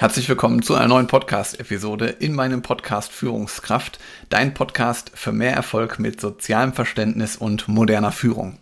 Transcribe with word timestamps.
Herzlich 0.00 0.28
willkommen 0.28 0.62
zu 0.62 0.76
einer 0.76 0.86
neuen 0.86 1.08
Podcast-Episode 1.08 2.06
in 2.06 2.32
meinem 2.32 2.62
Podcast 2.62 3.10
Führungskraft, 3.10 3.98
dein 4.28 4.54
Podcast 4.54 5.10
für 5.12 5.32
mehr 5.32 5.54
Erfolg 5.54 5.98
mit 5.98 6.20
sozialem 6.20 6.72
Verständnis 6.72 7.34
und 7.34 7.66
moderner 7.66 8.12
Führung. 8.12 8.58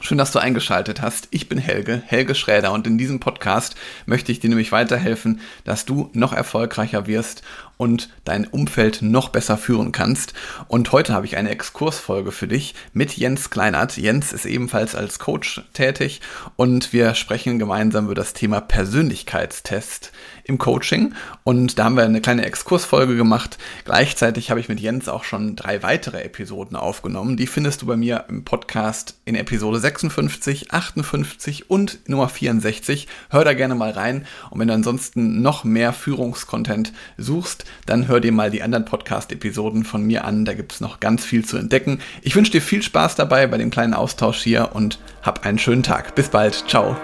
Schön, 0.00 0.18
dass 0.18 0.32
du 0.32 0.40
eingeschaltet 0.40 1.00
hast. 1.00 1.28
Ich 1.30 1.48
bin 1.48 1.58
Helge, 1.58 2.02
Helge 2.04 2.34
Schräder 2.34 2.72
und 2.72 2.88
in 2.88 2.98
diesem 2.98 3.20
Podcast 3.20 3.76
möchte 4.04 4.32
ich 4.32 4.40
dir 4.40 4.48
nämlich 4.48 4.72
weiterhelfen, 4.72 5.40
dass 5.62 5.86
du 5.86 6.10
noch 6.12 6.32
erfolgreicher 6.32 7.06
wirst 7.06 7.44
und 7.76 8.10
dein 8.24 8.46
Umfeld 8.46 9.02
noch 9.02 9.28
besser 9.28 9.56
führen 9.56 9.92
kannst. 9.92 10.34
Und 10.68 10.92
heute 10.92 11.12
habe 11.12 11.26
ich 11.26 11.36
eine 11.36 11.50
Exkursfolge 11.50 12.32
für 12.32 12.48
dich 12.48 12.74
mit 12.92 13.16
Jens 13.16 13.50
Kleinert. 13.50 13.96
Jens 13.96 14.32
ist 14.32 14.46
ebenfalls 14.46 14.94
als 14.94 15.18
Coach 15.18 15.62
tätig 15.72 16.20
und 16.56 16.92
wir 16.92 17.14
sprechen 17.14 17.58
gemeinsam 17.58 18.06
über 18.06 18.14
das 18.14 18.32
Thema 18.32 18.60
Persönlichkeitstest 18.60 20.12
im 20.44 20.58
Coaching. 20.58 21.14
Und 21.42 21.78
da 21.78 21.84
haben 21.84 21.96
wir 21.96 22.04
eine 22.04 22.20
kleine 22.20 22.44
Exkursfolge 22.44 23.16
gemacht. 23.16 23.58
Gleichzeitig 23.84 24.50
habe 24.50 24.60
ich 24.60 24.68
mit 24.68 24.80
Jens 24.80 25.08
auch 25.08 25.24
schon 25.24 25.56
drei 25.56 25.82
weitere 25.82 26.22
Episoden 26.22 26.76
aufgenommen. 26.76 27.36
Die 27.36 27.46
findest 27.46 27.82
du 27.82 27.86
bei 27.86 27.96
mir 27.96 28.26
im 28.28 28.44
Podcast 28.44 29.18
in 29.24 29.34
Episode 29.34 29.80
56, 29.80 30.72
58 30.72 31.70
und 31.70 31.98
Nummer 32.08 32.28
64. 32.28 33.08
Hör 33.30 33.44
da 33.44 33.54
gerne 33.54 33.74
mal 33.74 33.90
rein. 33.90 34.26
Und 34.50 34.60
wenn 34.60 34.68
du 34.68 34.74
ansonsten 34.74 35.42
noch 35.42 35.64
mehr 35.64 35.92
Führungskontent 35.92 36.92
suchst, 37.16 37.63
dann 37.86 38.08
hör 38.08 38.20
dir 38.20 38.32
mal 38.32 38.50
die 38.50 38.62
anderen 38.62 38.84
Podcast-Episoden 38.84 39.84
von 39.84 40.04
mir 40.04 40.24
an. 40.24 40.44
Da 40.44 40.54
gibt 40.54 40.72
es 40.72 40.80
noch 40.80 41.00
ganz 41.00 41.24
viel 41.24 41.44
zu 41.44 41.56
entdecken. 41.56 42.00
Ich 42.22 42.36
wünsche 42.36 42.52
dir 42.52 42.62
viel 42.62 42.82
Spaß 42.82 43.14
dabei 43.14 43.46
bei 43.46 43.58
dem 43.58 43.70
kleinen 43.70 43.94
Austausch 43.94 44.42
hier 44.42 44.70
und 44.72 44.98
hab 45.22 45.44
einen 45.46 45.58
schönen 45.58 45.82
Tag. 45.82 46.14
Bis 46.14 46.28
bald. 46.28 46.64
Ciao. 46.68 46.96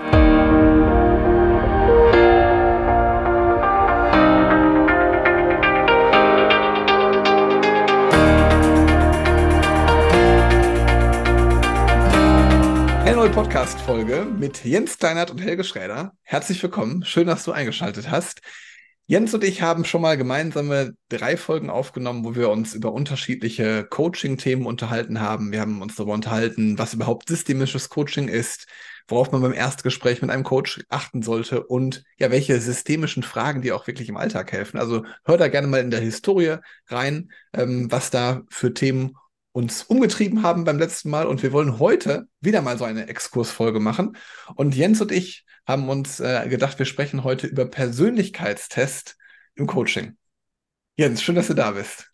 neue 13.31 13.45
Podcast-Folge 13.45 14.25
mit 14.25 14.65
Jens 14.65 14.95
Steinert 14.95 15.31
und 15.31 15.43
Helge 15.43 15.63
Schräder. 15.63 16.15
Herzlich 16.23 16.63
willkommen. 16.63 17.05
Schön, 17.05 17.27
dass 17.27 17.45
du 17.45 17.53
eingeschaltet 17.53 18.11
hast. 18.11 18.41
Jens 19.11 19.35
und 19.35 19.43
ich 19.43 19.61
haben 19.61 19.85
schon 19.85 20.03
mal 20.03 20.17
gemeinsame 20.17 20.95
drei 21.09 21.37
Folgen 21.37 21.69
aufgenommen, 21.69 22.25
wo 22.25 22.37
wir 22.37 22.49
uns 22.49 22.75
über 22.75 22.93
unterschiedliche 22.93 23.83
Coaching-Themen 23.83 24.67
unterhalten 24.67 25.21
haben. 25.21 25.51
Wir 25.51 25.63
haben 25.63 25.83
uns 25.83 25.97
darüber 25.97 26.13
unterhalten, 26.13 26.79
was 26.79 26.95
überhaupt 26.95 27.29
systemisches 27.29 27.89
Coaching 27.89 28.29
ist, 28.29 28.69
worauf 29.09 29.33
man 29.33 29.43
beim 29.43 29.53
Erstgespräch 29.53 30.23
mit 30.23 30.31
einem 30.31 30.45
Coach 30.45 30.85
achten 30.91 31.23
sollte 31.23 31.67
und 31.67 32.05
ja, 32.21 32.31
welche 32.31 32.61
systemischen 32.61 33.25
Fragen 33.25 33.63
dir 33.63 33.75
auch 33.75 33.89
wirklich 33.89 34.09
im 34.09 34.17
Alltag 34.17 34.53
helfen. 34.53 34.79
Also 34.79 35.05
hör 35.25 35.37
da 35.37 35.49
gerne 35.49 35.67
mal 35.67 35.81
in 35.81 35.91
der 35.91 35.99
Historie 35.99 36.59
rein, 36.87 37.33
ähm, 37.53 37.91
was 37.91 38.11
da 38.11 38.43
für 38.49 38.73
Themen 38.75 39.17
uns 39.51 39.83
umgetrieben 39.83 40.45
haben 40.45 40.63
beim 40.63 40.79
letzten 40.79 41.11
Mal 41.11 41.27
und 41.27 41.43
wir 41.43 41.51
wollen 41.51 41.81
heute 41.81 42.29
wieder 42.41 42.63
mal 42.63 42.79
so 42.79 42.85
eine 42.85 43.09
Exkursfolge 43.09 43.81
machen. 43.81 44.17
Und 44.55 44.77
Jens 44.77 45.01
und 45.01 45.11
ich 45.11 45.47
haben 45.71 45.89
uns 45.89 46.19
äh, 46.19 46.49
gedacht, 46.49 46.81
wir 46.81 46.87
sprechen 46.87 47.23
heute 47.23 47.47
über 47.47 47.65
Persönlichkeitstest 47.65 49.17
im 49.55 49.69
Coaching. 49.69 50.17
Jens, 50.97 51.23
schön, 51.23 51.37
dass 51.37 51.47
du 51.47 51.55
da 51.55 51.71
bist. 51.71 52.11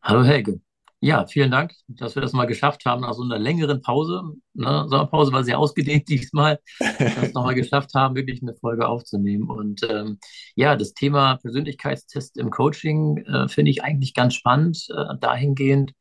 Hallo 0.00 0.24
Helge. 0.24 0.58
Ja, 1.00 1.26
vielen 1.26 1.50
Dank, 1.50 1.72
dass 1.86 2.14
wir 2.14 2.22
das 2.22 2.32
mal 2.32 2.46
geschafft 2.46 2.86
haben 2.86 3.02
nach 3.02 3.12
so 3.12 3.22
einer 3.22 3.38
längeren 3.38 3.82
Pause. 3.82 4.22
Ne? 4.54 4.86
Sommerpause 4.88 5.32
war 5.32 5.44
sehr 5.44 5.58
ausgedehnt 5.58 6.08
diesmal, 6.08 6.58
dass 6.78 6.98
wir 6.98 7.22
es 7.24 7.34
nochmal 7.34 7.54
geschafft 7.54 7.92
haben, 7.94 8.16
wirklich 8.16 8.40
eine 8.40 8.54
Folge 8.54 8.88
aufzunehmen. 8.88 9.50
Und 9.50 9.82
ähm, 9.88 10.18
ja, 10.54 10.76
das 10.76 10.94
Thema 10.94 11.36
Persönlichkeitstest 11.36 12.38
im 12.38 12.50
Coaching 12.50 13.18
äh, 13.18 13.48
finde 13.48 13.70
ich 13.70 13.84
eigentlich 13.84 14.14
ganz 14.14 14.34
spannend, 14.34 14.88
äh, 14.88 15.14
dahingehend, 15.20 15.92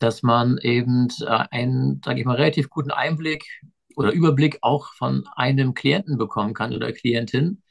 dass 0.00 0.24
man 0.24 0.58
eben 0.58 1.08
äh, 1.20 1.44
einen, 1.52 2.00
sage 2.04 2.18
ich 2.18 2.26
mal, 2.26 2.36
relativ 2.36 2.70
guten 2.70 2.90
Einblick 2.90 3.44
oder 3.96 4.12
Überblick 4.12 4.58
auch 4.62 4.92
von 4.92 5.24
einem 5.34 5.74
Klienten 5.74 6.18
bekommen 6.18 6.54
kann 6.54 6.74
oder 6.74 6.92
Klientin. 6.92 7.62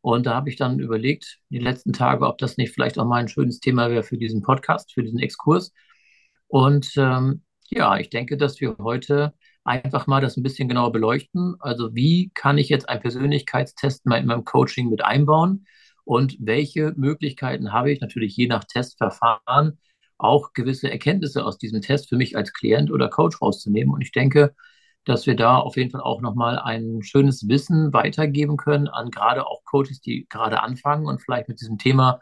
Und 0.00 0.26
da 0.26 0.34
habe 0.34 0.48
ich 0.48 0.56
dann 0.56 0.78
überlegt, 0.78 1.40
die 1.50 1.58
letzten 1.58 1.92
Tage, 1.92 2.26
ob 2.26 2.38
das 2.38 2.56
nicht 2.56 2.72
vielleicht 2.72 2.98
auch 2.98 3.04
mal 3.04 3.20
ein 3.20 3.28
schönes 3.28 3.60
Thema 3.60 3.90
wäre 3.90 4.02
für 4.02 4.16
diesen 4.16 4.42
Podcast, 4.42 4.92
für 4.92 5.02
diesen 5.02 5.18
Exkurs. 5.18 5.72
Und 6.46 6.92
ähm, 6.96 7.42
ja, 7.68 7.96
ich 7.98 8.10
denke, 8.10 8.36
dass 8.36 8.60
wir 8.60 8.76
heute 8.78 9.34
einfach 9.64 10.06
mal 10.06 10.20
das 10.20 10.36
ein 10.36 10.42
bisschen 10.42 10.68
genauer 10.68 10.92
beleuchten. 10.92 11.56
Also 11.60 11.94
wie 11.94 12.30
kann 12.34 12.58
ich 12.58 12.68
jetzt 12.68 12.88
einen 12.88 13.00
Persönlichkeitstest 13.00 14.06
mal 14.06 14.18
in 14.18 14.26
meinem 14.26 14.44
Coaching 14.44 14.88
mit 14.88 15.04
einbauen? 15.04 15.66
Und 16.04 16.36
welche 16.40 16.92
Möglichkeiten 16.96 17.72
habe 17.72 17.92
ich 17.92 18.00
natürlich 18.00 18.36
je 18.36 18.46
nach 18.46 18.64
Testverfahren, 18.64 19.78
auch 20.18 20.52
gewisse 20.52 20.90
Erkenntnisse 20.90 21.44
aus 21.44 21.58
diesem 21.58 21.80
Test 21.80 22.08
für 22.08 22.16
mich 22.16 22.36
als 22.36 22.52
Klient 22.52 22.90
oder 22.90 23.08
Coach 23.08 23.40
rauszunehmen. 23.42 23.92
Und 23.94 24.02
ich 24.02 24.12
denke, 24.12 24.54
dass 25.04 25.26
wir 25.26 25.36
da 25.36 25.58
auf 25.58 25.76
jeden 25.76 25.90
Fall 25.90 26.00
auch 26.00 26.20
nochmal 26.20 26.58
ein 26.58 27.02
schönes 27.02 27.48
Wissen 27.48 27.92
weitergeben 27.92 28.56
können 28.56 28.88
an 28.88 29.10
gerade 29.10 29.46
auch 29.46 29.64
Coaches, 29.64 30.00
die 30.00 30.26
gerade 30.28 30.62
anfangen 30.62 31.06
und 31.06 31.20
vielleicht 31.20 31.48
mit 31.48 31.60
diesem 31.60 31.78
Thema 31.78 32.20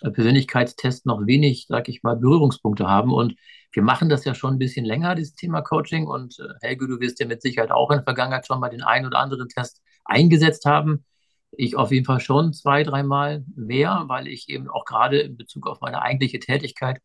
äh, 0.00 0.10
Persönlichkeitstest 0.10 1.06
noch 1.06 1.26
wenig, 1.26 1.66
sag 1.68 1.88
ich 1.88 2.02
mal, 2.02 2.16
Berührungspunkte 2.16 2.88
haben. 2.88 3.12
Und 3.12 3.34
wir 3.72 3.82
machen 3.82 4.08
das 4.08 4.24
ja 4.24 4.34
schon 4.34 4.54
ein 4.54 4.58
bisschen 4.58 4.84
länger, 4.84 5.14
dieses 5.14 5.34
Thema 5.34 5.62
Coaching. 5.62 6.06
Und 6.06 6.38
äh, 6.38 6.66
Helge, 6.66 6.88
du 6.88 7.00
wirst 7.00 7.20
ja 7.20 7.26
mit 7.26 7.42
Sicherheit 7.42 7.70
auch 7.70 7.90
in 7.90 7.98
der 7.98 8.04
Vergangenheit 8.04 8.46
schon 8.46 8.60
mal 8.60 8.70
den 8.70 8.82
einen 8.82 9.06
oder 9.06 9.18
anderen 9.18 9.48
Test 9.48 9.82
eingesetzt 10.04 10.64
haben. 10.64 11.04
Ich 11.52 11.76
auf 11.76 11.92
jeden 11.92 12.04
Fall 12.04 12.20
schon 12.20 12.52
zwei, 12.52 12.82
dreimal 12.82 13.44
mehr, 13.54 14.04
weil 14.08 14.26
ich 14.28 14.48
eben 14.48 14.68
auch 14.68 14.84
gerade 14.84 15.20
in 15.20 15.36
Bezug 15.36 15.66
auf 15.66 15.80
meine 15.80 16.02
eigentliche 16.02 16.40
Tätigkeit 16.40 17.00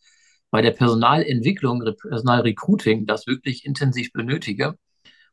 bei 0.51 0.62
der 0.62 0.72
Personalentwicklung, 0.72 1.84
Personalrecruiting 2.01 3.06
das 3.06 3.28
wirklich 3.28 3.66
intensiv 3.66 4.12
benötige, 4.12 4.75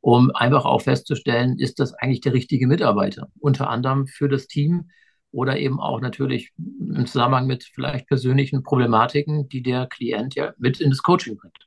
um 0.06 0.30
einfach 0.30 0.64
auch 0.64 0.82
festzustellen, 0.82 1.58
ist 1.58 1.80
das 1.80 1.92
eigentlich 1.94 2.20
der 2.20 2.32
richtige 2.32 2.68
Mitarbeiter, 2.68 3.26
unter 3.40 3.68
anderem 3.68 4.06
für 4.06 4.28
das 4.28 4.46
Team 4.46 4.88
oder 5.32 5.58
eben 5.58 5.80
auch 5.80 6.00
natürlich 6.00 6.52
im 6.56 7.06
Zusammenhang 7.06 7.48
mit 7.48 7.64
vielleicht 7.64 8.06
persönlichen 8.06 8.62
Problematiken, 8.62 9.48
die 9.48 9.64
der 9.64 9.88
Klient 9.88 10.36
ja 10.36 10.54
mit 10.58 10.80
in 10.80 10.90
das 10.90 11.02
Coaching 11.02 11.36
bringt. 11.36 11.58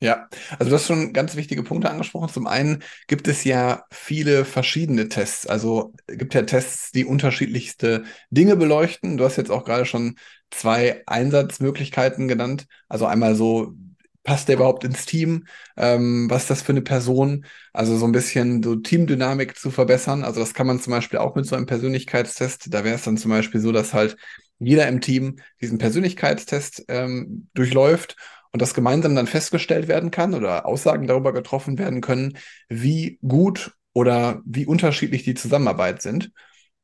Ja, 0.00 0.28
also 0.58 0.68
du 0.68 0.74
hast 0.74 0.88
schon 0.88 1.12
ganz 1.12 1.36
wichtige 1.36 1.62
Punkte 1.62 1.88
angesprochen. 1.88 2.28
Zum 2.28 2.48
einen 2.48 2.82
gibt 3.06 3.28
es 3.28 3.44
ja 3.44 3.84
viele 3.92 4.44
verschiedene 4.44 5.08
Tests. 5.08 5.46
Also 5.46 5.94
gibt 6.08 6.34
ja 6.34 6.42
Tests, 6.42 6.90
die 6.90 7.04
unterschiedlichste 7.04 8.02
Dinge 8.30 8.56
beleuchten. 8.56 9.16
Du 9.16 9.24
hast 9.24 9.36
jetzt 9.36 9.52
auch 9.52 9.64
gerade 9.64 9.86
schon 9.86 10.16
zwei 10.50 11.04
Einsatzmöglichkeiten 11.06 12.26
genannt. 12.26 12.66
Also 12.88 13.06
einmal 13.06 13.36
so, 13.36 13.74
passt 14.22 14.48
der 14.48 14.56
überhaupt 14.56 14.84
ins 14.84 15.06
Team? 15.06 15.46
Ähm, 15.76 16.28
was 16.30 16.42
ist 16.42 16.50
das 16.50 16.62
für 16.62 16.72
eine 16.72 16.82
Person? 16.82 17.46
Also 17.72 17.96
so 17.96 18.06
ein 18.06 18.12
bisschen 18.12 18.62
so 18.62 18.76
Teamdynamik 18.76 19.56
zu 19.56 19.70
verbessern. 19.70 20.24
Also 20.24 20.40
das 20.40 20.54
kann 20.54 20.66
man 20.66 20.80
zum 20.80 20.92
Beispiel 20.92 21.18
auch 21.18 21.34
mit 21.34 21.46
so 21.46 21.56
einem 21.56 21.66
Persönlichkeitstest. 21.66 22.72
Da 22.72 22.84
wäre 22.84 22.96
es 22.96 23.04
dann 23.04 23.16
zum 23.16 23.30
Beispiel 23.30 23.60
so, 23.60 23.72
dass 23.72 23.94
halt 23.94 24.16
jeder 24.58 24.86
im 24.88 25.00
Team 25.00 25.36
diesen 25.60 25.78
Persönlichkeitstest 25.78 26.84
ähm, 26.88 27.48
durchläuft 27.54 28.16
und 28.52 28.60
das 28.60 28.74
gemeinsam 28.74 29.14
dann 29.14 29.26
festgestellt 29.26 29.88
werden 29.88 30.10
kann 30.10 30.34
oder 30.34 30.66
Aussagen 30.66 31.06
darüber 31.06 31.32
getroffen 31.32 31.78
werden 31.78 32.00
können, 32.00 32.36
wie 32.68 33.18
gut 33.26 33.72
oder 33.92 34.42
wie 34.44 34.66
unterschiedlich 34.66 35.22
die 35.22 35.34
Zusammenarbeit 35.34 36.02
sind. 36.02 36.30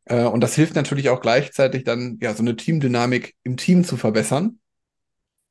Äh, 0.06 0.24
und 0.24 0.40
das 0.40 0.54
hilft 0.54 0.74
natürlich 0.74 1.10
auch 1.10 1.20
gleichzeitig 1.20 1.84
dann, 1.84 2.18
ja, 2.20 2.34
so 2.34 2.42
eine 2.42 2.56
Teamdynamik 2.56 3.34
im 3.42 3.56
Team 3.56 3.84
zu 3.84 3.96
verbessern, 3.96 4.58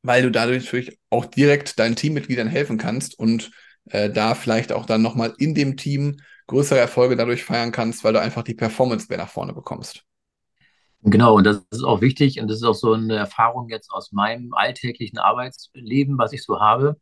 weil 0.05 0.21
du 0.23 0.31
dadurch 0.31 0.63
natürlich 0.63 0.97
auch 1.09 1.25
direkt 1.25 1.79
deinen 1.79 1.95
Teammitgliedern 1.95 2.47
helfen 2.47 2.77
kannst 2.77 3.17
und 3.17 3.51
äh, 3.89 4.09
da 4.09 4.35
vielleicht 4.35 4.71
auch 4.71 4.85
dann 4.85 5.01
nochmal 5.01 5.33
in 5.37 5.55
dem 5.55 5.77
Team 5.77 6.17
größere 6.47 6.79
Erfolge 6.79 7.15
dadurch 7.15 7.43
feiern 7.43 7.71
kannst, 7.71 8.03
weil 8.03 8.13
du 8.13 8.21
einfach 8.21 8.43
die 8.43 8.53
Performance 8.53 9.07
mehr 9.09 9.17
nach 9.17 9.29
vorne 9.29 9.53
bekommst. 9.53 10.03
Genau, 11.01 11.35
und 11.35 11.43
das 11.43 11.61
ist 11.69 11.83
auch 11.83 12.01
wichtig 12.01 12.39
und 12.39 12.47
das 12.47 12.57
ist 12.57 12.63
auch 12.63 12.73
so 12.73 12.93
eine 12.93 13.15
Erfahrung 13.15 13.69
jetzt 13.69 13.91
aus 13.91 14.11
meinem 14.11 14.53
alltäglichen 14.53 15.19
Arbeitsleben, 15.19 16.17
was 16.17 16.33
ich 16.33 16.43
so 16.43 16.59
habe. 16.59 16.97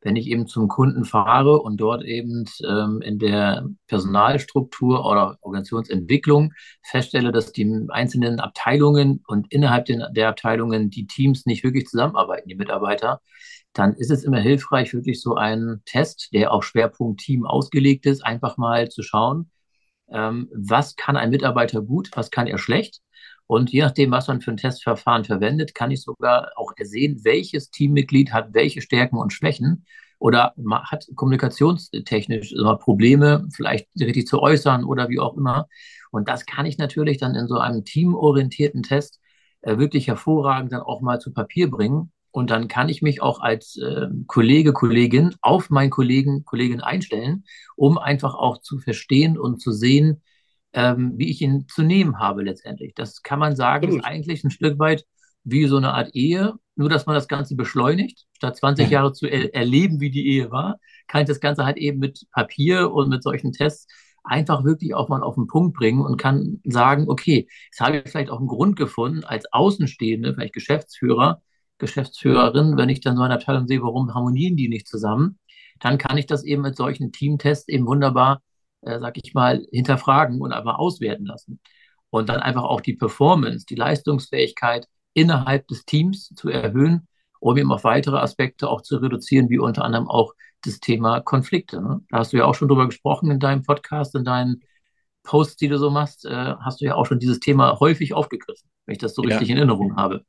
Wenn 0.00 0.16
ich 0.16 0.28
eben 0.28 0.46
zum 0.46 0.68
Kunden 0.68 1.04
fahre 1.04 1.60
und 1.60 1.78
dort 1.78 2.04
eben 2.04 2.44
ähm, 2.64 3.00
in 3.02 3.18
der 3.18 3.66
Personalstruktur 3.86 5.04
oder 5.04 5.38
Organisationsentwicklung 5.40 6.52
feststelle, 6.82 7.32
dass 7.32 7.52
die 7.52 7.86
einzelnen 7.88 8.38
Abteilungen 8.38 9.22
und 9.26 9.52
innerhalb 9.52 9.86
der 9.86 10.28
Abteilungen 10.28 10.90
die 10.90 11.06
Teams 11.06 11.46
nicht 11.46 11.64
wirklich 11.64 11.86
zusammenarbeiten, 11.86 12.48
die 12.48 12.54
Mitarbeiter, 12.54 13.20
dann 13.72 13.94
ist 13.94 14.10
es 14.10 14.24
immer 14.24 14.38
hilfreich, 14.38 14.94
wirklich 14.94 15.20
so 15.20 15.34
einen 15.34 15.82
Test, 15.84 16.28
der 16.32 16.52
auf 16.52 16.64
Schwerpunkt 16.64 17.20
Team 17.20 17.44
ausgelegt 17.44 18.06
ist, 18.06 18.24
einfach 18.24 18.56
mal 18.56 18.88
zu 18.88 19.02
schauen, 19.02 19.50
ähm, 20.08 20.48
was 20.54 20.96
kann 20.96 21.16
ein 21.16 21.30
Mitarbeiter 21.30 21.82
gut, 21.82 22.10
was 22.14 22.30
kann 22.30 22.46
er 22.46 22.58
schlecht 22.58 23.00
und 23.46 23.70
je 23.70 23.82
nachdem, 23.82 24.10
was 24.10 24.28
man 24.28 24.40
für 24.40 24.50
ein 24.50 24.56
Testverfahren 24.56 25.24
verwendet, 25.24 25.74
kann 25.74 25.90
ich 25.90 26.02
sogar 26.02 26.50
auch 26.56 26.72
ersehen, 26.76 27.20
welches 27.24 27.70
Teammitglied 27.70 28.32
hat 28.32 28.54
welche 28.54 28.80
Stärken 28.80 29.16
und 29.18 29.32
Schwächen. 29.32 29.86
oder 30.18 30.54
hat 30.90 31.06
kommunikationstechnisch 31.14 32.54
Probleme, 32.80 33.46
vielleicht 33.54 33.88
richtig 34.00 34.26
zu 34.26 34.40
äußern 34.40 34.84
oder 34.84 35.08
wie 35.10 35.20
auch 35.20 35.36
immer. 35.36 35.68
Und 36.10 36.28
das 36.28 36.46
kann 36.46 36.66
ich 36.66 36.78
natürlich 36.78 37.18
dann 37.18 37.34
in 37.34 37.46
so 37.48 37.58
einem 37.58 37.84
teamorientierten 37.84 38.82
Test 38.82 39.20
äh, 39.60 39.78
wirklich 39.78 40.08
hervorragend 40.08 40.72
dann 40.72 40.80
auch 40.82 41.00
mal 41.02 41.20
zu 41.20 41.32
Papier 41.32 41.70
bringen. 41.70 42.12
Und 42.30 42.50
dann 42.50 42.68
kann 42.68 42.88
ich 42.88 43.02
mich 43.02 43.22
auch 43.22 43.40
als 43.40 43.76
äh, 43.76 44.08
Kollege, 44.26 44.72
Kollegin 44.72 45.34
auf 45.42 45.70
meinen 45.70 45.90
Kollegen, 45.90 46.44
Kollegin 46.44 46.80
einstellen, 46.80 47.44
um 47.76 47.98
einfach 47.98 48.34
auch 48.34 48.58
zu 48.58 48.78
verstehen 48.78 49.38
und 49.38 49.60
zu 49.60 49.72
sehen, 49.72 50.22
ähm, 50.76 51.14
wie 51.16 51.30
ich 51.30 51.40
ihn 51.40 51.66
zu 51.68 51.82
nehmen 51.82 52.18
habe 52.18 52.42
letztendlich. 52.42 52.94
Das 52.94 53.22
kann 53.22 53.38
man 53.38 53.56
sagen, 53.56 53.86
Absolut. 53.86 54.04
ist 54.04 54.08
eigentlich 54.08 54.44
ein 54.44 54.50
Stück 54.50 54.78
weit 54.78 55.04
wie 55.42 55.66
so 55.66 55.78
eine 55.78 55.94
Art 55.94 56.14
Ehe, 56.14 56.54
nur 56.76 56.90
dass 56.90 57.06
man 57.06 57.14
das 57.14 57.28
Ganze 57.28 57.56
beschleunigt. 57.56 58.26
Statt 58.32 58.56
20 58.56 58.90
Jahre 58.90 59.12
zu 59.12 59.26
er 59.26 59.54
erleben, 59.54 60.00
wie 60.00 60.10
die 60.10 60.28
Ehe 60.28 60.50
war, 60.50 60.78
kann 61.08 61.22
ich 61.22 61.28
das 61.28 61.40
Ganze 61.40 61.64
halt 61.64 61.78
eben 61.78 61.98
mit 61.98 62.26
Papier 62.30 62.92
und 62.92 63.08
mit 63.08 63.22
solchen 63.22 63.52
Tests 63.52 63.86
einfach 64.22 64.64
wirklich 64.64 64.94
auch 64.94 65.08
mal 65.08 65.22
auf 65.22 65.36
den 65.36 65.46
Punkt 65.46 65.76
bringen 65.76 66.04
und 66.04 66.18
kann 66.18 66.60
sagen, 66.64 67.08
okay, 67.08 67.48
jetzt 67.70 67.80
habe 67.80 67.98
ich 67.98 68.10
vielleicht 68.10 68.30
auch 68.30 68.38
einen 68.38 68.48
Grund 68.48 68.76
gefunden, 68.76 69.24
als 69.24 69.50
Außenstehende, 69.52 70.34
vielleicht 70.34 70.52
Geschäftsführer, 70.52 71.40
Geschäftsführerin, 71.78 72.76
wenn 72.76 72.88
ich 72.88 73.00
dann 73.00 73.16
so 73.16 73.22
eine 73.22 73.34
Abteilung 73.34 73.66
sehe, 73.66 73.82
warum 73.82 74.14
harmonieren 74.14 74.56
die 74.56 74.68
nicht 74.68 74.88
zusammen, 74.88 75.38
dann 75.80 75.96
kann 75.96 76.18
ich 76.18 76.26
das 76.26 76.44
eben 76.44 76.62
mit 76.62 76.76
solchen 76.76 77.12
Teamtests 77.12 77.68
eben 77.68 77.86
wunderbar, 77.86 78.42
äh, 78.86 78.98
sag 79.00 79.16
ich 79.18 79.34
mal, 79.34 79.66
hinterfragen 79.70 80.40
und 80.40 80.52
einfach 80.52 80.78
auswerten 80.78 81.26
lassen. 81.26 81.60
Und 82.10 82.28
dann 82.28 82.40
einfach 82.40 82.62
auch 82.62 82.80
die 82.80 82.94
Performance, 82.94 83.66
die 83.66 83.74
Leistungsfähigkeit 83.74 84.86
innerhalb 85.12 85.66
des 85.68 85.84
Teams 85.84 86.32
zu 86.34 86.48
erhöhen, 86.48 87.08
um 87.40 87.56
eben 87.56 87.72
auf 87.72 87.84
weitere 87.84 88.18
Aspekte 88.18 88.68
auch 88.68 88.82
zu 88.82 88.96
reduzieren, 88.98 89.50
wie 89.50 89.58
unter 89.58 89.84
anderem 89.84 90.08
auch 90.08 90.32
das 90.62 90.80
Thema 90.80 91.20
Konflikte. 91.20 91.80
Ne? 91.82 92.00
Da 92.10 92.18
hast 92.18 92.32
du 92.32 92.38
ja 92.38 92.44
auch 92.44 92.54
schon 92.54 92.68
drüber 92.68 92.86
gesprochen 92.86 93.30
in 93.30 93.40
deinem 93.40 93.62
Podcast, 93.62 94.14
in 94.14 94.24
deinen 94.24 94.62
Posts, 95.22 95.56
die 95.56 95.68
du 95.68 95.78
so 95.78 95.90
machst, 95.90 96.24
äh, 96.24 96.54
hast 96.60 96.80
du 96.80 96.86
ja 96.86 96.94
auch 96.94 97.06
schon 97.06 97.18
dieses 97.18 97.40
Thema 97.40 97.78
häufig 97.80 98.14
aufgegriffen, 98.14 98.70
wenn 98.86 98.92
ich 98.94 98.98
das 98.98 99.14
so 99.14 99.22
richtig 99.22 99.48
ja. 99.48 99.54
in 99.54 99.58
Erinnerung 99.58 99.96
habe. 99.96 100.24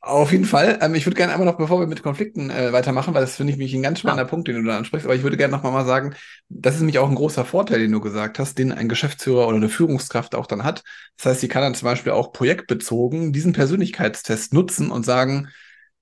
Auf 0.00 0.32
jeden 0.32 0.44
Fall. 0.44 0.78
Ähm, 0.80 0.94
ich 0.94 1.06
würde 1.06 1.16
gerne 1.16 1.32
einmal 1.32 1.46
noch, 1.46 1.58
bevor 1.58 1.80
wir 1.80 1.86
mit 1.86 2.02
Konflikten 2.02 2.50
äh, 2.50 2.72
weitermachen, 2.72 3.14
weil 3.14 3.20
das 3.20 3.36
finde 3.36 3.52
ich 3.52 3.58
mich 3.58 3.72
ein 3.74 3.82
ganz 3.82 4.00
spannender 4.00 4.24
ja. 4.24 4.28
Punkt, 4.28 4.48
den 4.48 4.56
du 4.56 4.62
da 4.62 4.76
ansprichst, 4.76 5.06
aber 5.06 5.14
ich 5.14 5.22
würde 5.22 5.36
gerne 5.36 5.56
noch 5.56 5.62
mal 5.62 5.84
sagen, 5.84 6.14
das 6.48 6.74
ist 6.74 6.80
nämlich 6.80 6.98
auch 6.98 7.08
ein 7.08 7.14
großer 7.14 7.44
Vorteil, 7.44 7.80
den 7.80 7.92
du 7.92 8.00
gesagt 8.00 8.38
hast, 8.38 8.58
den 8.58 8.72
ein 8.72 8.88
Geschäftsführer 8.88 9.46
oder 9.46 9.56
eine 9.56 9.68
Führungskraft 9.68 10.34
auch 10.34 10.46
dann 10.46 10.64
hat. 10.64 10.82
Das 11.16 11.26
heißt, 11.26 11.40
sie 11.40 11.48
kann 11.48 11.62
dann 11.62 11.74
zum 11.74 11.86
Beispiel 11.86 12.12
auch 12.12 12.32
projektbezogen 12.32 13.32
diesen 13.32 13.52
Persönlichkeitstest 13.52 14.52
nutzen 14.54 14.90
und 14.90 15.04
sagen, 15.04 15.48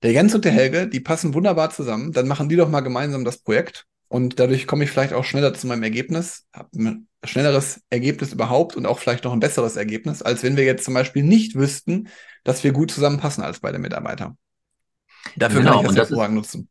der 0.01 0.13
Jens 0.13 0.33
und 0.33 0.45
der 0.45 0.53
Helge, 0.53 0.87
die 0.87 1.01
passen 1.01 1.33
wunderbar 1.33 1.69
zusammen, 1.69 2.11
dann 2.11 2.27
machen 2.27 2.49
die 2.49 2.55
doch 2.55 2.69
mal 2.69 2.81
gemeinsam 2.81 3.25
das 3.25 3.39
Projekt 3.39 3.85
und 4.09 4.39
dadurch 4.39 4.67
komme 4.67 4.83
ich 4.83 4.91
vielleicht 4.91 5.13
auch 5.13 5.23
schneller 5.23 5.53
zu 5.53 5.67
meinem 5.67 5.83
Ergebnis, 5.83 6.47
habe 6.51 6.69
ein 6.73 7.07
schnelleres 7.23 7.81
Ergebnis 7.89 8.33
überhaupt 8.33 8.75
und 8.75 8.85
auch 8.85 8.97
vielleicht 8.97 9.23
noch 9.23 9.33
ein 9.33 9.39
besseres 9.39 9.75
Ergebnis, 9.75 10.21
als 10.23 10.43
wenn 10.43 10.57
wir 10.57 10.65
jetzt 10.65 10.83
zum 10.83 10.95
Beispiel 10.95 11.23
nicht 11.23 11.55
wüssten, 11.55 12.09
dass 12.43 12.63
wir 12.63 12.71
gut 12.71 12.91
zusammenpassen 12.91 13.43
als 13.43 13.59
beide 13.59 13.77
Mitarbeiter. 13.77 14.35
Dafür 15.35 15.61
genau, 15.61 15.81
kann 15.81 15.91
ich 15.91 15.95
das 15.95 16.09
hervorragend 16.09 16.37
nutzen. 16.37 16.69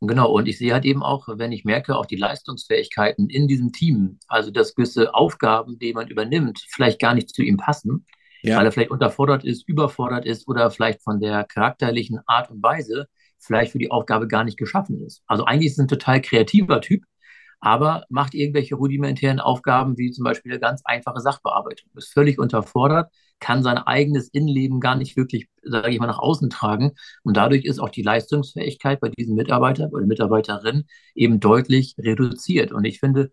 Genau, 0.00 0.30
und 0.30 0.46
ich 0.46 0.58
sehe 0.58 0.72
halt 0.72 0.84
eben 0.84 1.02
auch, 1.02 1.26
wenn 1.28 1.50
ich 1.50 1.64
merke, 1.64 1.96
auch 1.96 2.06
die 2.06 2.16
Leistungsfähigkeiten 2.16 3.28
in 3.28 3.48
diesem 3.48 3.72
Team, 3.72 4.20
also 4.28 4.52
dass 4.52 4.76
gewisse 4.76 5.12
Aufgaben, 5.12 5.80
die 5.80 5.92
man 5.92 6.06
übernimmt, 6.06 6.64
vielleicht 6.68 7.00
gar 7.00 7.14
nicht 7.14 7.34
zu 7.34 7.42
ihm 7.42 7.56
passen, 7.56 8.06
ja. 8.42 8.56
weil 8.56 8.66
er 8.66 8.70
vielleicht 8.70 8.92
unterfordert 8.92 9.44
ist, 9.44 9.68
überfordert 9.68 10.24
ist 10.24 10.46
oder 10.46 10.70
vielleicht 10.70 11.02
von 11.02 11.18
der 11.18 11.42
charakterlichen 11.42 12.20
Art 12.26 12.50
und 12.52 12.62
Weise 12.62 13.08
vielleicht 13.38 13.72
für 13.72 13.78
die 13.78 13.90
Aufgabe 13.90 14.28
gar 14.28 14.44
nicht 14.44 14.58
geschaffen 14.58 15.02
ist. 15.04 15.22
Also 15.26 15.44
eigentlich 15.44 15.66
ist 15.68 15.78
es 15.78 15.84
ein 15.84 15.88
total 15.88 16.20
kreativer 16.20 16.80
Typ, 16.80 17.04
aber 17.60 18.04
macht 18.08 18.34
irgendwelche 18.34 18.76
rudimentären 18.76 19.40
Aufgaben 19.40 19.98
wie 19.98 20.10
zum 20.10 20.24
Beispiel 20.24 20.52
eine 20.52 20.60
ganz 20.60 20.82
einfache 20.84 21.20
Sachbearbeitung, 21.20 21.90
ist 21.96 22.12
völlig 22.12 22.38
unterfordert, 22.38 23.12
kann 23.40 23.62
sein 23.62 23.78
eigenes 23.78 24.28
Innenleben 24.28 24.80
gar 24.80 24.96
nicht 24.96 25.16
wirklich, 25.16 25.48
sage 25.62 25.90
ich 25.90 25.98
mal, 25.98 26.06
nach 26.06 26.18
außen 26.18 26.50
tragen. 26.50 26.92
Und 27.22 27.36
dadurch 27.36 27.64
ist 27.64 27.78
auch 27.78 27.88
die 27.88 28.02
Leistungsfähigkeit 28.02 29.00
bei 29.00 29.08
diesem 29.10 29.34
Mitarbeiter 29.34 29.88
oder 29.92 30.06
Mitarbeiterin 30.06 30.84
eben 31.14 31.40
deutlich 31.40 31.94
reduziert. 31.98 32.72
Und 32.72 32.84
ich 32.84 33.00
finde, 33.00 33.32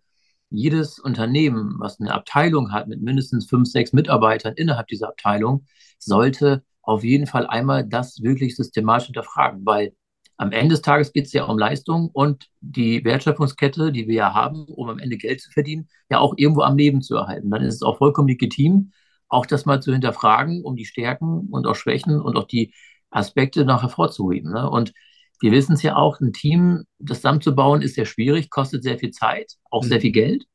jedes 0.49 0.99
Unternehmen, 0.99 1.75
was 1.79 1.99
eine 1.99 2.13
Abteilung 2.13 2.71
hat 2.71 2.87
mit 2.87 3.01
mindestens 3.01 3.47
fünf, 3.47 3.67
sechs 3.67 3.93
Mitarbeitern 3.93 4.53
innerhalb 4.55 4.87
dieser 4.87 5.09
Abteilung, 5.09 5.65
sollte 5.99 6.63
auf 6.85 7.03
jeden 7.03 7.27
Fall 7.27 7.47
einmal 7.47 7.85
das 7.85 8.21
wirklich 8.21 8.55
systematisch 8.55 9.07
hinterfragen, 9.07 9.65
weil 9.65 9.93
am 10.37 10.51
Ende 10.51 10.75
des 10.75 10.81
Tages 10.81 11.13
geht 11.13 11.25
es 11.25 11.33
ja 11.33 11.45
um 11.45 11.57
Leistung 11.57 12.09
und 12.11 12.47
die 12.59 13.03
Wertschöpfungskette, 13.05 13.91
die 13.91 14.07
wir 14.07 14.15
ja 14.15 14.33
haben, 14.33 14.65
um 14.65 14.89
am 14.89 14.99
Ende 14.99 15.17
Geld 15.17 15.41
zu 15.41 15.49
verdienen, 15.51 15.87
ja 16.09 16.19
auch 16.19 16.33
irgendwo 16.37 16.61
am 16.61 16.77
Leben 16.77 17.01
zu 17.01 17.15
erhalten. 17.15 17.49
Dann 17.49 17.61
ist 17.61 17.75
es 17.75 17.81
auch 17.81 17.97
vollkommen 17.97 18.27
legitim, 18.27 18.91
auch 19.29 19.45
das 19.45 19.65
mal 19.65 19.81
zu 19.81 19.93
hinterfragen, 19.93 20.63
um 20.63 20.75
die 20.75 20.85
Stärken 20.85 21.47
und 21.49 21.65
auch 21.65 21.75
Schwächen 21.75 22.21
und 22.21 22.37
auch 22.37 22.47
die 22.47 22.73
Aspekte 23.09 23.65
noch 23.65 23.81
hervorzuheben. 23.81 24.51
Ne? 24.51 24.69
Und 24.69 24.93
wir 25.39 25.51
wissen 25.51 25.73
es 25.73 25.83
ja 25.83 25.95
auch, 25.95 26.19
ein 26.19 26.33
Team, 26.33 26.83
das 26.99 27.19
zusammenzubauen, 27.19 27.81
ist 27.81 27.95
sehr 27.95 28.05
schwierig, 28.05 28.49
kostet 28.49 28.83
sehr 28.83 28.99
viel 28.99 29.11
Zeit, 29.11 29.53
auch 29.69 29.83
mhm. 29.83 29.87
sehr 29.87 30.01
viel 30.01 30.11
Geld. 30.11 30.45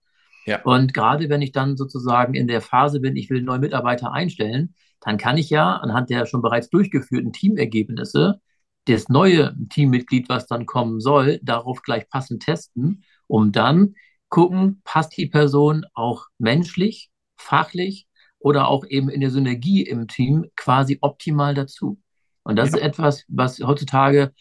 Ja. 0.46 0.62
Und 0.62 0.94
gerade 0.94 1.28
wenn 1.28 1.42
ich 1.42 1.52
dann 1.52 1.76
sozusagen 1.76 2.34
in 2.34 2.48
der 2.48 2.60
Phase 2.60 3.00
bin, 3.00 3.16
ich 3.16 3.30
will 3.30 3.42
neue 3.42 3.58
Mitarbeiter 3.58 4.12
einstellen, 4.12 4.74
dann 5.00 5.18
kann 5.18 5.38
ich 5.38 5.50
ja 5.50 5.76
anhand 5.76 6.10
der 6.10 6.26
schon 6.26 6.42
bereits 6.42 6.70
durchgeführten 6.70 7.32
Teamergebnisse 7.32 8.40
das 8.86 9.08
neue 9.08 9.54
Teammitglied, 9.68 10.28
was 10.28 10.46
dann 10.46 10.66
kommen 10.66 11.00
soll, 11.00 11.38
darauf 11.42 11.82
gleich 11.82 12.08
passend 12.08 12.42
testen, 12.42 13.04
um 13.26 13.52
dann 13.52 13.94
gucken, 14.28 14.80
passt 14.84 15.16
die 15.16 15.26
Person 15.26 15.84
auch 15.94 16.26
menschlich, 16.38 17.10
fachlich 17.36 18.06
oder 18.38 18.68
auch 18.68 18.84
eben 18.86 19.08
in 19.08 19.20
der 19.20 19.30
Synergie 19.30 19.82
im 19.82 20.08
Team 20.08 20.46
quasi 20.56 20.98
optimal 21.00 21.54
dazu. 21.54 22.00
Und 22.42 22.56
das 22.56 22.70
ja. 22.70 22.78
ist 22.78 22.82
etwas, 22.82 23.24
was 23.28 23.60
heutzutage 23.60 24.32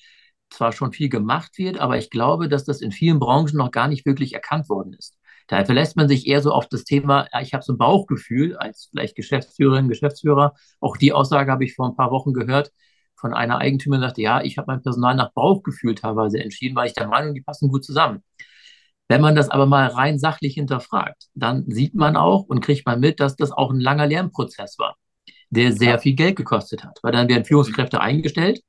zwar 0.50 0.72
schon 0.72 0.94
viel 0.94 1.10
gemacht 1.10 1.58
wird, 1.58 1.80
aber 1.80 1.98
ich 1.98 2.10
glaube, 2.10 2.50
dass 2.50 2.64
das 2.64 2.82
in 2.82 2.92
vielen 2.92 3.20
Branchen 3.20 3.58
noch 3.58 3.72
gar 3.72 3.88
nicht 3.88 4.06
wirklich 4.06 4.34
erkannt 4.34 4.70
worden 4.70 4.94
ist. 4.94 5.19
Da 5.50 5.66
verlässt 5.66 5.98
man 5.98 6.08
sich 6.08 6.28
eher 6.28 6.42
so 6.42 6.54
auf 6.54 6.68
das 6.70 6.84
Thema, 6.84 7.28
ja, 7.34 7.42
ich 7.42 7.54
habe 7.56 7.64
so 7.64 7.74
ein 7.74 7.80
Bauchgefühl 7.80 8.56
als 8.56 8.90
vielleicht 8.92 9.16
Geschäftsführerin, 9.16 9.90
Geschäftsführer. 9.90 10.54
Auch 10.80 10.96
die 10.96 11.12
Aussage 11.12 11.52
habe 11.52 11.66
ich 11.66 11.74
vor 11.74 11.88
ein 11.88 11.96
paar 11.96 12.12
Wochen 12.12 12.34
gehört 12.34 12.72
von 13.16 13.34
einer 13.34 13.58
Eigentümerin, 13.58 14.02
die 14.02 14.08
sagte, 14.08 14.22
ja, 14.22 14.42
ich 14.44 14.58
habe 14.60 14.68
mein 14.72 14.84
Personal 14.84 15.16
nach 15.16 15.34
Bauchgefühl 15.34 15.96
teilweise 15.96 16.40
entschieden, 16.40 16.76
weil 16.76 16.88
ich 16.88 16.94
der 16.94 17.08
Meinung, 17.08 17.34
die 17.34 17.42
passen 17.42 17.70
gut 17.70 17.84
zusammen. 17.84 18.24
Wenn 19.08 19.22
man 19.22 19.36
das 19.36 19.50
aber 19.50 19.66
mal 19.66 19.88
rein 19.88 20.20
sachlich 20.20 20.54
hinterfragt, 20.54 21.30
dann 21.34 21.66
sieht 21.68 21.96
man 21.96 22.16
auch 22.16 22.44
und 22.44 22.62
kriegt 22.62 22.86
man 22.86 23.00
mit, 23.00 23.20
dass 23.20 23.36
das 23.36 23.52
auch 23.52 23.72
ein 23.72 23.80
langer 23.80 24.06
Lernprozess 24.06 24.78
war, 24.78 24.98
der 25.50 25.74
sehr 25.74 25.98
viel 25.98 26.14
Geld 26.14 26.36
gekostet 26.36 26.84
hat. 26.84 27.00
Weil 27.02 27.12
dann 27.14 27.28
werden 27.28 27.44
Führungskräfte 27.46 28.02
eingestellt 28.02 28.62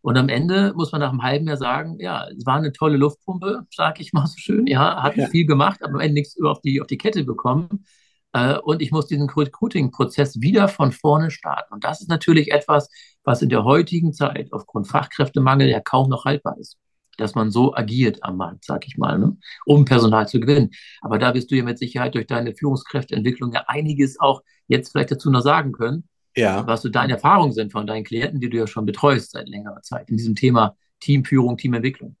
und 0.00 0.16
am 0.16 0.28
Ende 0.28 0.72
muss 0.74 0.92
man 0.92 1.00
nach 1.00 1.10
einem 1.10 1.22
halben 1.22 1.48
Jahr 1.48 1.56
sagen, 1.56 1.98
ja, 2.00 2.26
es 2.28 2.46
war 2.46 2.56
eine 2.56 2.72
tolle 2.72 2.96
Luftpumpe, 2.96 3.66
sage 3.70 4.02
ich 4.02 4.12
mal 4.12 4.26
so 4.26 4.38
schön, 4.38 4.66
ja, 4.66 5.02
hat 5.02 5.16
ja. 5.16 5.26
viel 5.28 5.46
gemacht, 5.46 5.82
aber 5.82 5.94
am 5.94 6.00
Ende 6.00 6.14
nichts 6.14 6.40
auf 6.40 6.60
die, 6.60 6.80
auf 6.80 6.86
die 6.86 6.98
Kette 6.98 7.24
bekommen. 7.24 7.84
Äh, 8.32 8.58
und 8.58 8.82
ich 8.82 8.90
muss 8.92 9.06
diesen 9.06 9.28
Recruiting-Prozess 9.28 10.40
wieder 10.40 10.68
von 10.68 10.92
vorne 10.92 11.30
starten. 11.30 11.74
Und 11.74 11.84
das 11.84 12.00
ist 12.00 12.08
natürlich 12.08 12.52
etwas, 12.52 12.88
was 13.24 13.42
in 13.42 13.48
der 13.48 13.64
heutigen 13.64 14.12
Zeit 14.12 14.52
aufgrund 14.52 14.88
Fachkräftemangel 14.88 15.68
ja 15.68 15.80
kaum 15.80 16.08
noch 16.08 16.24
haltbar 16.24 16.56
ist 16.58 16.78
dass 17.18 17.34
man 17.34 17.50
so 17.50 17.74
agiert 17.74 18.22
am 18.22 18.36
Markt, 18.36 18.64
sag 18.64 18.86
ich 18.86 18.96
mal, 18.96 19.18
ne? 19.18 19.36
um 19.66 19.84
Personal 19.84 20.26
zu 20.28 20.40
gewinnen. 20.40 20.70
Aber 21.02 21.18
da 21.18 21.34
wirst 21.34 21.50
du 21.50 21.56
ja 21.56 21.64
mit 21.64 21.78
Sicherheit 21.78 22.14
durch 22.14 22.26
deine 22.26 22.54
Führungskräfteentwicklung 22.54 23.52
ja 23.52 23.64
einiges 23.66 24.18
auch 24.18 24.42
jetzt 24.68 24.92
vielleicht 24.92 25.10
dazu 25.10 25.30
noch 25.30 25.42
sagen 25.42 25.72
können, 25.72 26.08
ja. 26.38 26.66
was 26.66 26.82
so 26.82 26.88
deine 26.88 27.14
Erfahrungen 27.14 27.52
sind 27.52 27.72
von 27.72 27.86
deinen 27.86 28.04
Klienten, 28.04 28.40
die 28.40 28.50
du 28.50 28.56
ja 28.56 28.66
schon 28.66 28.86
betreust 28.86 29.32
seit 29.32 29.48
längerer 29.48 29.82
Zeit 29.82 30.08
in 30.10 30.16
diesem 30.16 30.34
Thema 30.34 30.76
Teamführung, 31.00 31.56
Teamentwicklung. 31.56 32.16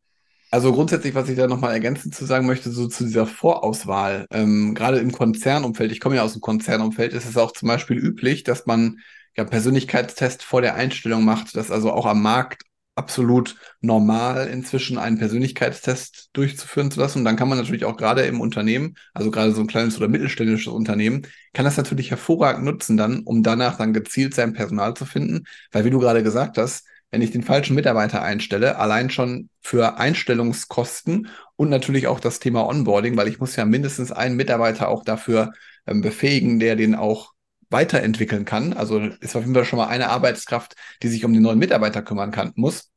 Also 0.50 0.72
grundsätzlich, 0.72 1.14
was 1.14 1.28
ich 1.28 1.36
da 1.36 1.46
nochmal 1.46 1.74
ergänzend 1.74 2.14
zu 2.14 2.24
sagen 2.24 2.46
möchte, 2.46 2.70
so 2.70 2.88
zu 2.88 3.04
dieser 3.04 3.26
Vorauswahl, 3.26 4.26
ähm, 4.30 4.74
gerade 4.74 4.98
im 4.98 5.12
Konzernumfeld, 5.12 5.92
ich 5.92 6.00
komme 6.00 6.16
ja 6.16 6.22
aus 6.22 6.32
dem 6.32 6.40
Konzernumfeld, 6.40 7.12
ist 7.12 7.28
es 7.28 7.36
auch 7.36 7.52
zum 7.52 7.68
Beispiel 7.68 7.98
üblich, 7.98 8.44
dass 8.44 8.64
man 8.64 9.00
ja 9.36 9.44
Persönlichkeitstest 9.44 10.42
vor 10.42 10.62
der 10.62 10.74
Einstellung 10.74 11.24
macht, 11.24 11.54
dass 11.54 11.70
also 11.70 11.92
auch 11.92 12.06
am 12.06 12.22
Markt 12.22 12.62
absolut 12.98 13.56
normal, 13.80 14.48
inzwischen 14.48 14.98
einen 14.98 15.18
Persönlichkeitstest 15.18 16.30
durchzuführen 16.34 16.90
zu 16.90 17.00
lassen. 17.00 17.20
Und 17.20 17.24
dann 17.24 17.36
kann 17.36 17.48
man 17.48 17.56
natürlich 17.56 17.84
auch 17.84 17.96
gerade 17.96 18.22
im 18.22 18.40
Unternehmen, 18.40 18.96
also 19.14 19.30
gerade 19.30 19.52
so 19.52 19.60
ein 19.62 19.66
kleines 19.68 19.96
oder 19.96 20.08
mittelständisches 20.08 20.72
Unternehmen, 20.72 21.22
kann 21.54 21.64
das 21.64 21.76
natürlich 21.76 22.10
hervorragend 22.10 22.64
nutzen 22.64 22.96
dann, 22.96 23.20
um 23.20 23.42
danach 23.42 23.78
dann 23.78 23.94
gezielt 23.94 24.34
sein 24.34 24.52
Personal 24.52 24.94
zu 24.94 25.06
finden. 25.06 25.44
Weil 25.72 25.84
wie 25.84 25.90
du 25.90 25.98
gerade 25.98 26.22
gesagt 26.22 26.58
hast, 26.58 26.84
wenn 27.10 27.22
ich 27.22 27.30
den 27.30 27.42
falschen 27.42 27.74
Mitarbeiter 27.74 28.22
einstelle, 28.22 28.76
allein 28.76 29.08
schon 29.10 29.48
für 29.62 29.98
Einstellungskosten 29.98 31.28
und 31.56 31.70
natürlich 31.70 32.06
auch 32.06 32.20
das 32.20 32.38
Thema 32.38 32.66
Onboarding, 32.66 33.16
weil 33.16 33.28
ich 33.28 33.40
muss 33.40 33.56
ja 33.56 33.64
mindestens 33.64 34.12
einen 34.12 34.36
Mitarbeiter 34.36 34.88
auch 34.88 35.04
dafür 35.04 35.52
ähm, 35.86 36.02
befähigen, 36.02 36.58
der 36.58 36.76
den 36.76 36.94
auch 36.94 37.32
weiterentwickeln 37.70 38.44
kann. 38.44 38.72
Also 38.72 38.98
ist 39.00 39.36
auf 39.36 39.42
jeden 39.42 39.54
Fall 39.54 39.64
schon 39.64 39.78
mal 39.78 39.88
eine 39.88 40.08
Arbeitskraft, 40.08 40.74
die 41.02 41.08
sich 41.08 41.24
um 41.24 41.32
den 41.32 41.42
neuen 41.42 41.58
Mitarbeiter 41.58 42.02
kümmern 42.02 42.30
kann, 42.30 42.52
muss. 42.54 42.90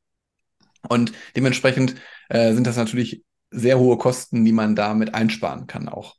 Und 0.88 1.12
dementsprechend 1.36 1.96
äh, 2.30 2.54
sind 2.54 2.66
das 2.68 2.78
natürlich 2.78 3.24
sehr 3.52 3.78
hohe 3.78 3.98
Kosten, 3.98 4.46
die 4.46 4.54
man 4.54 4.76
damit 4.76 5.14
einsparen 5.14 5.68
kann 5.68 5.90
auch. 5.90 6.16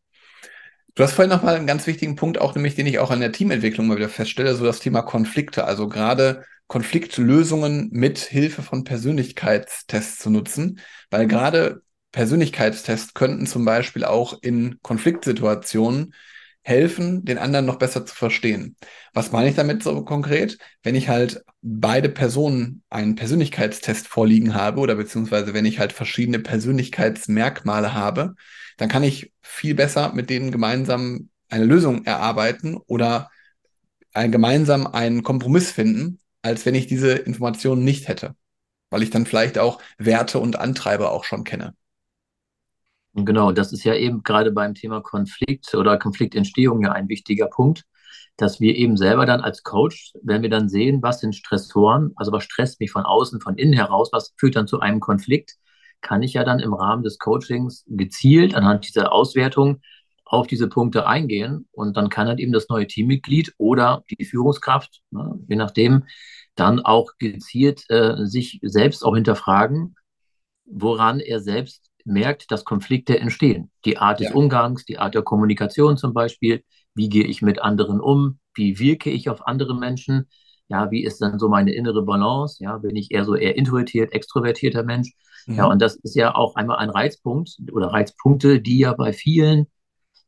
Du 0.94 1.02
hast 1.02 1.14
vorhin 1.14 1.30
nochmal 1.30 1.56
einen 1.56 1.66
ganz 1.66 1.86
wichtigen 1.86 2.16
Punkt, 2.16 2.38
auch 2.38 2.54
nämlich, 2.54 2.74
den 2.74 2.86
ich 2.86 2.98
auch 2.98 3.10
an 3.10 3.20
der 3.20 3.32
Teamentwicklung 3.32 3.86
mal 3.86 3.96
wieder 3.96 4.10
feststelle, 4.10 4.54
so 4.54 4.64
das 4.64 4.78
Thema 4.78 5.00
Konflikte. 5.00 5.64
Also 5.64 5.88
gerade 5.88 6.44
Konfliktlösungen 6.66 7.88
mit 7.92 8.18
Hilfe 8.18 8.62
von 8.62 8.84
Persönlichkeitstests 8.84 10.18
zu 10.18 10.28
nutzen, 10.28 10.80
weil 11.10 11.26
gerade 11.26 11.82
Persönlichkeitstests 12.12 13.14
könnten 13.14 13.46
zum 13.46 13.64
Beispiel 13.64 14.04
auch 14.04 14.38
in 14.42 14.78
Konfliktsituationen 14.82 16.14
helfen, 16.62 17.24
den 17.24 17.38
anderen 17.38 17.66
noch 17.66 17.76
besser 17.76 18.06
zu 18.06 18.14
verstehen. 18.14 18.76
Was 19.12 19.32
meine 19.32 19.48
ich 19.50 19.56
damit 19.56 19.82
so 19.82 20.04
konkret? 20.04 20.58
Wenn 20.82 20.94
ich 20.94 21.08
halt 21.08 21.42
beide 21.60 22.08
Personen 22.08 22.82
einen 22.88 23.16
Persönlichkeitstest 23.16 24.06
vorliegen 24.06 24.54
habe 24.54 24.80
oder 24.80 24.94
beziehungsweise 24.94 25.54
wenn 25.54 25.64
ich 25.64 25.78
halt 25.78 25.92
verschiedene 25.92 26.38
Persönlichkeitsmerkmale 26.38 27.94
habe, 27.94 28.34
dann 28.76 28.88
kann 28.88 29.02
ich 29.02 29.32
viel 29.42 29.74
besser 29.74 30.12
mit 30.14 30.30
denen 30.30 30.50
gemeinsam 30.50 31.28
eine 31.48 31.64
Lösung 31.64 32.04
erarbeiten 32.04 32.76
oder 32.76 33.30
ein, 34.14 34.32
gemeinsam 34.32 34.86
einen 34.86 35.22
Kompromiss 35.22 35.70
finden, 35.70 36.20
als 36.42 36.66
wenn 36.66 36.74
ich 36.74 36.86
diese 36.86 37.12
Informationen 37.12 37.84
nicht 37.84 38.08
hätte, 38.08 38.34
weil 38.90 39.02
ich 39.02 39.10
dann 39.10 39.26
vielleicht 39.26 39.58
auch 39.58 39.80
Werte 39.98 40.38
und 40.38 40.58
Antreiber 40.58 41.12
auch 41.12 41.24
schon 41.24 41.44
kenne. 41.44 41.74
Genau, 43.14 43.52
das 43.52 43.72
ist 43.72 43.84
ja 43.84 43.94
eben 43.94 44.22
gerade 44.22 44.52
beim 44.52 44.74
Thema 44.74 45.02
Konflikt 45.02 45.74
oder 45.74 45.98
Konfliktentstehung 45.98 46.82
ja 46.82 46.92
ein 46.92 47.08
wichtiger 47.08 47.46
Punkt, 47.46 47.84
dass 48.38 48.58
wir 48.60 48.74
eben 48.74 48.96
selber 48.96 49.26
dann 49.26 49.42
als 49.42 49.62
Coach, 49.62 50.12
wenn 50.22 50.40
wir 50.42 50.48
dann 50.48 50.70
sehen, 50.70 51.02
was 51.02 51.20
sind 51.20 51.34
Stressoren, 51.36 52.12
also 52.16 52.32
was 52.32 52.44
stresst 52.44 52.80
mich 52.80 52.90
von 52.90 53.04
außen, 53.04 53.40
von 53.42 53.56
innen 53.56 53.74
heraus, 53.74 54.08
was 54.12 54.32
führt 54.38 54.56
dann 54.56 54.66
zu 54.66 54.80
einem 54.80 55.00
Konflikt, 55.00 55.56
kann 56.00 56.22
ich 56.22 56.32
ja 56.34 56.44
dann 56.44 56.58
im 56.58 56.72
Rahmen 56.72 57.02
des 57.02 57.18
Coachings 57.18 57.84
gezielt 57.86 58.54
anhand 58.54 58.88
dieser 58.88 59.12
Auswertung 59.12 59.82
auf 60.24 60.46
diese 60.46 60.68
Punkte 60.68 61.06
eingehen 61.06 61.68
und 61.72 61.96
dann 61.98 62.08
kann 62.08 62.28
halt 62.28 62.40
eben 62.40 62.52
das 62.52 62.68
neue 62.70 62.86
Teammitglied 62.86 63.52
oder 63.58 64.02
die 64.10 64.24
Führungskraft, 64.24 65.02
ne, 65.10 65.38
je 65.48 65.56
nachdem, 65.56 66.04
dann 66.54 66.80
auch 66.80 67.12
gezielt 67.18 67.84
äh, 67.90 68.24
sich 68.24 68.58
selbst 68.62 69.04
auch 69.04 69.14
hinterfragen, 69.14 69.96
woran 70.64 71.20
er 71.20 71.40
selbst 71.40 71.91
merkt, 72.04 72.50
dass 72.50 72.64
Konflikte 72.64 73.18
entstehen. 73.18 73.70
Die 73.84 73.98
Art 73.98 74.20
des 74.20 74.28
ja. 74.28 74.34
Umgangs, 74.34 74.84
die 74.84 74.98
Art 74.98 75.14
der 75.14 75.22
Kommunikation 75.22 75.96
zum 75.96 76.12
Beispiel. 76.12 76.62
Wie 76.94 77.08
gehe 77.08 77.24
ich 77.24 77.42
mit 77.42 77.62
anderen 77.62 78.00
um? 78.00 78.38
Wie 78.54 78.78
wirke 78.78 79.10
ich 79.10 79.28
auf 79.28 79.46
andere 79.46 79.74
Menschen? 79.74 80.28
Ja, 80.68 80.90
wie 80.90 81.04
ist 81.04 81.20
dann 81.20 81.38
so 81.38 81.48
meine 81.48 81.72
innere 81.72 82.02
Balance? 82.02 82.62
Ja, 82.62 82.78
bin 82.78 82.96
ich 82.96 83.10
eher 83.10 83.24
so 83.24 83.34
eher 83.34 83.56
introvertiert, 83.56 84.12
extrovertierter 84.12 84.82
Mensch? 84.84 85.12
Mhm. 85.46 85.56
Ja, 85.56 85.66
und 85.66 85.82
das 85.82 85.96
ist 85.96 86.14
ja 86.14 86.34
auch 86.34 86.54
einmal 86.56 86.78
ein 86.78 86.90
Reizpunkt 86.90 87.56
oder 87.72 87.88
Reizpunkte, 87.88 88.60
die 88.60 88.78
ja 88.78 88.92
bei 88.94 89.12
vielen, 89.12 89.66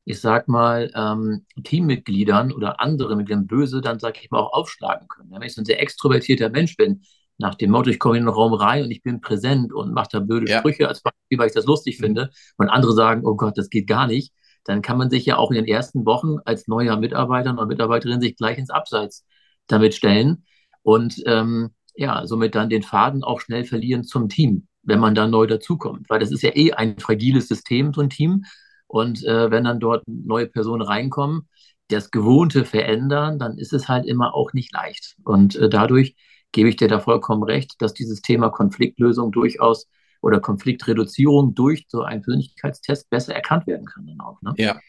ich 0.05 0.21
sag 0.21 0.49
mal, 0.49 0.91
ähm, 0.95 1.47
Teammitgliedern 1.63 2.53
oder 2.53 2.81
anderen 2.81 3.17
mit 3.19 3.29
dem 3.31 3.47
Böse 3.47 3.81
dann, 3.81 3.99
sag 3.99 4.23
ich 4.23 4.31
mal, 4.31 4.41
auch 4.41 4.53
aufschlagen 4.53 5.09
können. 5.09 5.31
Ja, 5.33 5.41
wenn 5.41 5.47
ich 5.47 5.55
so 5.55 5.63
ein 5.63 5.67
sehr 5.67 5.81
extrovertierter 5.81 6.51
Mensch 6.51 6.77
bin, 6.77 7.03
nach 7.39 7.55
dem 7.55 7.71
Motto, 7.71 7.91
ich 7.91 7.99
komme 7.99 8.17
in 8.17 8.25
den 8.25 8.33
Raum 8.33 8.55
rein 8.55 8.85
und 8.85 8.91
ich 8.91 9.03
bin 9.03 9.21
präsent 9.21 9.73
und 9.73 9.93
mache 9.93 10.09
da 10.13 10.21
blöde 10.21 10.51
ja. 10.51 10.59
Sprüche 10.59 10.89
als 10.89 11.03
Beispiel, 11.03 11.39
weil 11.39 11.49
ich 11.49 11.55
das 11.55 11.67
lustig 11.67 11.99
mhm. 11.99 12.05
finde. 12.05 12.31
Und 12.57 12.69
andere 12.69 12.93
sagen, 12.93 13.23
oh 13.25 13.35
Gott, 13.35 13.59
das 13.59 13.71
geht 13.71 13.87
gar 13.87 14.07
nicht, 14.07 14.33
dann 14.65 14.83
kann 14.83 14.99
man 14.99 15.11
sich 15.11 15.27
ja 15.27 15.37
auch 15.37 15.51
in 15.51 15.57
den 15.57 15.67
ersten 15.67 16.07
Wochen 16.07 16.37
als 16.45 16.69
neuer 16.69 16.97
Mitarbeiter 16.97 17.53
oder 17.53 17.67
Mitarbeiterin 17.67 18.21
sich 18.21 18.37
gleich 18.37 18.59
ins 18.59 18.71
Abseits 18.71 19.25
damit 19.67 19.95
stellen 19.95 20.45
und 20.83 21.23
ähm, 21.27 21.71
ja, 21.95 22.27
somit 22.27 22.55
dann 22.55 22.69
den 22.69 22.83
Faden 22.83 23.25
auch 23.25 23.41
schnell 23.41 23.65
verlieren 23.65 24.05
zum 24.05 24.29
Team, 24.29 24.67
wenn 24.83 25.01
man 25.01 25.15
da 25.15 25.27
neu 25.27 25.47
dazukommt, 25.47 26.09
weil 26.11 26.21
das 26.21 26.31
ist 26.31 26.43
ja 26.43 26.51
eh 26.55 26.73
ein 26.73 26.99
fragiles 26.99 27.49
System, 27.49 27.93
so 27.93 28.01
ein 28.01 28.11
Team. 28.11 28.45
Und 28.87 29.25
äh, 29.25 29.51
wenn 29.51 29.65
dann 29.65 29.81
dort 29.81 30.05
neue 30.07 30.47
Personen 30.47 30.83
reinkommen, 30.83 31.49
das 31.89 32.11
Gewohnte 32.11 32.65
verändern, 32.65 33.39
dann 33.39 33.59
ist 33.59 33.73
es 33.73 33.89
halt 33.89 34.07
immer 34.07 34.35
auch 34.35 34.53
nicht 34.53 34.73
leicht. 34.73 35.17
Und 35.25 35.57
äh, 35.57 35.69
dadurch 35.69 36.17
gebe 36.55 36.69
ich 36.69 36.77
dir 36.77 36.89
da 36.89 37.01
vollkommen 37.01 37.43
recht, 37.43 37.75
dass 37.81 37.93
dieses 37.93 38.23
Thema 38.23 38.49
Konfliktlösung 38.49 39.33
durchaus 39.33 39.89
oder 40.23 40.41
Konfliktreduzierung 40.41 41.55
durch 41.55 41.85
so 41.89 42.03
einen 42.03 42.23
Persönlichkeitstest 42.23 43.11
besser 43.11 43.35
erkannt 43.35 43.67
werden 43.67 43.87
kann 43.87 44.07
dann 44.07 44.21
auch. 44.21 44.41
Ne? 44.41 44.55
Ja. 44.57 44.81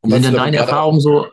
Und 0.00 0.10
sind 0.10 0.24
denn 0.24 0.34
deine 0.34 0.56
Erfahrungen 0.56 1.00
so, 1.00 1.28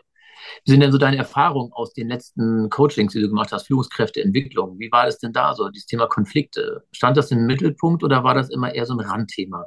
wie 0.64 0.70
sind 0.70 0.80
denn 0.80 0.92
so 0.92 0.98
deine 0.98 1.16
Erfahrungen 1.16 1.72
aus 1.72 1.94
den 1.94 2.08
letzten 2.08 2.68
Coachings, 2.68 3.14
die 3.14 3.20
du 3.20 3.28
gemacht 3.28 3.50
hast, 3.50 3.66
Führungskräfteentwicklung? 3.66 4.78
Wie 4.78 4.92
war 4.92 5.06
das 5.06 5.18
denn 5.18 5.32
da 5.32 5.54
so, 5.54 5.70
dieses 5.70 5.86
Thema 5.86 6.06
Konflikte? 6.06 6.84
Stand 6.92 7.16
das 7.16 7.30
im 7.30 7.46
Mittelpunkt 7.46 8.04
oder 8.04 8.22
war 8.24 8.34
das 8.34 8.50
immer 8.50 8.74
eher 8.74 8.84
so 8.84 8.92
ein 8.92 9.00
Randthema? 9.00 9.64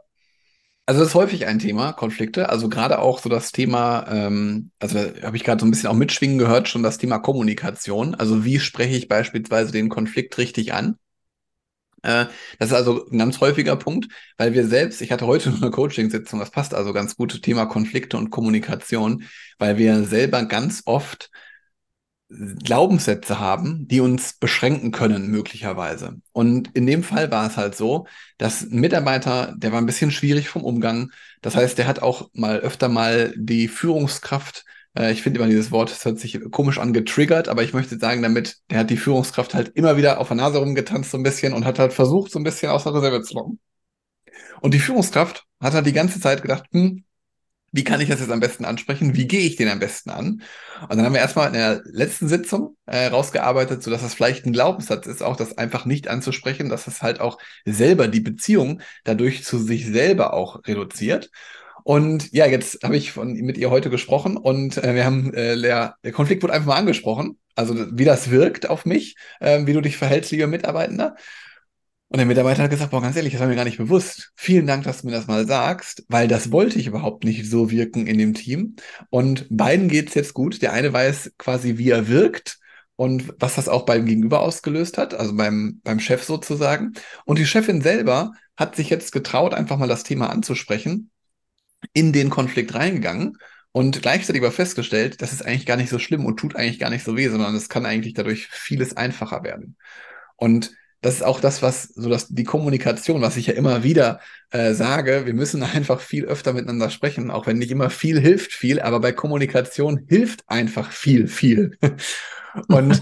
Also 0.85 0.99
das 1.01 1.09
ist 1.09 1.15
häufig 1.15 1.45
ein 1.45 1.59
Thema, 1.59 1.93
Konflikte. 1.93 2.49
Also 2.49 2.67
gerade 2.67 2.99
auch 2.99 3.19
so 3.19 3.29
das 3.29 3.51
Thema, 3.51 4.05
ähm, 4.09 4.71
also 4.79 4.99
habe 4.99 5.37
ich 5.37 5.43
gerade 5.43 5.59
so 5.61 5.65
ein 5.65 5.71
bisschen 5.71 5.89
auch 5.89 5.93
mitschwingen 5.95 6.37
gehört, 6.37 6.67
schon 6.67 6.83
das 6.83 6.97
Thema 6.97 7.19
Kommunikation. 7.19 8.15
Also 8.15 8.43
wie 8.43 8.59
spreche 8.59 8.97
ich 8.97 9.07
beispielsweise 9.07 9.71
den 9.71 9.89
Konflikt 9.89 10.37
richtig 10.37 10.73
an? 10.73 10.97
Äh, 12.03 12.25
das 12.59 12.69
ist 12.69 12.73
also 12.73 13.07
ein 13.09 13.17
ganz 13.19 13.39
häufiger 13.41 13.75
Punkt, 13.75 14.07
weil 14.37 14.53
wir 14.53 14.67
selbst, 14.67 15.01
ich 15.01 15.11
hatte 15.11 15.27
heute 15.27 15.51
eine 15.61 15.71
Coaching-Sitzung, 15.71 16.39
das 16.39 16.51
passt 16.51 16.73
also 16.73 16.93
ganz 16.93 17.15
gut, 17.15 17.41
Thema 17.43 17.65
Konflikte 17.65 18.17
und 18.17 18.31
Kommunikation, 18.31 19.23
weil 19.59 19.77
wir 19.77 20.03
selber 20.03 20.43
ganz 20.45 20.81
oft 20.85 21.29
Glaubenssätze 22.63 23.39
haben, 23.39 23.87
die 23.87 23.99
uns 23.99 24.33
beschränken 24.33 24.91
können, 24.91 25.27
möglicherweise. 25.27 26.21
Und 26.31 26.69
in 26.75 26.87
dem 26.87 27.03
Fall 27.03 27.29
war 27.31 27.47
es 27.47 27.57
halt 27.57 27.75
so, 27.75 28.07
dass 28.37 28.61
ein 28.63 28.79
Mitarbeiter, 28.79 29.53
der 29.57 29.71
war 29.71 29.79
ein 29.79 29.85
bisschen 29.85 30.11
schwierig 30.11 30.47
vom 30.49 30.63
Umgang. 30.63 31.11
Das 31.41 31.55
heißt, 31.55 31.77
der 31.77 31.87
hat 31.87 32.01
auch 32.01 32.29
mal 32.33 32.59
öfter 32.59 32.87
mal 32.89 33.33
die 33.37 33.67
Führungskraft, 33.67 34.65
äh, 34.97 35.11
ich 35.11 35.21
finde 35.21 35.39
immer 35.39 35.49
dieses 35.49 35.71
Wort, 35.71 35.91
das 35.91 36.05
hört 36.05 36.19
sich 36.19 36.39
komisch 36.51 36.79
an, 36.79 36.93
getriggert, 36.93 37.49
aber 37.49 37.63
ich 37.63 37.73
möchte 37.73 37.97
sagen 37.99 38.21
damit, 38.21 38.57
der 38.69 38.79
hat 38.79 38.89
die 38.89 38.97
Führungskraft 38.97 39.53
halt 39.53 39.69
immer 39.75 39.97
wieder 39.97 40.19
auf 40.19 40.27
der 40.27 40.37
Nase 40.37 40.59
rumgetanzt 40.59 41.11
so 41.11 41.17
ein 41.17 41.23
bisschen 41.23 41.53
und 41.53 41.65
hat 41.65 41.79
halt 41.79 41.93
versucht, 41.93 42.31
so 42.31 42.39
ein 42.39 42.43
bisschen 42.43 42.71
aus 42.71 42.83
der 42.83 42.93
Reserve 42.93 43.21
zu 43.23 43.35
locken. 43.35 43.59
Und 44.61 44.73
die 44.73 44.79
Führungskraft 44.79 45.45
hat 45.59 45.73
halt 45.73 45.85
die 45.85 45.93
ganze 45.93 46.19
Zeit 46.19 46.41
gedacht, 46.41 46.65
hm, 46.71 47.03
wie 47.71 47.83
kann 47.83 48.01
ich 48.01 48.09
das 48.09 48.19
jetzt 48.19 48.31
am 48.31 48.39
besten 48.39 48.65
ansprechen? 48.65 49.15
Wie 49.15 49.27
gehe 49.27 49.41
ich 49.41 49.55
den 49.55 49.69
am 49.69 49.79
besten 49.79 50.09
an? 50.09 50.41
Und 50.81 50.97
dann 50.97 51.05
haben 51.05 51.13
wir 51.13 51.21
erstmal 51.21 51.47
in 51.47 51.53
der 51.53 51.81
letzten 51.85 52.27
Sitzung 52.27 52.75
äh, 52.85 53.07
rausgearbeitet, 53.07 53.81
so 53.81 53.89
dass 53.91 54.01
das 54.01 54.13
vielleicht 54.13 54.45
ein 54.45 54.53
Glaubenssatz 54.53 55.07
ist, 55.07 55.23
auch 55.23 55.37
das 55.37 55.57
einfach 55.57 55.85
nicht 55.85 56.07
anzusprechen, 56.07 56.69
dass 56.69 56.87
es 56.87 57.01
halt 57.01 57.21
auch 57.21 57.37
selber 57.65 58.07
die 58.07 58.19
Beziehung 58.19 58.81
dadurch 59.03 59.43
zu 59.43 59.57
sich 59.57 59.87
selber 59.87 60.33
auch 60.33 60.61
reduziert. 60.67 61.29
Und 61.83 62.31
ja, 62.31 62.45
jetzt 62.45 62.83
habe 62.83 62.97
ich 62.97 63.11
von, 63.11 63.33
mit 63.33 63.57
ihr 63.57 63.71
heute 63.71 63.89
gesprochen 63.89 64.37
und 64.37 64.77
äh, 64.77 64.93
wir 64.93 65.05
haben, 65.05 65.33
äh, 65.33 65.59
der, 65.59 65.95
der 66.03 66.11
Konflikt 66.11 66.43
wurde 66.43 66.53
einfach 66.53 66.67
mal 66.67 66.75
angesprochen, 66.75 67.39
also 67.55 67.75
wie 67.91 68.05
das 68.05 68.29
wirkt 68.29 68.69
auf 68.69 68.85
mich, 68.85 69.15
äh, 69.39 69.65
wie 69.65 69.73
du 69.73 69.81
dich 69.81 69.97
verhältst, 69.97 70.31
lieber 70.31 70.47
Mitarbeitender. 70.47 71.15
Und 72.11 72.17
der 72.17 72.25
Mitarbeiter 72.25 72.63
hat 72.63 72.69
gesagt, 72.71 72.91
boah, 72.91 73.01
ganz 73.01 73.15
ehrlich, 73.15 73.31
das 73.31 73.39
war 73.39 73.47
mir 73.47 73.55
gar 73.55 73.63
nicht 73.63 73.77
bewusst. 73.77 74.33
Vielen 74.35 74.67
Dank, 74.67 74.83
dass 74.83 74.99
du 74.99 75.07
mir 75.07 75.13
das 75.13 75.27
mal 75.27 75.47
sagst, 75.47 76.03
weil 76.09 76.27
das 76.27 76.51
wollte 76.51 76.77
ich 76.77 76.87
überhaupt 76.87 77.23
nicht 77.23 77.49
so 77.49 77.71
wirken 77.71 78.05
in 78.05 78.17
dem 78.17 78.33
Team. 78.33 78.75
Und 79.09 79.47
beiden 79.49 79.87
geht's 79.87 80.13
jetzt 80.13 80.33
gut. 80.33 80.61
Der 80.61 80.73
eine 80.73 80.91
weiß 80.91 81.31
quasi, 81.37 81.77
wie 81.77 81.89
er 81.89 82.09
wirkt 82.09 82.59
und 82.97 83.33
was 83.39 83.55
das 83.55 83.69
auch 83.69 83.85
beim 83.85 84.05
Gegenüber 84.05 84.41
ausgelöst 84.41 84.97
hat, 84.97 85.13
also 85.13 85.33
beim, 85.33 85.79
beim 85.85 86.01
Chef 86.01 86.21
sozusagen. 86.23 86.95
Und 87.23 87.39
die 87.39 87.45
Chefin 87.45 87.79
selber 87.79 88.33
hat 88.57 88.75
sich 88.75 88.89
jetzt 88.89 89.13
getraut, 89.13 89.53
einfach 89.53 89.77
mal 89.77 89.87
das 89.87 90.03
Thema 90.03 90.29
anzusprechen, 90.31 91.11
in 91.93 92.11
den 92.11 92.29
Konflikt 92.29 92.75
reingegangen 92.75 93.37
und 93.71 94.01
gleichzeitig 94.01 94.41
aber 94.41 94.51
festgestellt, 94.51 95.21
das 95.21 95.31
ist 95.31 95.45
eigentlich 95.45 95.65
gar 95.65 95.77
nicht 95.77 95.89
so 95.89 95.97
schlimm 95.97 96.25
und 96.25 96.35
tut 96.35 96.57
eigentlich 96.57 96.79
gar 96.79 96.89
nicht 96.89 97.05
so 97.05 97.15
weh, 97.15 97.29
sondern 97.29 97.55
es 97.55 97.69
kann 97.69 97.85
eigentlich 97.85 98.15
dadurch 98.15 98.47
vieles 98.47 98.97
einfacher 98.97 99.45
werden. 99.45 99.77
Und 100.35 100.73
das 101.01 101.15
ist 101.15 101.23
auch 101.23 101.39
das, 101.39 101.61
was 101.63 101.83
so 101.95 102.09
das, 102.09 102.27
die 102.27 102.43
Kommunikation, 102.43 103.21
was 103.21 103.35
ich 103.35 103.47
ja 103.47 103.53
immer 103.53 103.83
wieder 103.83 104.19
äh, 104.51 104.73
sage, 104.73 105.25
wir 105.25 105.33
müssen 105.33 105.63
einfach 105.63 105.99
viel 105.99 106.25
öfter 106.25 106.53
miteinander 106.53 106.91
sprechen, 106.91 107.31
auch 107.31 107.47
wenn 107.47 107.57
nicht 107.57 107.71
immer 107.71 107.89
viel 107.89 108.19
hilft 108.19 108.53
viel, 108.53 108.79
aber 108.79 108.99
bei 108.99 109.11
Kommunikation 109.11 110.05
hilft 110.07 110.43
einfach 110.47 110.91
viel, 110.91 111.27
viel. 111.27 111.77
Und 112.67 113.01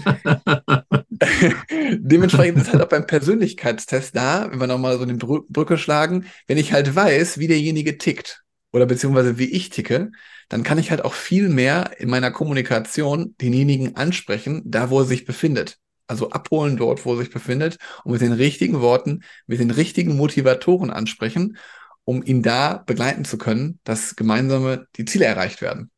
dementsprechend 1.98 2.58
ist 2.58 2.72
halt 2.72 2.82
auch 2.82 2.88
beim 2.88 3.06
Persönlichkeitstest 3.06 4.14
da, 4.14 4.48
wenn 4.50 4.60
wir 4.60 4.68
nochmal 4.68 4.96
so 4.96 5.02
eine 5.02 5.14
Brü 5.14 5.40
Brücke 5.48 5.76
schlagen, 5.76 6.26
wenn 6.46 6.56
ich 6.56 6.72
halt 6.72 6.94
weiß, 6.94 7.38
wie 7.38 7.48
derjenige 7.48 7.98
tickt 7.98 8.44
oder 8.72 8.86
beziehungsweise 8.86 9.38
wie 9.38 9.50
ich 9.50 9.70
ticke, 9.70 10.12
dann 10.48 10.62
kann 10.62 10.78
ich 10.78 10.92
halt 10.92 11.04
auch 11.04 11.14
viel 11.14 11.48
mehr 11.48 11.98
in 11.98 12.08
meiner 12.08 12.30
Kommunikation 12.30 13.34
denjenigen 13.40 13.96
ansprechen, 13.96 14.62
da 14.64 14.88
wo 14.88 15.00
er 15.00 15.04
sich 15.04 15.24
befindet 15.24 15.79
also 16.10 16.30
abholen 16.30 16.76
dort, 16.76 17.04
wo 17.06 17.12
er 17.14 17.18
sich 17.18 17.30
befindet 17.30 17.78
und 18.04 18.12
mit 18.12 18.20
den 18.20 18.32
richtigen 18.32 18.80
Worten, 18.80 19.22
mit 19.46 19.60
den 19.60 19.70
richtigen 19.70 20.16
Motivatoren 20.16 20.90
ansprechen, 20.90 21.56
um 22.04 22.22
ihn 22.22 22.42
da 22.42 22.78
begleiten 22.78 23.24
zu 23.24 23.38
können, 23.38 23.78
dass 23.84 24.16
gemeinsame 24.16 24.86
die 24.96 25.04
Ziele 25.04 25.24
erreicht 25.24 25.62
werden. 25.62 25.90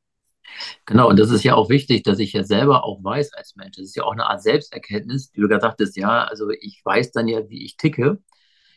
Genau, 0.86 1.08
und 1.08 1.18
das 1.18 1.30
ist 1.30 1.44
ja 1.44 1.54
auch 1.54 1.70
wichtig, 1.70 2.02
dass 2.02 2.18
ich 2.18 2.34
ja 2.34 2.44
selber 2.44 2.84
auch 2.84 3.02
weiß 3.02 3.32
als 3.32 3.56
Mensch. 3.56 3.76
Das 3.76 3.86
ist 3.86 3.96
ja 3.96 4.04
auch 4.04 4.12
eine 4.12 4.26
Art 4.26 4.42
Selbsterkenntnis, 4.42 5.30
die 5.30 5.40
du 5.40 5.48
gerade 5.48 5.62
sagtest, 5.62 5.96
ja, 5.96 6.24
also 6.24 6.50
ich 6.50 6.82
weiß 6.84 7.12
dann 7.12 7.26
ja, 7.26 7.48
wie 7.48 7.64
ich 7.64 7.76
ticke. 7.78 8.18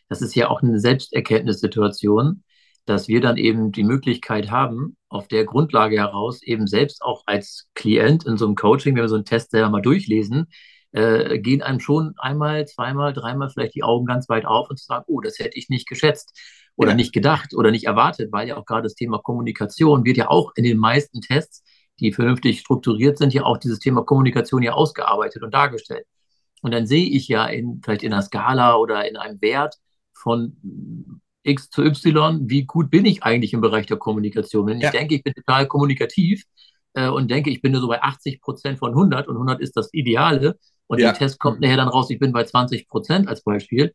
Das 0.07 0.21
ist 0.21 0.35
ja 0.35 0.49
auch 0.49 0.61
eine 0.61 0.79
Selbsterkenntnissituation, 0.79 2.43
dass 2.85 3.07
wir 3.07 3.19
dann 3.19 3.37
eben 3.37 3.71
die 3.71 3.83
Möglichkeit 3.83 4.51
haben, 4.51 4.95
auf 5.09 5.27
der 5.27 5.43
Grundlage 5.43 5.97
heraus 5.97 6.41
eben 6.43 6.67
selbst 6.67 7.01
auch 7.01 7.23
als 7.25 7.67
Klient 7.73 8.25
in 8.25 8.37
so 8.37 8.45
einem 8.45 8.55
Coaching, 8.55 8.95
wenn 8.95 9.03
wir 9.03 9.09
so 9.09 9.15
einen 9.15 9.25
Test 9.25 9.51
selber 9.51 9.69
mal 9.69 9.81
durchlesen, 9.81 10.47
äh, 10.95 11.39
gehen 11.39 11.61
einem 11.61 11.81
schon 11.81 12.13
einmal, 12.17 12.65
zweimal, 12.65 13.11
dreimal 13.11 13.49
vielleicht 13.49 13.75
die 13.75 13.83
Augen 13.83 14.05
ganz 14.05 14.29
weit 14.29 14.45
auf 14.45 14.69
und 14.69 14.79
sagen, 14.79 15.03
oh, 15.07 15.19
das 15.19 15.39
hätte 15.39 15.57
ich 15.57 15.67
nicht 15.67 15.89
geschätzt 15.89 16.39
oder 16.77 16.91
ja. 16.91 16.95
nicht 16.95 17.13
gedacht 17.13 17.53
oder 17.53 17.69
nicht 17.69 17.85
erwartet, 17.85 18.31
weil 18.31 18.47
ja 18.47 18.55
auch 18.55 18.65
gerade 18.65 18.83
das 18.83 18.95
Thema 18.95 19.19
Kommunikation 19.19 20.05
wird 20.05 20.15
ja 20.15 20.29
auch 20.29 20.53
in 20.55 20.63
den 20.63 20.77
meisten 20.77 21.19
Tests, 21.19 21.63
die 21.99 22.13
vernünftig 22.13 22.61
strukturiert 22.61 23.17
sind, 23.17 23.33
ja 23.33 23.43
auch 23.43 23.57
dieses 23.57 23.79
Thema 23.79 24.03
Kommunikation 24.05 24.63
ja 24.63 24.71
ausgearbeitet 24.71 25.43
und 25.43 25.53
dargestellt. 25.53 26.05
Und 26.61 26.71
dann 26.71 26.87
sehe 26.87 27.09
ich 27.09 27.27
ja 27.27 27.45
in, 27.45 27.81
vielleicht 27.83 28.03
in 28.03 28.13
einer 28.13 28.21
Skala 28.21 28.75
oder 28.77 29.07
in 29.07 29.17
einem 29.17 29.41
Wert 29.41 29.75
von 30.13 30.55
X 31.43 31.69
zu 31.69 31.83
Y, 31.83 32.49
wie 32.49 32.63
gut 32.63 32.89
bin 32.89 33.05
ich 33.05 33.23
eigentlich 33.23 33.51
im 33.51 33.59
Bereich 33.59 33.85
der 33.85 33.97
Kommunikation. 33.97 34.65
Wenn 34.65 34.79
ja. 34.79 34.87
ich 34.87 34.97
denke, 34.97 35.15
ich 35.15 35.23
bin 35.23 35.33
total 35.33 35.67
kommunikativ 35.67 36.45
äh, 36.93 37.09
und 37.09 37.29
denke, 37.29 37.49
ich 37.49 37.61
bin 37.61 37.73
nur 37.73 37.81
so 37.81 37.87
bei 37.89 38.01
80 38.01 38.39
Prozent 38.39 38.79
von 38.79 38.91
100 38.91 39.27
und 39.27 39.35
100 39.35 39.59
ist 39.59 39.75
das 39.75 39.93
Ideale 39.93 40.57
und 40.87 40.99
ja. 40.99 41.11
der 41.11 41.17
Test 41.17 41.39
kommt 41.39 41.61
nachher 41.61 41.77
dann 41.77 41.87
raus, 41.87 42.09
ich 42.09 42.19
bin 42.19 42.31
bei 42.31 42.43
20 42.43 42.87
Prozent 42.87 43.27
als 43.27 43.43
Beispiel 43.43 43.93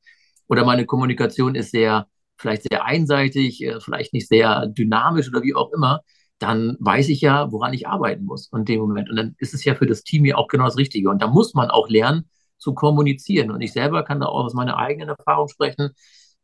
oder 0.49 0.65
meine 0.65 0.87
Kommunikation 0.87 1.55
ist 1.55 1.71
sehr, 1.71 2.07
vielleicht 2.37 2.63
sehr 2.65 2.85
einseitig, 2.85 3.63
äh, 3.63 3.81
vielleicht 3.81 4.13
nicht 4.13 4.29
sehr 4.29 4.67
dynamisch 4.67 5.29
oder 5.29 5.43
wie 5.43 5.55
auch 5.55 5.73
immer, 5.73 6.01
dann 6.41 6.77
weiß 6.81 7.09
ich 7.11 7.21
ja, 7.21 7.53
woran 7.53 7.73
ich 7.75 7.87
arbeiten 7.87 8.25
muss 8.25 8.51
in 8.53 8.65
dem 8.65 8.81
Moment. 8.81 9.11
Und 9.11 9.17
dann 9.17 9.35
ist 9.39 9.55
es 9.55 9.65
ja 9.65 9.75
für 9.75 9.87
das 9.87 10.03
Team 10.03 10.25
ja 10.25 10.37
auch 10.37 10.49
genau 10.49 10.65
das 10.65 10.79
Richtige. 10.79 11.11
Und 11.11 11.21
da 11.23 11.29
muss 11.29 11.55
man 11.55 11.71
auch 11.71 11.89
lernen 11.89 12.29
zu 12.59 12.75
kommunizieren. 12.75 13.51
Und 13.51 13.61
ich 13.61 13.73
selber 13.73 14.03
kann 14.05 14.21
da 14.21 14.27
auch 14.27 14.45
aus 14.45 14.55
meiner 14.55 14.77
eigenen 14.79 15.11
Erfahrung 15.11 15.49
sprechen. 15.49 15.91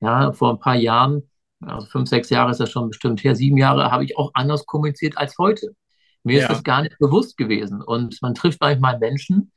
Ja, 0.01 0.33
vor 0.33 0.51
ein 0.51 0.61
paar 0.61 0.77
Jahren, 0.77 1.23
also 1.61 1.87
fünf, 1.87 2.11
sechs 2.11 2.29
Jahre 2.29 2.51
ist 2.51 2.61
das 2.61 2.71
schon 2.71 2.89
bestimmt 2.89 3.25
her, 3.25 3.35
sieben 3.35 3.57
Jahre 3.57 3.91
habe 3.91 4.05
ich 4.05 4.19
auch 4.19 4.31
anders 4.35 4.67
kommuniziert 4.67 5.17
als 5.17 5.39
heute. 5.39 5.75
Mir 6.23 6.39
ja. 6.39 6.43
ist 6.43 6.51
das 6.51 6.63
gar 6.63 6.83
nicht 6.83 6.99
bewusst 6.99 7.39
gewesen. 7.39 7.83
Und 7.83 8.21
man 8.21 8.35
trifft 8.35 8.61
manchmal 8.61 8.99
Menschen 8.99 9.51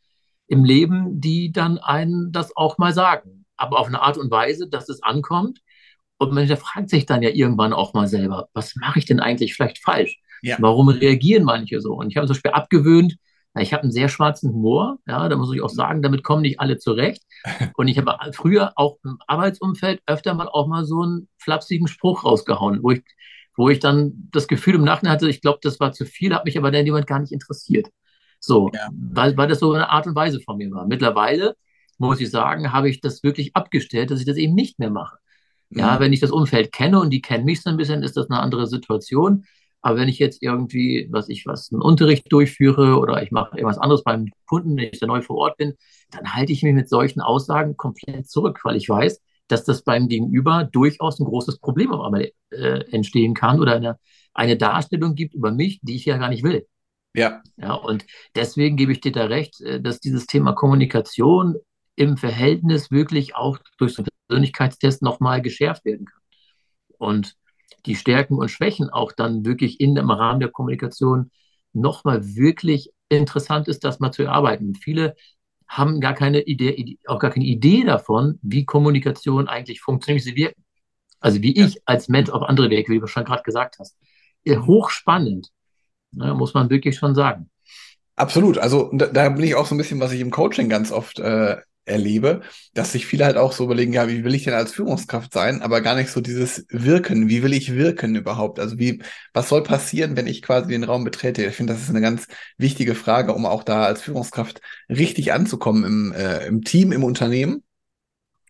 im 0.49 0.65
Leben, 0.65 1.21
die 1.21 1.51
dann 1.51 1.77
einen 1.77 2.31
das 2.31 2.55
auch 2.57 2.77
mal 2.77 2.93
sagen. 2.93 3.45
Aber 3.55 3.79
auf 3.79 3.87
eine 3.87 4.01
Art 4.01 4.17
und 4.17 4.31
Weise, 4.31 4.67
dass 4.67 4.89
es 4.89 5.03
ankommt. 5.03 5.59
Und 6.17 6.33
man 6.33 6.47
fragt 6.57 6.89
sich 6.89 7.05
dann 7.05 7.21
ja 7.21 7.29
irgendwann 7.29 7.71
auch 7.71 7.93
mal 7.93 8.07
selber, 8.07 8.49
was 8.53 8.75
mache 8.75 8.99
ich 8.99 9.05
denn 9.05 9.19
eigentlich 9.19 9.53
vielleicht 9.53 9.77
falsch? 9.77 10.19
Ja. 10.41 10.57
Warum 10.59 10.89
reagieren 10.89 11.43
manche 11.43 11.79
so? 11.79 11.93
Und 11.93 12.09
ich 12.09 12.17
habe 12.17 12.27
zum 12.27 12.33
Beispiel 12.33 12.51
abgewöhnt, 12.51 13.15
ich 13.57 13.73
habe 13.73 13.83
einen 13.83 13.91
sehr 13.91 14.09
schwarzen 14.09 14.53
Humor, 14.53 14.99
ja, 15.07 15.27
da 15.27 15.35
muss 15.35 15.53
ich 15.53 15.61
auch 15.61 15.69
sagen, 15.69 16.01
damit 16.01 16.23
kommen 16.23 16.43
nicht 16.43 16.59
alle 16.59 16.77
zurecht. 16.77 17.23
Und 17.75 17.87
ich 17.87 17.97
habe 17.97 18.15
früher 18.33 18.73
auch 18.75 18.97
im 19.03 19.17
Arbeitsumfeld 19.27 20.01
öfter 20.05 20.33
mal 20.33 20.47
auch 20.47 20.67
mal 20.67 20.85
so 20.85 21.01
einen 21.01 21.27
flapsigen 21.37 21.87
Spruch 21.87 22.23
rausgehauen, 22.23 22.83
wo 22.83 22.91
ich, 22.91 23.03
wo 23.55 23.69
ich 23.69 23.79
dann 23.79 24.29
das 24.31 24.47
Gefühl 24.47 24.75
im 24.75 24.83
Nachhinein 24.83 25.13
hatte, 25.13 25.29
ich 25.29 25.41
glaube, 25.41 25.59
das 25.61 25.79
war 25.79 25.91
zu 25.91 26.05
viel, 26.05 26.33
hat 26.33 26.45
mich 26.45 26.57
aber 26.57 26.71
dann 26.71 26.85
jemand 26.85 27.07
gar 27.07 27.19
nicht 27.19 27.33
interessiert. 27.33 27.89
So, 28.39 28.69
ja. 28.73 28.89
weil, 28.91 29.35
weil 29.37 29.47
das 29.47 29.59
so 29.59 29.73
eine 29.73 29.89
Art 29.89 30.07
und 30.07 30.15
Weise 30.15 30.39
von 30.39 30.57
mir 30.57 30.71
war. 30.71 30.87
Mittlerweile, 30.87 31.55
muss 31.97 32.21
ich 32.21 32.31
sagen, 32.31 32.71
habe 32.71 32.89
ich 32.89 33.01
das 33.01 33.23
wirklich 33.23 33.55
abgestellt, 33.55 34.11
dass 34.11 34.19
ich 34.19 34.25
das 34.25 34.37
eben 34.37 34.55
nicht 34.55 34.79
mehr 34.79 34.89
mache. 34.89 35.17
Ja, 35.69 35.95
mhm. 35.95 35.99
wenn 35.99 36.13
ich 36.13 36.19
das 36.19 36.31
Umfeld 36.31 36.71
kenne 36.71 36.99
und 36.99 37.11
die 37.11 37.21
kennen 37.21 37.45
mich 37.45 37.61
so 37.61 37.69
ein 37.69 37.77
bisschen, 37.77 38.03
ist 38.03 38.17
das 38.17 38.29
eine 38.29 38.39
andere 38.39 38.67
Situation. 38.67 39.45
Aber 39.81 39.97
wenn 39.97 40.09
ich 40.09 40.19
jetzt 40.19 40.41
irgendwie, 40.41 41.07
was 41.11 41.29
ich 41.29 41.45
was, 41.45 41.71
einen 41.71 41.81
Unterricht 41.81 42.31
durchführe 42.31 42.97
oder 42.97 43.21
ich 43.23 43.31
mache 43.31 43.57
irgendwas 43.57 43.77
anderes 43.77 44.03
beim 44.03 44.29
Kunden, 44.45 44.75
wenn 44.75 44.89
ich 44.91 44.99
da 44.99 45.07
neu 45.07 45.21
vor 45.21 45.37
Ort 45.37 45.57
bin, 45.57 45.75
dann 46.11 46.33
halte 46.33 46.51
ich 46.51 46.63
mich 46.63 46.73
mit 46.73 46.89
solchen 46.89 47.21
Aussagen 47.21 47.77
komplett 47.77 48.29
zurück, 48.29 48.59
weil 48.63 48.75
ich 48.75 48.89
weiß, 48.89 49.21
dass 49.47 49.63
das 49.63 49.83
beim 49.83 50.07
Gegenüber 50.07 50.67
durchaus 50.71 51.19
ein 51.19 51.25
großes 51.25 51.59
Problem 51.59 51.91
auf 51.91 52.05
einmal 52.05 52.31
äh, 52.51 52.91
entstehen 52.91 53.33
kann 53.33 53.59
oder 53.59 53.75
eine, 53.75 53.97
eine 54.33 54.57
Darstellung 54.57 55.15
gibt 55.15 55.33
über 55.33 55.51
mich, 55.51 55.79
die 55.81 55.95
ich 55.95 56.05
ja 56.05 56.17
gar 56.17 56.29
nicht 56.29 56.43
will. 56.43 56.67
Ja. 57.13 57.41
Ja, 57.57 57.73
und 57.73 58.05
deswegen 58.35 58.77
gebe 58.77 58.91
ich 58.91 59.01
dir 59.01 59.11
da 59.11 59.25
recht, 59.25 59.61
äh, 59.61 59.81
dass 59.81 59.99
dieses 59.99 60.25
Thema 60.27 60.53
Kommunikation 60.53 61.55
im 61.95 62.17
Verhältnis 62.17 62.91
wirklich 62.91 63.35
auch 63.35 63.57
durch 63.77 63.93
so 63.93 64.03
einen 64.03 64.09
Persönlichkeitstest 64.27 65.01
nochmal 65.01 65.41
geschärft 65.41 65.85
werden 65.85 66.05
kann. 66.05 66.21
Und 66.97 67.35
die 67.85 67.95
Stärken 67.95 68.35
und 68.35 68.49
Schwächen 68.49 68.89
auch 68.89 69.11
dann 69.11 69.45
wirklich 69.45 69.79
in 69.79 69.95
dem 69.95 70.11
Rahmen 70.11 70.39
der 70.39 70.49
Kommunikation 70.49 71.31
nochmal 71.73 72.35
wirklich 72.35 72.91
interessant 73.09 73.67
ist, 73.67 73.83
das 73.83 73.99
mal 73.99 74.11
zu 74.11 74.23
erarbeiten. 74.23 74.75
Viele 74.75 75.15
haben 75.67 76.01
gar 76.01 76.13
keine 76.13 76.41
Idee, 76.41 76.97
auch 77.05 77.19
gar 77.19 77.31
keine 77.31 77.45
Idee 77.45 77.83
davon, 77.83 78.39
wie 78.41 78.65
Kommunikation 78.65 79.47
eigentlich 79.47 79.81
funktioniert, 79.81 80.25
wie 80.25 80.29
sie 80.29 80.35
wirken. 80.35 80.63
Also 81.19 81.41
wie 81.41 81.57
ich 81.59 81.81
als 81.85 82.07
Mensch 82.07 82.29
auf 82.29 82.43
andere 82.43 82.69
wirke, 82.69 82.91
wie 82.91 82.99
du 82.99 83.07
schon 83.07 83.25
gerade 83.25 83.43
gesagt 83.43 83.77
hast. 83.79 83.97
Hochspannend, 84.47 85.49
ne, 86.11 86.33
muss 86.33 86.53
man 86.53 86.69
wirklich 86.69 86.97
schon 86.97 87.15
sagen. 87.15 87.49
Absolut. 88.15 88.57
Also 88.57 88.89
da, 88.93 89.07
da, 89.07 89.29
bin 89.29 89.45
ich 89.45 89.55
auch 89.55 89.65
so 89.65 89.75
ein 89.75 89.77
bisschen, 89.77 89.99
was 89.99 90.11
ich 90.11 90.19
im 90.19 90.31
Coaching 90.31 90.67
ganz 90.67 90.91
oft 90.91 91.19
äh, 91.19 91.57
erlebe, 91.89 92.41
dass 92.73 92.91
sich 92.91 93.05
viele 93.05 93.25
halt 93.25 93.37
auch 93.37 93.51
so 93.51 93.65
überlegen, 93.65 93.93
ja, 93.93 94.07
wie 94.07 94.23
will 94.23 94.35
ich 94.35 94.43
denn 94.43 94.53
als 94.53 94.73
Führungskraft 94.73 95.33
sein, 95.33 95.61
aber 95.61 95.81
gar 95.81 95.95
nicht 95.95 96.11
so 96.11 96.21
dieses 96.21 96.65
Wirken, 96.69 97.29
wie 97.29 97.43
will 97.43 97.53
ich 97.53 97.73
wirken 97.73 98.15
überhaupt? 98.15 98.59
Also 98.59 98.77
wie, 98.79 99.01
was 99.33 99.49
soll 99.49 99.63
passieren, 99.63 100.15
wenn 100.15 100.27
ich 100.27 100.41
quasi 100.41 100.69
den 100.69 100.83
Raum 100.83 101.03
betrete? 101.03 101.45
Ich 101.45 101.55
finde, 101.55 101.73
das 101.73 101.81
ist 101.81 101.89
eine 101.89 102.01
ganz 102.01 102.27
wichtige 102.57 102.95
Frage, 102.95 103.33
um 103.33 103.45
auch 103.45 103.63
da 103.63 103.83
als 103.83 104.01
Führungskraft 104.01 104.61
richtig 104.89 105.33
anzukommen 105.33 105.83
im, 105.83 106.11
äh, 106.13 106.45
im 106.45 106.63
Team, 106.63 106.91
im 106.91 107.03
Unternehmen. 107.03 107.63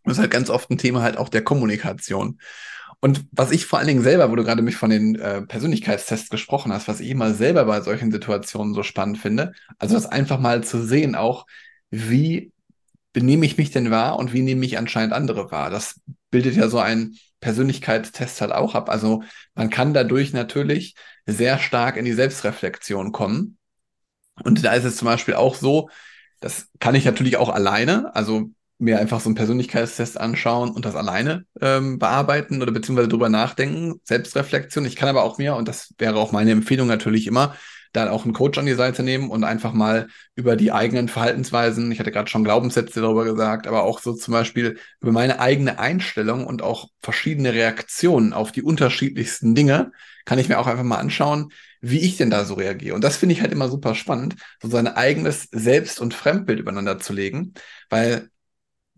Das 0.09 0.17
ist 0.17 0.21
halt 0.21 0.31
ganz 0.31 0.49
oft 0.49 0.69
ein 0.69 0.77
Thema 0.77 1.01
halt 1.01 1.17
auch 1.17 1.29
der 1.29 1.43
Kommunikation. 1.43 2.39
Und 3.01 3.25
was 3.31 3.51
ich 3.51 3.65
vor 3.65 3.79
allen 3.79 3.87
Dingen 3.87 4.03
selber, 4.03 4.29
wo 4.29 4.35
du 4.35 4.43
gerade 4.43 4.61
mich 4.61 4.75
von 4.75 4.89
den 4.89 5.15
äh, 5.15 5.41
Persönlichkeitstests 5.43 6.29
gesprochen 6.29 6.73
hast, 6.73 6.87
was 6.87 6.99
ich 6.99 7.09
immer 7.09 7.33
selber 7.33 7.63
bei 7.65 7.81
solchen 7.81 8.11
Situationen 8.11 8.73
so 8.73 8.83
spannend 8.83 9.17
finde, 9.17 9.53
also 9.77 9.95
das 9.95 10.05
einfach 10.05 10.39
mal 10.39 10.63
zu 10.63 10.83
sehen, 10.83 11.15
auch 11.15 11.45
wie 11.91 12.51
benehme 13.13 13.45
ich 13.45 13.57
mich 13.57 13.71
denn 13.71 13.89
wahr 13.89 14.17
und 14.19 14.33
wie 14.33 14.41
nehme 14.41 14.65
ich 14.65 14.77
anscheinend 14.77 15.13
andere 15.13 15.51
wahr? 15.51 15.69
Das 15.69 16.01
bildet 16.29 16.55
ja 16.55 16.67
so 16.67 16.79
ein 16.79 17.15
Persönlichkeitstest 17.39 18.41
halt 18.41 18.51
auch 18.51 18.75
ab. 18.75 18.89
Also 18.89 19.23
man 19.55 19.69
kann 19.69 19.93
dadurch 19.93 20.33
natürlich 20.33 20.95
sehr 21.25 21.57
stark 21.57 21.95
in 21.95 22.05
die 22.05 22.13
Selbstreflexion 22.13 23.11
kommen. 23.11 23.57
Und 24.43 24.63
da 24.63 24.73
ist 24.73 24.83
es 24.83 24.97
zum 24.97 25.05
Beispiel 25.05 25.35
auch 25.35 25.55
so, 25.55 25.89
das 26.39 26.67
kann 26.79 26.95
ich 26.95 27.05
natürlich 27.05 27.37
auch 27.37 27.49
alleine, 27.49 28.15
also 28.15 28.51
mir 28.79 28.99
einfach 28.99 29.19
so 29.19 29.29
einen 29.29 29.35
Persönlichkeitstest 29.35 30.19
anschauen 30.19 30.71
und 30.71 30.85
das 30.85 30.95
alleine 30.95 31.45
ähm, 31.61 31.99
bearbeiten 31.99 32.61
oder 32.61 32.71
beziehungsweise 32.71 33.09
drüber 33.09 33.29
nachdenken, 33.29 33.99
Selbstreflexion. 34.03 34.85
Ich 34.85 34.95
kann 34.95 35.09
aber 35.09 35.23
auch 35.23 35.37
mir, 35.37 35.55
und 35.55 35.67
das 35.67 35.93
wäre 35.97 36.15
auch 36.15 36.31
meine 36.31 36.51
Empfehlung 36.51 36.87
natürlich 36.87 37.27
immer, 37.27 37.55
dann 37.91 38.07
auch 38.07 38.23
einen 38.23 38.33
Coach 38.33 38.57
an 38.57 38.65
die 38.65 38.73
Seite 38.73 39.03
nehmen 39.03 39.29
und 39.29 39.43
einfach 39.43 39.73
mal 39.73 40.07
über 40.35 40.55
die 40.55 40.71
eigenen 40.71 41.07
Verhaltensweisen, 41.07 41.91
ich 41.91 41.99
hatte 41.99 42.11
gerade 42.11 42.29
schon 42.29 42.43
Glaubenssätze 42.43 43.01
darüber 43.01 43.25
gesagt, 43.25 43.67
aber 43.67 43.83
auch 43.83 43.99
so 43.99 44.13
zum 44.13 44.31
Beispiel 44.31 44.77
über 45.01 45.11
meine 45.11 45.39
eigene 45.39 45.79
Einstellung 45.79 46.45
und 46.45 46.61
auch 46.61 46.89
verschiedene 47.01 47.53
Reaktionen 47.53 48.33
auf 48.33 48.51
die 48.51 48.61
unterschiedlichsten 48.61 49.55
Dinge, 49.55 49.91
kann 50.25 50.39
ich 50.39 50.49
mir 50.49 50.59
auch 50.59 50.67
einfach 50.67 50.83
mal 50.83 50.97
anschauen, 50.97 51.51
wie 51.81 51.99
ich 51.99 52.17
denn 52.17 52.29
da 52.29 52.45
so 52.45 52.53
reagiere. 52.53 52.93
Und 52.95 53.03
das 53.03 53.17
finde 53.17 53.33
ich 53.33 53.41
halt 53.41 53.51
immer 53.51 53.69
super 53.69 53.95
spannend, 53.95 54.35
so 54.61 54.69
sein 54.69 54.87
eigenes 54.87 55.47
Selbst- 55.51 55.99
und 55.99 56.13
Fremdbild 56.13 56.59
übereinander 56.59 56.99
zu 56.99 57.13
legen, 57.13 57.53
weil 57.89 58.29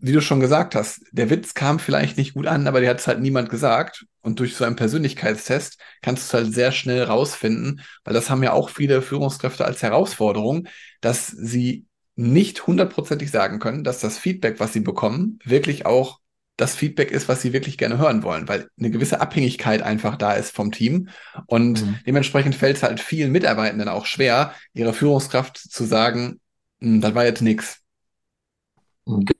wie 0.02 0.12
du 0.12 0.20
schon 0.20 0.40
gesagt 0.40 0.74
hast, 0.74 1.00
der 1.12 1.30
Witz 1.30 1.54
kam 1.54 1.78
vielleicht 1.78 2.16
nicht 2.16 2.34
gut 2.34 2.48
an, 2.48 2.66
aber 2.66 2.80
der 2.80 2.90
hat 2.90 2.98
es 2.98 3.06
halt 3.06 3.20
niemand 3.20 3.48
gesagt. 3.48 4.04
Und 4.20 4.40
durch 4.40 4.56
so 4.56 4.64
einen 4.64 4.74
Persönlichkeitstest 4.74 5.78
kannst 6.02 6.24
du 6.24 6.26
es 6.26 6.42
halt 6.42 6.54
sehr 6.54 6.72
schnell 6.72 7.04
rausfinden, 7.04 7.82
weil 8.04 8.12
das 8.12 8.28
haben 8.28 8.42
ja 8.42 8.52
auch 8.52 8.68
viele 8.68 9.00
Führungskräfte 9.00 9.64
als 9.64 9.80
Herausforderung, 9.80 10.66
dass 11.00 11.28
sie 11.28 11.86
nicht 12.16 12.66
hundertprozentig 12.66 13.30
sagen 13.30 13.60
können, 13.60 13.84
dass 13.84 14.00
das 14.00 14.18
Feedback, 14.18 14.58
was 14.58 14.72
sie 14.72 14.80
bekommen, 14.80 15.38
wirklich 15.44 15.86
auch 15.86 16.18
das 16.56 16.74
Feedback 16.74 17.12
ist, 17.12 17.28
was 17.28 17.40
sie 17.40 17.52
wirklich 17.52 17.78
gerne 17.78 17.96
hören 17.96 18.24
wollen, 18.24 18.48
weil 18.48 18.68
eine 18.78 18.90
gewisse 18.90 19.20
Abhängigkeit 19.20 19.82
einfach 19.82 20.16
da 20.16 20.32
ist 20.32 20.54
vom 20.54 20.72
Team. 20.72 21.10
Und 21.46 21.80
mhm. 21.80 21.98
dementsprechend 22.06 22.56
fällt 22.56 22.76
es 22.76 22.82
halt 22.82 22.98
vielen 22.98 23.30
Mitarbeitenden 23.30 23.88
auch 23.88 24.04
schwer, 24.06 24.52
ihrer 24.74 24.92
Führungskraft 24.92 25.56
zu 25.56 25.84
sagen, 25.84 26.40
hm, 26.80 27.00
das 27.00 27.14
war 27.14 27.24
jetzt 27.24 27.40
nichts 27.40 27.78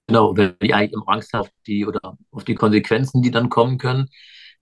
Genau, 0.08 0.36
wenn 0.36 0.54
die 0.60 0.74
eigentlich 0.74 0.92
im 0.92 1.08
Angst 1.08 1.32
auf 1.34 1.48
die 1.66 1.86
oder 1.86 2.18
auf 2.32 2.44
die 2.44 2.54
Konsequenzen, 2.54 3.22
die 3.22 3.30
dann 3.30 3.48
kommen 3.48 3.78
können, 3.78 4.08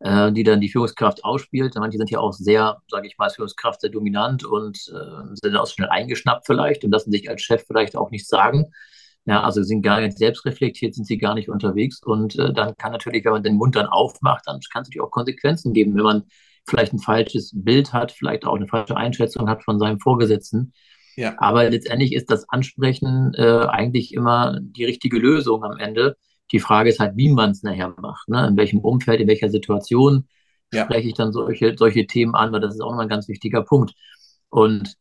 äh, 0.01 0.31
die 0.33 0.45
dann 0.45 0.61
die 0.61 0.69
Führungskraft 0.69 1.25
ausspielt. 1.25 1.75
Manche 1.77 1.99
sind 1.99 2.11
ja 2.11 2.21
auch 2.21 2.33
sehr, 2.33 2.79
sage 2.89 3.07
ich 3.09 3.19
mal, 3.19 3.31
Führungskraft 3.31 3.81
sehr 3.81 3.91
dominant 3.91 4.45
und 4.45 4.79
äh, 4.89 5.35
sind 5.43 5.57
auch 5.57 5.67
schnell 5.67 5.89
eingeschnappt 5.89 6.47
vielleicht 6.47 6.85
und 6.85 6.93
lassen 6.93 7.11
sich 7.11 7.29
als 7.29 7.43
Chef 7.43 7.65
vielleicht 7.67 7.97
auch 7.97 8.11
nicht 8.11 8.29
sagen. 8.29 8.67
Ja, 9.27 9.43
also 9.43 9.63
sind 9.63 9.83
gar 9.83 10.01
nicht 10.01 10.19
selbstreflektiert, 10.19 10.95
sind 10.95 11.07
sie 11.07 11.19
gar 11.19 11.35
nicht 11.35 11.49
unterwegs 11.51 12.03
und 12.03 12.39
äh, 12.39 12.53
dann 12.53 12.75
kann 12.77 12.93
natürlich, 12.93 13.25
wenn 13.25 13.33
man 13.33 13.43
den 13.43 13.57
Mund 13.57 13.77
dann 13.77 13.87
aufmacht, 13.87 14.43
dann 14.47 14.61
kann 14.73 14.83
es 14.83 14.89
natürlich 14.89 15.03
auch 15.03 15.11
Konsequenzen 15.11 15.73
geben, 15.75 15.95
wenn 15.95 16.03
man 16.05 16.23
vielleicht 16.67 16.93
ein 16.93 16.99
falsches 17.01 17.53
Bild 17.55 17.93
hat, 17.93 18.13
vielleicht 18.13 18.45
auch 18.47 18.55
eine 18.57 18.67
falsche 18.69 18.97
Einschätzung 18.97 19.49
hat 19.49 19.63
von 19.65 19.79
seinem 19.79 20.01
Vorgesetzten. 20.01 20.73
Ja. 21.17 21.35
Aber 21.39 21.69
letztendlich 21.69 22.15
ist 22.15 22.31
das 22.31 22.49
Ansprechen 22.49 23.33
äh, 23.35 23.67
eigentlich 23.69 24.15
immer 24.15 24.59
die 24.61 24.85
richtige 24.85 25.19
Lösung 25.19 25.65
am 25.65 25.79
Ende. 25.79 26.17
Die 26.53 26.61
Frage 26.61 26.91
ist 26.91 27.01
halt, 27.01 27.17
wie 27.17 27.31
man 27.31 27.51
es 27.51 27.63
nachher 27.63 27.95
macht. 28.01 28.29
Ne? 28.29 28.47
In 28.49 28.57
welchem 28.57 28.81
Umfeld, 28.81 29.21
in 29.21 29.29
welcher 29.29 29.51
Situation 29.51 30.29
ja. 30.73 30.85
spreche 30.85 31.09
ich 31.09 31.15
dann 31.15 31.33
solche, 31.33 31.77
solche 31.77 32.07
Themen 32.07 32.35
an, 32.35 32.53
weil 32.53 32.61
das 32.61 32.75
ist 32.75 32.81
auch 32.81 32.93
immer 32.93 33.03
ein 33.03 33.09
ganz 33.09 33.29
wichtiger 33.29 33.63
Punkt. 33.63 33.93
Und 34.49 34.95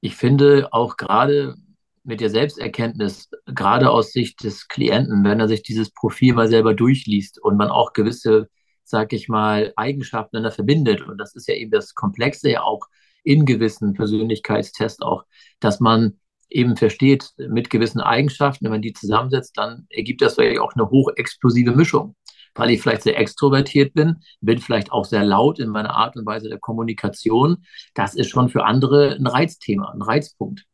ich 0.00 0.16
finde 0.16 0.68
auch 0.72 0.96
gerade 0.96 1.54
mit 2.02 2.20
der 2.20 2.30
Selbsterkenntnis, 2.30 3.28
gerade 3.46 3.90
aus 3.90 4.12
Sicht 4.12 4.42
des 4.42 4.68
Klienten, 4.68 5.24
wenn 5.24 5.40
er 5.40 5.48
sich 5.48 5.62
dieses 5.62 5.90
Profil 5.90 6.34
mal 6.34 6.48
selber 6.48 6.74
durchliest 6.74 7.40
und 7.42 7.56
man 7.56 7.68
auch 7.68 7.92
gewisse, 7.92 8.48
sag 8.84 9.12
ich 9.12 9.28
mal, 9.28 9.72
Eigenschaften 9.76 10.42
dann 10.42 10.52
verbindet, 10.52 11.02
und 11.02 11.18
das 11.18 11.34
ist 11.34 11.46
ja 11.46 11.54
eben 11.54 11.70
das 11.70 11.94
Komplexe 11.94 12.50
ja 12.50 12.62
auch 12.62 12.86
in 13.24 13.44
gewissen 13.44 13.94
Persönlichkeitstests 13.94 15.02
auch, 15.02 15.24
dass 15.60 15.80
man 15.80 16.18
eben 16.50 16.76
versteht, 16.76 17.30
mit 17.36 17.70
gewissen 17.70 18.00
Eigenschaften, 18.00 18.64
wenn 18.64 18.72
man 18.72 18.82
die 18.82 18.92
zusammensetzt, 18.92 19.56
dann 19.56 19.86
ergibt 19.88 20.20
das 20.20 20.34
vielleicht 20.34 20.60
auch 20.60 20.74
eine 20.74 20.90
hochexplosive 20.90 21.72
Mischung. 21.72 22.16
Weil 22.54 22.70
ich 22.70 22.82
vielleicht 22.82 23.02
sehr 23.02 23.16
extrovertiert 23.16 23.94
bin, 23.94 24.16
bin 24.40 24.58
vielleicht 24.58 24.90
auch 24.90 25.04
sehr 25.04 25.24
laut 25.24 25.60
in 25.60 25.68
meiner 25.68 25.94
Art 25.94 26.16
und 26.16 26.26
Weise 26.26 26.48
der 26.48 26.58
Kommunikation. 26.58 27.64
Das 27.94 28.16
ist 28.16 28.28
schon 28.28 28.48
für 28.48 28.64
andere 28.64 29.14
ein 29.14 29.26
Reizthema, 29.26 29.92
ein 29.92 30.02
Reizpunkt. 30.02 30.64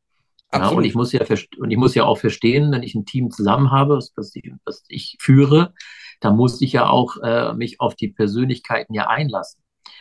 Ja, 0.54 0.68
und 0.68 0.84
ich 0.84 0.94
muss 0.94 1.12
ja 1.12 1.20
und 1.58 1.70
ich 1.70 1.76
muss 1.76 1.94
ja 1.94 2.04
auch 2.04 2.16
verstehen, 2.16 2.72
wenn 2.72 2.82
ich 2.82 2.94
ein 2.94 3.04
Team 3.04 3.30
zusammen 3.30 3.72
habe, 3.72 3.98
das 4.16 4.34
ich, 4.34 4.50
das 4.64 4.84
ich 4.88 5.18
führe, 5.20 5.74
da 6.20 6.32
muss 6.32 6.62
ich 6.62 6.72
ja 6.72 6.88
auch 6.88 7.18
äh, 7.22 7.52
mich 7.52 7.78
auf 7.78 7.94
die 7.94 8.08
Persönlichkeiten 8.08 8.94
ja 8.94 9.08
einlassen 9.08 9.60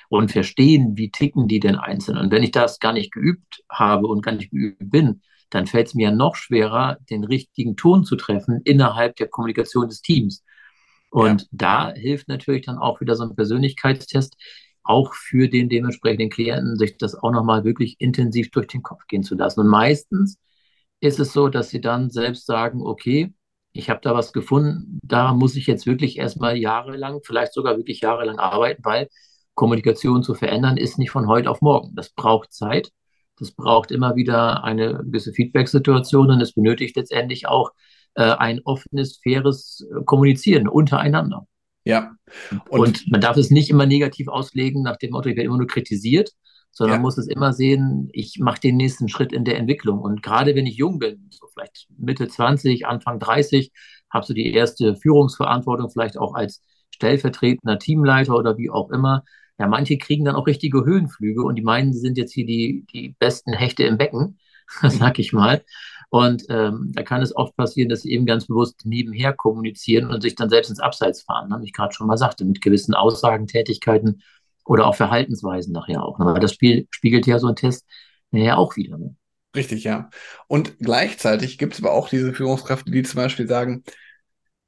und 0.10 0.32
verstehen, 0.32 0.98
wie 0.98 1.12
ticken 1.12 1.48
die 1.48 1.60
denn 1.60 1.76
einzeln. 1.76 2.18
Und 2.18 2.32
wenn 2.32 2.44
ich 2.44 2.52
das 2.52 2.80
gar 2.80 2.94
nicht 2.94 3.12
geübt 3.12 3.64
habe 3.70 4.08
und 4.08 4.22
gar 4.22 4.34
nicht 4.34 4.52
geübt 4.52 4.90
bin, 4.92 5.22
dann 5.50 5.68
fällt 5.68 5.88
es 5.88 5.94
mir 5.94 6.10
ja 6.10 6.16
noch 6.16 6.36
schwerer, 6.36 6.98
den 7.10 7.24
richtigen 7.24 7.76
Ton 7.76 8.04
zu 8.04 8.16
treffen 8.16 8.62
innerhalb 8.64 9.16
der 9.16 9.28
Kommunikation 9.28 9.88
des 9.88 10.02
Teams. 10.02 10.44
Und 11.10 11.44
ja. 11.44 11.48
da 11.52 11.94
hilft 11.94 12.28
natürlich 12.28 12.66
dann 12.66 12.78
auch 12.78 13.00
wieder 13.02 13.16
so 13.16 13.24
ein 13.24 13.36
Persönlichkeitstest, 13.36 14.36
auch 14.84 15.14
für 15.14 15.48
den 15.50 15.70
dementsprechenden 15.70 16.30
Klienten, 16.30 16.78
sich 16.78 16.98
das 16.98 17.16
auch 17.16 17.32
nochmal 17.32 17.64
wirklich 17.64 17.96
intensiv 18.00 18.52
durch 18.52 18.68
den 18.68 18.84
Kopf 18.84 19.08
gehen 19.08 19.24
zu 19.24 19.36
lassen. 19.36 19.62
Und 19.62 19.68
meistens 19.68 20.38
ist 21.00 21.20
es 21.20 21.34
so, 21.34 21.50
dass 21.50 21.70
sie 21.70 21.82
dann 21.82 22.10
selbst 22.10 22.46
sagen, 22.46 22.82
okay, 22.82 23.34
ich 23.74 23.90
habe 23.90 24.00
da 24.02 24.14
was 24.14 24.32
gefunden, 24.32 25.00
da 25.04 25.34
muss 25.34 25.56
ich 25.56 25.68
jetzt 25.68 25.86
wirklich 25.86 26.18
erstmal 26.18 26.58
jahrelang, 26.58 27.22
vielleicht 27.24 27.54
sogar 27.54 27.78
wirklich 27.78 28.02
jahrelang 28.02 28.40
arbeiten, 28.40 28.84
weil 28.86 29.10
Kommunikation 29.56 30.22
zu 30.22 30.34
verändern 30.36 30.78
ist 30.78 31.00
nicht 31.00 31.12
von 31.12 31.28
heute 31.28 31.50
auf 31.50 31.62
morgen. 31.62 31.96
Das 31.96 32.10
braucht 32.10 32.54
Zeit. 32.54 32.92
Das 33.38 33.52
braucht 33.52 33.92
immer 33.92 34.16
wieder 34.16 34.64
eine 34.64 35.04
gewisse 35.04 35.34
Feedback-Situation 35.34 36.30
und 36.30 36.42
es 36.42 36.54
benötigt 36.54 36.96
letztendlich 36.96 37.48
auch 37.48 37.72
äh, 38.16 38.24
ein 38.24 38.62
offenes, 38.64 39.20
faires 39.22 39.86
äh, 39.90 40.04
Kommunizieren 40.06 40.68
untereinander. 40.68 41.48
Ja. 41.84 42.14
Und, 42.70 42.80
und, 42.80 43.12
man 43.12 43.22
darf 43.22 43.38
es 43.38 43.52
nicht 43.52 43.70
immer 43.70 43.86
negativ 43.86 44.28
auslegen 44.28 44.84
nach 44.84 44.98
dem 44.98 45.12
Motto, 45.12 45.30
ich 45.30 45.36
werde 45.36 45.48
immer 45.48 45.58
nur 45.58 45.68
kritisiert, 45.68 46.32
sondern 46.72 46.98
ja. 46.98 47.02
muss 47.02 47.18
es 47.18 47.28
immer 47.28 47.54
sehen, 47.54 48.10
ich 48.12 48.40
mache 48.40 48.60
den 48.60 48.78
nächsten 48.78 49.08
Schritt 49.08 49.32
in 49.32 49.46
der 49.46 49.58
Entwicklung. 49.58 50.00
Und 50.00 50.24
gerade 50.24 50.56
wenn 50.56 50.66
ich 50.66 50.78
jung 50.78 51.00
bin, 51.00 51.28
so 51.30 51.48
vielleicht 51.48 51.88
Mitte 51.98 52.28
20, 52.28 52.88
Anfang 52.88 53.20
30, 53.20 53.72
habe 54.10 54.26
so 54.26 54.34
die 54.34 54.54
erste 54.54 54.96
Führungsverantwortung, 54.96 55.90
vielleicht 55.90 56.18
auch 56.18 56.34
als 56.34 56.64
stellvertretender 56.90 57.80
Teamleiter 57.80 58.36
oder 58.36 58.58
wie 58.58 58.70
auch 58.70 58.90
immer, 58.90 59.24
ja, 59.58 59.68
manche 59.68 59.98
kriegen 59.98 60.26
dann 60.26 60.36
auch 60.36 60.48
richtige 60.48 60.84
Höhenflüge 60.84 61.42
und 61.44 61.56
die 61.56 61.62
meinen, 61.62 61.94
sie 61.94 62.00
sind 62.00 62.18
jetzt 62.18 62.34
hier 62.34 62.46
die, 62.46 62.86
die 62.92 63.16
besten 63.20 63.54
Hechte 63.54 63.84
im 63.84 63.98
Becken, 63.98 64.40
sag 64.84 65.20
ich 65.20 65.34
mal. 65.34 65.64
Und 66.10 66.46
ähm, 66.50 66.92
da 66.94 67.04
kann 67.04 67.22
es 67.22 67.36
oft 67.36 67.56
passieren, 67.56 67.90
dass 67.90 68.02
sie 68.02 68.12
eben 68.12 68.26
ganz 68.26 68.48
bewusst 68.48 68.86
nebenher 68.86 69.34
kommunizieren 69.34 70.12
und 70.12 70.22
sich 70.22 70.36
dann 70.36 70.50
selbst 70.50 70.70
ins 70.70 70.80
Abseits 70.80 71.24
fahren, 71.24 71.50
ne? 71.50 71.58
wie 71.62 71.66
ich 71.66 71.74
gerade 71.74 71.94
schon 71.94 72.08
mal 72.08 72.18
sagte, 72.18 72.46
mit 72.46 72.62
gewissen 72.62 72.94
Aussagen, 72.94 73.48
Tätigkeiten 73.48 74.22
oder 74.66 74.88
auch 74.88 74.96
Verhaltensweisen 74.96 75.74
nachher 75.74 76.04
auch. 76.04 76.20
Aber 76.20 76.40
das 76.40 76.54
Spiel 76.54 76.88
spiegelt 76.90 77.28
ja 77.28 77.40
so 77.40 77.48
ein 77.48 77.56
Test 77.56 77.86
nachher 78.32 78.58
auch 78.58 78.76
wieder. 78.76 78.98
Ne? 78.98 79.16
Richtig, 79.56 79.84
ja. 79.84 80.10
Und 80.48 80.80
gleichzeitig 80.80 81.58
gibt 81.58 81.74
es 81.74 81.80
aber 81.80 81.94
auch 81.94 82.10
diese 82.10 82.34
Führungskräfte, 82.34 82.92
die 82.92 83.04
zum 83.04 83.18
Beispiel 83.18 83.48
sagen, 83.48 83.84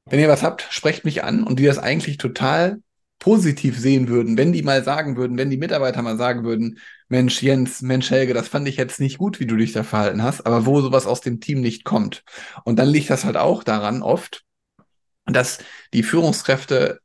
wenn 0.06 0.20
ihr 0.20 0.28
was 0.28 0.42
habt, 0.42 0.66
sprecht 0.70 1.04
mich 1.04 1.24
an 1.24 1.44
und 1.44 1.58
die 1.58 1.66
das 1.66 1.78
eigentlich 1.78 2.16
total 2.16 2.80
positiv 3.18 3.78
sehen 3.78 4.08
würden, 4.08 4.36
wenn 4.36 4.52
die 4.52 4.62
mal 4.62 4.84
sagen 4.84 5.16
würden, 5.16 5.36
wenn 5.36 5.50
die 5.50 5.56
Mitarbeiter 5.56 6.02
mal 6.02 6.16
sagen 6.16 6.44
würden, 6.44 6.78
Mensch 7.08 7.42
Jens, 7.42 7.82
Mensch 7.82 8.10
Helge, 8.10 8.34
das 8.34 8.48
fand 8.48 8.68
ich 8.68 8.76
jetzt 8.76 9.00
nicht 9.00 9.18
gut, 9.18 9.40
wie 9.40 9.46
du 9.46 9.56
dich 9.56 9.72
da 9.72 9.82
verhalten 9.82 10.22
hast, 10.22 10.46
aber 10.46 10.66
wo 10.66 10.80
sowas 10.80 11.06
aus 11.06 11.20
dem 11.20 11.40
Team 11.40 11.60
nicht 11.60 11.84
kommt. 11.84 12.22
Und 12.64 12.78
dann 12.78 12.88
liegt 12.88 13.10
das 13.10 13.24
halt 13.24 13.36
auch 13.36 13.64
daran 13.64 14.02
oft, 14.02 14.44
dass 15.26 15.58
die 15.92 16.02
Führungskräfte, 16.02 17.00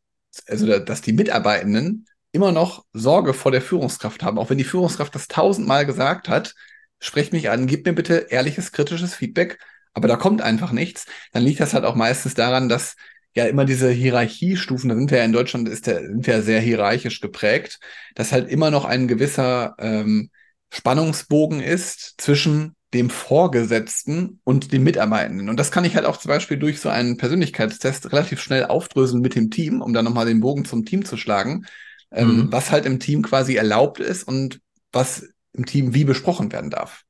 also 0.48 0.80
dass 0.80 1.02
die 1.02 1.14
Mitarbeitenden 1.14 2.06
immer 2.32 2.52
noch 2.52 2.86
Sorge 2.94 3.34
vor 3.34 3.52
der 3.52 3.62
Führungskraft 3.62 4.24
haben. 4.24 4.38
Auch 4.38 4.50
wenn 4.50 4.58
die 4.58 4.64
Führungskraft 4.64 5.16
das 5.16 5.28
tausendmal 5.28 5.86
gesagt 5.86 6.30
hat, 6.30 6.54
sprech 7.00 7.32
mich 7.32 7.50
an, 7.50 7.68
gib 7.68 7.86
mir 7.86 7.94
bitte 7.94 8.28
ehrliches, 8.30 8.72
kritisches 8.72 9.16
Feedback, 9.16 9.60
aber 9.94 10.08
da 10.08 10.16
kommt 10.16 10.42
einfach 10.42 10.72
nichts, 10.72 11.06
dann 11.32 11.44
liegt 11.44 11.60
das 11.60 11.74
halt 11.74 11.86
auch 11.86 11.96
meistens 11.96 12.34
daran, 12.34 12.70
dass 12.70 12.96
ja 13.36 13.46
immer 13.46 13.66
diese 13.66 13.90
Hierarchiestufen, 13.90 14.90
da 14.90 14.96
sind 14.96 15.12
wir 15.12 15.20
ja 15.20 15.26
in 15.26 15.34
Deutschland, 15.34 15.68
ist 15.68 15.88
der, 15.88 16.02
sind 16.02 16.28
wir 16.28 16.36
ja 16.36 16.42
sehr 16.42 16.62
hierarchisch 16.62 17.20
geprägt, 17.20 17.80
dass 18.16 18.32
halt 18.32 18.50
immer 18.50 18.72
noch 18.72 18.86
ein 18.86 19.08
gewisser 19.08 19.76
ähm, 19.80 20.30
Spannungsbogen 20.70 21.60
ist 21.60 22.16
zwischen 22.18 22.76
dem 22.94 23.10
Vorgesetzten 23.10 24.40
und 24.44 24.72
den 24.72 24.84
Mitarbeitenden. 24.84 25.50
Und 25.50 25.60
das 25.60 25.72
kann 25.72 25.86
ich 25.86 25.96
halt 25.96 26.06
auch 26.06 26.18
zum 26.18 26.30
Beispiel 26.30 26.58
durch 26.58 26.80
so 26.80 26.90
einen 26.90 27.18
Persönlichkeitstest 27.18 28.12
relativ 28.12 28.40
schnell 28.40 28.66
aufdröseln 28.66 29.22
mit 29.22 29.36
dem 29.36 29.50
Team, 29.50 29.82
um 29.82 29.94
dann 29.94 30.06
nochmal 30.06 30.28
den 30.28 30.42
Bogen 30.42 30.64
zum 30.64 30.86
Team 30.86 31.04
zu 31.04 31.18
schlagen, 31.18 31.66
ähm, 32.12 32.36
mhm. 32.36 32.52
was 32.52 32.70
halt 32.70 32.86
im 32.86 33.00
Team 33.00 33.24
quasi 33.24 33.56
erlaubt 33.56 34.00
ist 34.00 34.28
und 34.28 34.62
was 34.92 35.28
im 35.54 35.66
Team 35.66 35.96
wie 35.96 36.06
besprochen 36.06 36.52
werden 36.52 36.70
darf. 36.70 37.04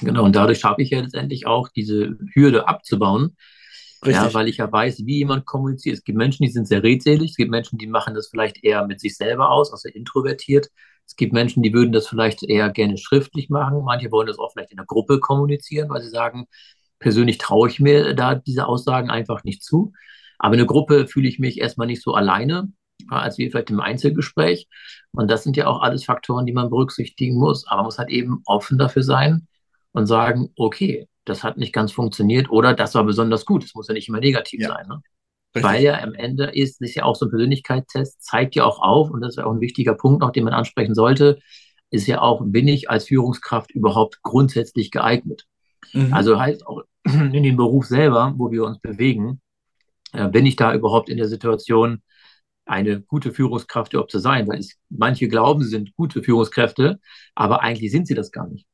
Genau, 0.00 0.24
und 0.24 0.36
dadurch 0.36 0.60
schaffe 0.60 0.82
ich 0.82 0.90
ja 0.90 1.00
letztendlich 1.00 1.46
auch 1.46 1.68
diese 1.68 2.18
Hürde 2.34 2.68
abzubauen, 2.68 3.36
Richtig. 4.04 4.14
Ja, 4.14 4.34
weil 4.34 4.48
ich 4.48 4.58
ja 4.58 4.70
weiß, 4.70 5.04
wie 5.06 5.18
jemand 5.18 5.44
kommuniziert. 5.44 5.96
Es 5.96 6.04
gibt 6.04 6.18
Menschen, 6.18 6.44
die 6.44 6.50
sind 6.50 6.68
sehr 6.68 6.82
redselig. 6.82 7.30
Es 7.30 7.36
gibt 7.36 7.50
Menschen, 7.50 7.78
die 7.78 7.86
machen 7.88 8.14
das 8.14 8.28
vielleicht 8.28 8.62
eher 8.62 8.86
mit 8.86 9.00
sich 9.00 9.16
selber 9.16 9.50
aus, 9.50 9.72
also 9.72 9.88
introvertiert. 9.88 10.68
Es 11.06 11.16
gibt 11.16 11.32
Menschen, 11.32 11.62
die 11.62 11.72
würden 11.72 11.92
das 11.92 12.06
vielleicht 12.06 12.42
eher 12.42 12.70
gerne 12.70 12.96
schriftlich 12.96 13.48
machen. 13.48 13.82
Manche 13.84 14.12
wollen 14.12 14.26
das 14.26 14.38
auch 14.38 14.52
vielleicht 14.52 14.70
in 14.70 14.76
der 14.76 14.86
Gruppe 14.86 15.18
kommunizieren, 15.20 15.88
weil 15.88 16.02
sie 16.02 16.10
sagen, 16.10 16.46
persönlich 16.98 17.38
traue 17.38 17.68
ich 17.68 17.80
mir 17.80 18.14
da 18.14 18.34
diese 18.34 18.66
Aussagen 18.66 19.10
einfach 19.10 19.42
nicht 19.42 19.64
zu. 19.64 19.92
Aber 20.38 20.54
in 20.54 20.58
der 20.58 20.66
Gruppe 20.66 21.08
fühle 21.08 21.28
ich 21.28 21.38
mich 21.38 21.58
erstmal 21.60 21.86
nicht 21.86 22.02
so 22.02 22.14
alleine, 22.14 22.72
als 23.08 23.38
wie 23.38 23.50
vielleicht 23.50 23.70
im 23.70 23.80
Einzelgespräch. 23.80 24.68
Und 25.12 25.30
das 25.30 25.42
sind 25.42 25.56
ja 25.56 25.66
auch 25.66 25.80
alles 25.80 26.04
Faktoren, 26.04 26.46
die 26.46 26.52
man 26.52 26.70
berücksichtigen 26.70 27.36
muss. 27.36 27.66
Aber 27.66 27.78
man 27.78 27.86
muss 27.86 27.98
halt 27.98 28.10
eben 28.10 28.42
offen 28.46 28.78
dafür 28.78 29.02
sein 29.02 29.48
und 29.92 30.06
sagen, 30.06 30.50
okay, 30.56 31.08
das 31.28 31.44
hat 31.44 31.56
nicht 31.58 31.72
ganz 31.72 31.92
funktioniert 31.92 32.50
oder 32.50 32.74
das 32.74 32.94
war 32.94 33.04
besonders 33.04 33.46
gut. 33.46 33.64
Es 33.64 33.74
muss 33.74 33.88
ja 33.88 33.94
nicht 33.94 34.08
immer 34.08 34.20
negativ 34.20 34.60
ja. 34.60 34.68
sein. 34.68 34.86
Ne? 34.88 35.02
Weil 35.54 35.82
ja 35.82 36.00
am 36.00 36.14
Ende 36.14 36.44
ist, 36.44 36.80
ist 36.80 36.94
ja 36.94 37.04
auch 37.04 37.16
so 37.16 37.26
ein 37.26 37.30
Persönlichkeitstest, 37.30 38.22
zeigt 38.22 38.54
ja 38.54 38.64
auch 38.64 38.80
auf, 38.80 39.10
und 39.10 39.20
das 39.20 39.36
ist 39.36 39.42
auch 39.42 39.52
ein 39.52 39.60
wichtiger 39.60 39.94
Punkt 39.94 40.20
noch, 40.20 40.30
den 40.30 40.44
man 40.44 40.52
ansprechen 40.52 40.94
sollte, 40.94 41.38
ist 41.90 42.06
ja 42.06 42.20
auch, 42.20 42.42
bin 42.44 42.68
ich 42.68 42.90
als 42.90 43.06
Führungskraft 43.06 43.70
überhaupt 43.70 44.22
grundsätzlich 44.22 44.90
geeignet? 44.90 45.46
Mhm. 45.92 46.12
Also 46.12 46.38
heißt 46.38 46.66
auch 46.66 46.82
in 47.04 47.42
dem 47.42 47.56
Beruf 47.56 47.86
selber, 47.86 48.34
wo 48.36 48.50
wir 48.50 48.64
uns 48.64 48.78
bewegen, 48.78 49.40
äh, 50.12 50.28
bin 50.28 50.46
ich 50.46 50.56
da 50.56 50.74
überhaupt 50.74 51.08
in 51.08 51.16
der 51.16 51.28
Situation, 51.28 52.02
eine 52.66 53.00
gute 53.00 53.32
Führungskraft 53.32 53.94
überhaupt 53.94 54.10
zu 54.10 54.18
sein? 54.18 54.46
Weil 54.46 54.58
es, 54.58 54.76
manche 54.90 55.28
glauben, 55.28 55.62
sie 55.62 55.70
sind 55.70 55.94
gute 55.96 56.22
Führungskräfte, 56.22 57.00
aber 57.34 57.62
eigentlich 57.62 57.90
sind 57.90 58.06
sie 58.06 58.14
das 58.14 58.30
gar 58.30 58.46
nicht. 58.48 58.66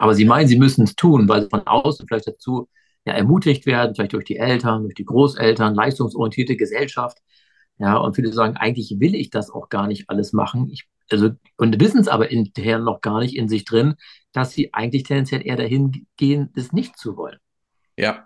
Aber 0.00 0.14
sie 0.14 0.24
meinen, 0.24 0.48
sie 0.48 0.58
müssen 0.58 0.84
es 0.84 0.96
tun, 0.96 1.28
weil 1.28 1.42
sie 1.42 1.50
von 1.50 1.66
außen 1.66 2.08
vielleicht 2.08 2.26
dazu 2.26 2.70
ja, 3.04 3.12
ermutigt 3.12 3.66
werden, 3.66 3.94
vielleicht 3.94 4.14
durch 4.14 4.24
die 4.24 4.38
Eltern, 4.38 4.84
durch 4.84 4.94
die 4.94 5.04
Großeltern, 5.04 5.74
leistungsorientierte 5.74 6.56
Gesellschaft. 6.56 7.18
Ja, 7.76 7.98
und 7.98 8.16
viele 8.16 8.32
sagen, 8.32 8.56
eigentlich 8.56 8.96
will 8.98 9.14
ich 9.14 9.28
das 9.28 9.50
auch 9.50 9.68
gar 9.68 9.86
nicht 9.86 10.08
alles 10.08 10.32
machen. 10.32 10.70
Ich, 10.70 10.88
also, 11.10 11.32
und 11.58 11.78
wissen 11.80 12.00
es 12.00 12.08
aber 12.08 12.24
hinterher 12.24 12.78
noch 12.78 13.02
gar 13.02 13.20
nicht 13.20 13.36
in 13.36 13.46
sich 13.50 13.66
drin, 13.66 13.94
dass 14.32 14.52
sie 14.52 14.72
eigentlich 14.72 15.02
tendenziell 15.02 15.46
eher 15.46 15.56
dahin 15.56 16.06
gehen, 16.16 16.48
es 16.56 16.72
nicht 16.72 16.96
zu 16.96 17.18
wollen. 17.18 17.38
Ja. 17.98 18.24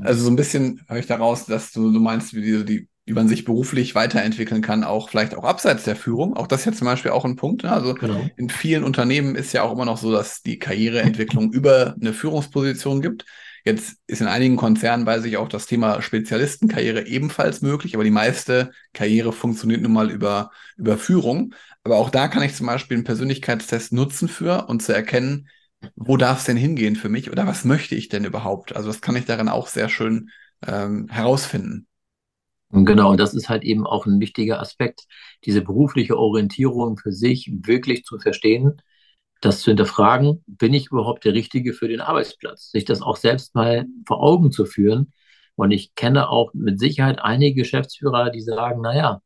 Also 0.00 0.24
so 0.24 0.30
ein 0.30 0.36
bisschen 0.36 0.80
höre 0.88 0.98
ich 0.98 1.06
daraus, 1.06 1.44
dass 1.44 1.72
du, 1.72 1.92
du 1.92 2.00
meinst, 2.00 2.32
wie 2.32 2.40
die, 2.40 2.64
die 2.64 2.88
wie 3.06 3.12
man 3.12 3.28
sich 3.28 3.44
beruflich 3.44 3.94
weiterentwickeln 3.94 4.62
kann, 4.62 4.82
auch 4.82 5.08
vielleicht 5.08 5.36
auch 5.36 5.44
abseits 5.44 5.84
der 5.84 5.94
Führung. 5.94 6.36
Auch 6.36 6.48
das 6.48 6.60
ist 6.60 6.66
ja 6.66 6.72
zum 6.72 6.86
Beispiel 6.86 7.12
auch 7.12 7.24
ein 7.24 7.36
Punkt. 7.36 7.62
Ne? 7.62 7.72
Also 7.72 7.94
genau. 7.94 8.28
in 8.36 8.50
vielen 8.50 8.82
Unternehmen 8.82 9.36
ist 9.36 9.52
ja 9.52 9.62
auch 9.62 9.72
immer 9.72 9.84
noch 9.84 9.96
so, 9.96 10.10
dass 10.10 10.42
die 10.42 10.58
Karriereentwicklung 10.58 11.52
über 11.52 11.94
eine 12.00 12.12
Führungsposition 12.12 13.00
gibt. 13.00 13.24
Jetzt 13.64 13.98
ist 14.08 14.20
in 14.20 14.26
einigen 14.26 14.56
Konzernen, 14.56 15.06
weiß 15.06 15.24
ich 15.24 15.36
auch, 15.36 15.48
das 15.48 15.66
Thema 15.66 16.02
Spezialistenkarriere 16.02 17.06
ebenfalls 17.06 17.62
möglich, 17.62 17.94
aber 17.94 18.04
die 18.04 18.10
meiste 18.10 18.72
Karriere 18.92 19.32
funktioniert 19.32 19.82
nun 19.82 19.92
mal 19.92 20.10
über, 20.10 20.50
über 20.76 20.98
Führung. 20.98 21.54
Aber 21.84 21.96
auch 21.96 22.10
da 22.10 22.26
kann 22.26 22.42
ich 22.42 22.54
zum 22.54 22.66
Beispiel 22.66 22.96
einen 22.96 23.04
Persönlichkeitstest 23.04 23.92
nutzen 23.92 24.28
für 24.28 24.66
und 24.68 24.82
zu 24.82 24.92
erkennen, 24.92 25.48
wo 25.94 26.16
darf 26.16 26.40
es 26.40 26.44
denn 26.44 26.56
hingehen 26.56 26.96
für 26.96 27.08
mich 27.08 27.30
oder 27.30 27.46
was 27.46 27.64
möchte 27.64 27.94
ich 27.94 28.08
denn 28.08 28.24
überhaupt? 28.24 28.74
Also 28.74 28.88
das 28.88 29.00
kann 29.00 29.14
ich 29.14 29.26
darin 29.26 29.48
auch 29.48 29.68
sehr 29.68 29.88
schön 29.88 30.30
ähm, 30.66 31.08
herausfinden. 31.08 31.85
Genau, 32.84 33.16
das 33.16 33.32
ist 33.32 33.48
halt 33.48 33.64
eben 33.64 33.86
auch 33.86 34.04
ein 34.06 34.20
wichtiger 34.20 34.60
Aspekt, 34.60 35.06
diese 35.44 35.62
berufliche 35.62 36.18
Orientierung 36.18 36.98
für 36.98 37.12
sich 37.12 37.50
wirklich 37.62 38.04
zu 38.04 38.18
verstehen, 38.18 38.82
das 39.40 39.60
zu 39.60 39.70
hinterfragen, 39.70 40.44
bin 40.46 40.74
ich 40.74 40.88
überhaupt 40.88 41.24
der 41.24 41.34
Richtige 41.34 41.72
für 41.74 41.88
den 41.88 42.00
Arbeitsplatz? 42.00 42.70
Sich 42.70 42.84
das 42.84 43.02
auch 43.02 43.16
selbst 43.16 43.54
mal 43.54 43.86
vor 44.06 44.22
Augen 44.22 44.52
zu 44.52 44.66
führen. 44.66 45.12
Und 45.56 45.70
ich 45.70 45.94
kenne 45.94 46.28
auch 46.30 46.52
mit 46.54 46.78
Sicherheit 46.80 47.20
einige 47.20 47.62
Geschäftsführer, 47.62 48.30
die 48.30 48.42
sagen, 48.42 48.82
naja, 48.82 49.22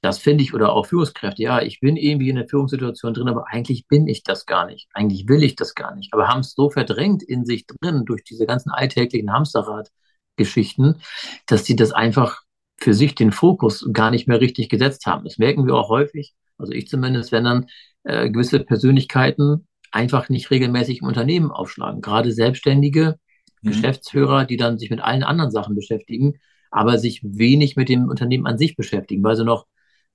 das 0.00 0.18
finde 0.18 0.42
ich, 0.44 0.52
oder 0.54 0.72
auch 0.72 0.86
Führungskräfte, 0.86 1.42
ja, 1.42 1.62
ich 1.62 1.80
bin 1.80 1.96
irgendwie 1.96 2.28
in 2.30 2.36
der 2.36 2.48
Führungssituation 2.48 3.14
drin, 3.14 3.28
aber 3.28 3.46
eigentlich 3.48 3.86
bin 3.86 4.08
ich 4.08 4.24
das 4.24 4.46
gar 4.46 4.66
nicht. 4.66 4.88
Eigentlich 4.94 5.28
will 5.28 5.44
ich 5.44 5.54
das 5.56 5.74
gar 5.74 5.94
nicht. 5.94 6.12
Aber 6.12 6.28
haben 6.28 6.40
es 6.40 6.54
so 6.54 6.70
verdrängt 6.70 7.22
in 7.22 7.44
sich 7.44 7.66
drin 7.66 8.04
durch 8.04 8.24
diese 8.24 8.46
ganzen 8.46 8.70
alltäglichen 8.70 9.32
Hamsterrad-Geschichten, 9.32 11.00
dass 11.46 11.64
sie 11.64 11.76
das 11.76 11.92
einfach 11.92 12.41
für 12.82 12.94
sich 12.94 13.14
den 13.14 13.32
Fokus 13.32 13.88
gar 13.92 14.10
nicht 14.10 14.26
mehr 14.26 14.40
richtig 14.40 14.68
gesetzt 14.68 15.06
haben. 15.06 15.24
Das 15.24 15.38
merken 15.38 15.66
wir 15.66 15.74
auch 15.74 15.88
häufig, 15.88 16.34
also 16.58 16.72
ich 16.72 16.88
zumindest, 16.88 17.32
wenn 17.32 17.44
dann 17.44 17.66
äh, 18.04 18.28
gewisse 18.28 18.60
Persönlichkeiten 18.60 19.66
einfach 19.92 20.28
nicht 20.28 20.50
regelmäßig 20.50 21.00
im 21.00 21.06
Unternehmen 21.06 21.50
aufschlagen. 21.50 22.00
Gerade 22.00 22.32
Selbstständige, 22.32 23.18
mhm. 23.62 23.68
Geschäftsführer, 23.68 24.44
die 24.44 24.56
dann 24.56 24.78
sich 24.78 24.90
mit 24.90 25.00
allen 25.00 25.22
anderen 25.22 25.50
Sachen 25.50 25.76
beschäftigen, 25.76 26.34
aber 26.70 26.98
sich 26.98 27.20
wenig 27.22 27.76
mit 27.76 27.88
dem 27.88 28.08
Unternehmen 28.08 28.46
an 28.46 28.58
sich 28.58 28.74
beschäftigen, 28.74 29.22
weil 29.22 29.36
sie 29.36 29.44
noch 29.44 29.66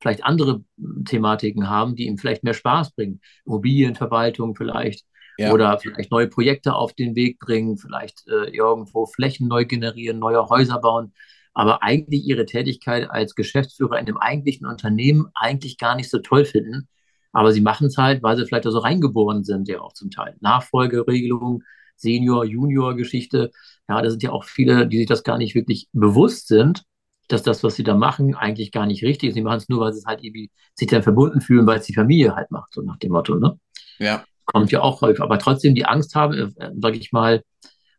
vielleicht 0.01 0.25
andere 0.25 0.63
Thematiken 1.06 1.69
haben, 1.69 1.95
die 1.95 2.08
ihm 2.08 2.17
vielleicht 2.17 2.43
mehr 2.43 2.53
Spaß 2.53 2.95
bringen. 2.95 3.21
Immobilienverwaltung 3.45 4.56
vielleicht. 4.56 5.06
Ja. 5.39 5.53
Oder 5.53 5.77
vielleicht 5.77 6.12
neue 6.12 6.27
Projekte 6.27 6.73
auf 6.73 6.93
den 6.93 7.15
Weg 7.15 7.39
bringen, 7.39 7.77
vielleicht 7.77 8.27
äh, 8.27 8.49
irgendwo 8.49 9.06
Flächen 9.06 9.47
neu 9.47 9.65
generieren, 9.65 10.17
neue 10.17 10.49
Häuser 10.49 10.80
bauen 10.80 11.13
aber 11.58 11.82
eigentlich 11.82 12.24
ihre 12.24 12.46
Tätigkeit 12.46 13.10
als 13.10 13.34
Geschäftsführer 13.34 13.98
in 13.98 14.06
dem 14.06 14.17
eigentlichen 14.17 14.67
Unternehmen 14.67 15.26
eigentlich 15.34 15.80
gar 15.80 15.96
nicht 15.96 16.08
so 16.08 16.20
toll 16.20 16.46
finden. 16.46 16.88
Aber 17.32 17.52
sie 17.52 17.62
machen 17.62 17.88
es 17.88 17.98
halt, 17.98 18.22
weil 18.22 18.38
sie 18.38 18.46
vielleicht 18.46 18.65
da 18.65 18.70
so 18.70 18.78
reingeboren 18.78 19.43
sind, 19.43 19.67
ja 19.67 19.82
auch 19.82 19.93
zum 19.93 20.12
Teil. 20.12 20.36
Nachfolgeregelungen, 20.39 21.63
Senior, 21.96 22.46
Junior-Geschichte. 22.46 23.50
Ja, 23.89 24.00
da 24.04 24.10
sind 24.12 24.22
ja 24.22 24.34
auch 24.34 24.43
viele, 24.43 24.88
die 24.88 25.00
sich 25.00 25.08
das 25.08 25.24
gar 25.24 25.39
nicht 25.39 25.56
wirklich 25.56 25.89
bewusst 25.93 26.48
sind, 26.48 26.84
dass 27.28 27.41
das, 27.41 27.63
was 27.63 27.74
sie 27.74 27.84
da 27.84 27.96
machen, 27.96 28.36
eigentlich 28.36 28.72
gar 28.72 28.86
nicht 28.86 29.02
richtig 29.02 29.30
ist. 29.30 29.34
Sie 29.34 29.41
machen 29.41 29.58
es 29.58 29.67
nur, 29.67 29.80
weil 29.80 29.93
sie 29.93 30.00
es 30.00 30.06
halt 30.06 30.24
irgendwie 30.24 30.52
sich 30.76 30.88
dann 30.88 31.02
verbunden 31.02 31.41
fühlen, 31.41 31.65
weil 31.65 31.80
es 31.80 31.88
die 31.88 31.96
Familie 31.96 32.36
halt 32.36 32.52
macht, 32.52 32.72
so 32.72 32.84
nach 32.84 33.00
dem 33.00 33.13
Motto, 33.13 33.34
ne? 33.34 33.60
Ja. 33.98 34.24
Kommt 34.46 34.72
ja 34.72 34.84
auch 34.84 35.02
häufig. 35.02 35.24
Aber 35.24 35.39
trotzdem 35.39 35.74
die 35.74 35.86
Angst 35.86 36.13
haben, 36.13 36.54
äh, 36.60 36.72
sage 36.80 36.98
ich 37.00 37.12
mal, 37.12 37.41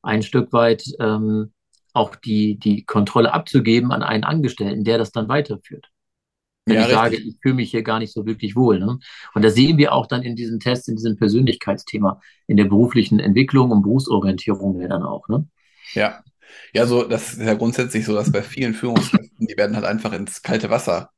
ein 0.01 0.23
Stück 0.23 0.53
weit 0.53 0.85
ähm, 1.01 1.53
auch 1.93 2.17
die, 2.17 2.59
die 2.59 2.85
Kontrolle 2.85 3.33
abzugeben 3.33 3.93
an 3.93 4.03
einen 4.03 4.25
Angestellten, 4.25 4.85
der 4.85 4.99
das 4.99 5.11
dann 5.11 5.29
weiterführt. 5.29 5.91
Wenn 6.67 6.77
ja, 6.77 6.83
ich 6.83 6.89
richtig. 6.89 7.01
sage, 7.01 7.17
ich 7.17 7.37
fühle 7.41 7.55
mich 7.55 7.71
hier 7.71 7.83
gar 7.83 7.99
nicht 7.99 8.13
so 8.13 8.27
wirklich 8.27 8.55
wohl. 8.55 8.79
Ne? 8.79 8.99
Und 9.35 9.43
da 9.43 9.51
sehen 9.51 9.79
wir 9.79 9.93
auch 9.93 10.07
dann 10.07 10.23
in 10.23 10.37
diesen 10.37 10.61
Tests, 10.61 10.87
in 10.89 10.97
diesem 10.97 11.17
Persönlichkeitsthema, 11.17 12.21
in 12.47 12.59
der 12.59 12.67
beruflichen 12.67 13.21
Entwicklung 13.21 13.71
und 13.71 13.83
Berufsorientierung 13.83 14.81
ja 14.81 14.89
dann 14.89 15.03
auch. 15.03 15.29
Ne? 15.29 15.47
Ja. 15.95 16.23
Ja, 16.73 16.87
so, 16.87 17.05
das 17.05 17.35
ist 17.35 17.43
ja 17.43 17.55
grundsätzlich 17.55 18.05
so, 18.07 18.15
dass 18.15 18.33
bei 18.33 18.43
vielen 18.43 18.75
Führungskräften, 18.75 19.47
die 19.47 19.57
werden 19.57 19.77
halt 19.77 19.85
einfach 19.85 20.13
ins 20.13 20.43
kalte 20.43 20.71
Wasser 20.71 21.11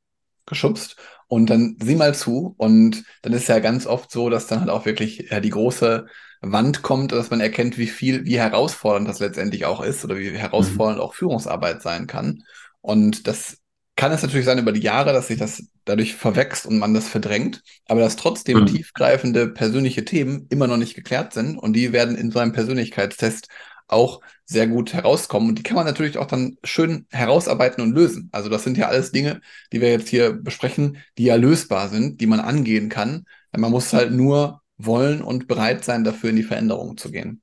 geschubst 0.45 0.97
und 1.31 1.49
dann 1.49 1.77
sieh 1.81 1.95
mal 1.95 2.13
zu. 2.13 2.55
Und 2.57 3.05
dann 3.21 3.31
ist 3.31 3.47
ja 3.47 3.59
ganz 3.59 3.87
oft 3.87 4.11
so, 4.11 4.29
dass 4.29 4.47
dann 4.47 4.59
halt 4.59 4.69
auch 4.69 4.85
wirklich 4.85 5.29
ja, 5.31 5.39
die 5.39 5.51
große 5.51 6.05
Wand 6.41 6.81
kommt, 6.81 7.13
dass 7.13 7.29
man 7.29 7.39
erkennt, 7.39 7.77
wie 7.77 7.87
viel, 7.87 8.25
wie 8.25 8.37
herausfordernd 8.37 9.07
das 9.07 9.19
letztendlich 9.19 9.63
auch 9.63 9.81
ist 9.81 10.03
oder 10.03 10.17
wie 10.17 10.31
herausfordernd 10.31 10.97
mhm. 10.97 11.03
auch 11.05 11.13
Führungsarbeit 11.13 11.81
sein 11.81 12.05
kann. 12.05 12.43
Und 12.81 13.27
das 13.27 13.59
kann 13.95 14.11
es 14.11 14.23
natürlich 14.23 14.45
sein 14.45 14.59
über 14.59 14.73
die 14.73 14.81
Jahre, 14.81 15.13
dass 15.13 15.27
sich 15.27 15.39
das 15.39 15.63
dadurch 15.85 16.15
verwächst 16.15 16.65
und 16.65 16.79
man 16.79 16.93
das 16.93 17.07
verdrängt, 17.07 17.61
aber 17.87 18.01
dass 18.01 18.17
trotzdem 18.17 18.59
mhm. 18.59 18.65
tiefgreifende 18.65 19.47
persönliche 19.47 20.03
Themen 20.03 20.47
immer 20.49 20.67
noch 20.67 20.75
nicht 20.75 20.95
geklärt 20.95 21.31
sind 21.31 21.57
und 21.57 21.73
die 21.77 21.93
werden 21.93 22.17
in 22.17 22.31
so 22.31 22.39
einem 22.39 22.51
Persönlichkeitstest 22.51 23.47
auch 23.91 24.21
sehr 24.45 24.67
gut 24.67 24.93
herauskommen. 24.93 25.49
Und 25.49 25.59
die 25.59 25.63
kann 25.63 25.75
man 25.75 25.85
natürlich 25.85 26.17
auch 26.17 26.27
dann 26.27 26.57
schön 26.63 27.05
herausarbeiten 27.11 27.83
und 27.83 27.93
lösen. 27.93 28.29
Also 28.31 28.49
das 28.49 28.63
sind 28.63 28.77
ja 28.77 28.87
alles 28.87 29.11
Dinge, 29.11 29.41
die 29.71 29.81
wir 29.81 29.89
jetzt 29.89 30.09
hier 30.09 30.33
besprechen, 30.33 30.97
die 31.17 31.25
ja 31.25 31.35
lösbar 31.35 31.89
sind, 31.89 32.21
die 32.21 32.27
man 32.27 32.39
angehen 32.39 32.89
kann. 32.89 33.25
Man 33.55 33.71
muss 33.71 33.93
halt 33.93 34.11
nur 34.11 34.61
wollen 34.77 35.21
und 35.21 35.47
bereit 35.47 35.83
sein, 35.83 36.03
dafür 36.03 36.29
in 36.29 36.35
die 36.35 36.43
Veränderung 36.43 36.97
zu 36.97 37.11
gehen. 37.11 37.41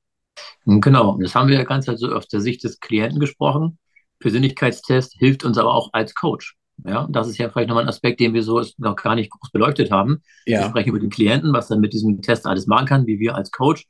Genau, 0.67 1.19
das 1.21 1.35
haben 1.35 1.49
wir 1.49 1.57
ja 1.57 1.65
ganz 1.65 1.89
also 1.89 2.13
aus 2.13 2.29
der 2.29 2.41
Sicht 2.41 2.65
des 2.65 2.81
Klienten 2.81 3.21
gesprochen. 3.21 3.79
Persönlichkeitstest 4.19 5.15
hilft 5.19 5.45
uns 5.45 5.59
aber 5.59 5.75
auch 5.75 5.91
als 5.93 6.15
Coach. 6.15 6.57
Ja, 6.85 7.09
das 7.11 7.29
ist 7.29 7.39
ja 7.39 7.49
vielleicht 7.49 7.69
nochmal 7.69 7.85
ein 7.85 7.89
Aspekt, 7.89 8.21
den 8.21 8.35
wir 8.35 8.43
so 8.43 8.63
noch 8.77 8.95
gar 8.95 9.15
nicht 9.15 9.31
groß 9.31 9.51
beleuchtet 9.51 9.91
haben. 9.91 10.23
Ja. 10.47 10.61
Wir 10.61 10.69
sprechen 10.69 10.91
über 10.91 11.01
den 11.01 11.11
Klienten, 11.11 11.53
was 11.53 11.71
er 11.71 11.79
mit 11.79 11.93
diesem 11.93 12.23
Test 12.23 12.47
alles 12.47 12.67
machen 12.67 12.87
kann, 12.87 13.07
wie 13.07 13.19
wir 13.19 13.35
als 13.35 13.51
Coach. 13.51 13.87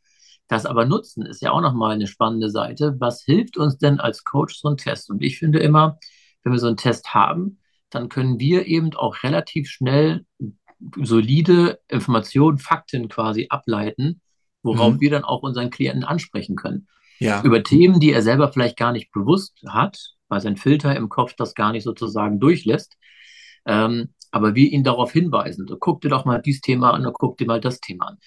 Das 0.49 0.65
aber 0.67 0.87
nutzen 0.87 1.27
ist 1.27 1.43
ja 1.43 1.53
auch 1.53 1.61
nochmal 1.61 1.93
eine 1.93 2.07
spannende 2.07 2.51
Seite. 2.51 2.97
Was 2.99 3.23
hilft 3.23 3.59
uns 3.59 3.79
denn 3.79 4.01
als 4.01 4.25
Coach 4.25 4.57
so 4.59 4.69
ein 4.69 4.77
Test? 4.79 5.11
Und 5.11 5.23
ich 5.23 5.39
finde 5.39 5.59
immer, 5.59 5.99
wenn 6.43 6.53
wir 6.53 6.59
so 6.59 6.67
einen 6.67 6.77
Test 6.77 7.15
haben, 7.15 7.59
dann 7.91 8.09
können 8.09 8.41
wir 8.41 8.67
eben 8.67 8.95
auch 8.95 9.23
relativ 9.23 9.69
schnell 9.69 10.25
solide 11.03 11.81
Informationen, 11.89 12.59
Fakten 12.59 13.09
quasi 13.09 13.47
ableiten, 13.51 14.21
worauf 14.63 14.95
mhm. 14.95 15.01
wir 15.01 15.11
dann 15.11 15.25
auch 15.25 15.43
unseren 15.43 15.71
Klienten 15.71 16.05
ansprechen 16.05 16.57
können. 16.57 16.89
Ja. 17.19 17.43
Über 17.43 17.63
Themen, 17.63 18.01
die 18.01 18.13
er 18.13 18.23
selber 18.23 18.53
vielleicht 18.53 18.77
gar 18.77 18.93
nicht 18.93 19.11
bewusst 19.13 19.61
hat, 19.67 20.15
weil 20.29 20.41
sein 20.41 20.57
Filter 20.57 20.95
im 20.97 21.09
Kopf 21.09 21.35
das 21.37 21.55
gar 21.55 21.73
nicht 21.73 21.85
sozusagen 21.85 22.39
durchlässt. 22.39 22.97
Ähm, 23.67 24.15
aber 24.31 24.55
wir 24.55 24.71
ihn 24.71 24.85
darauf 24.85 25.13
hinweisen. 25.13 25.67
So, 25.67 25.77
guck 25.79 26.01
dir 26.01 26.11
doch 26.11 26.25
mal 26.25 26.41
dieses 26.41 26.61
Thema 26.61 26.93
an 26.93 27.07
und 27.07 27.15
guck 27.15 27.39
dir 27.39 27.47
mal 27.47 27.61
das 27.61 27.81
Thema 27.81 28.09
an. 28.09 28.19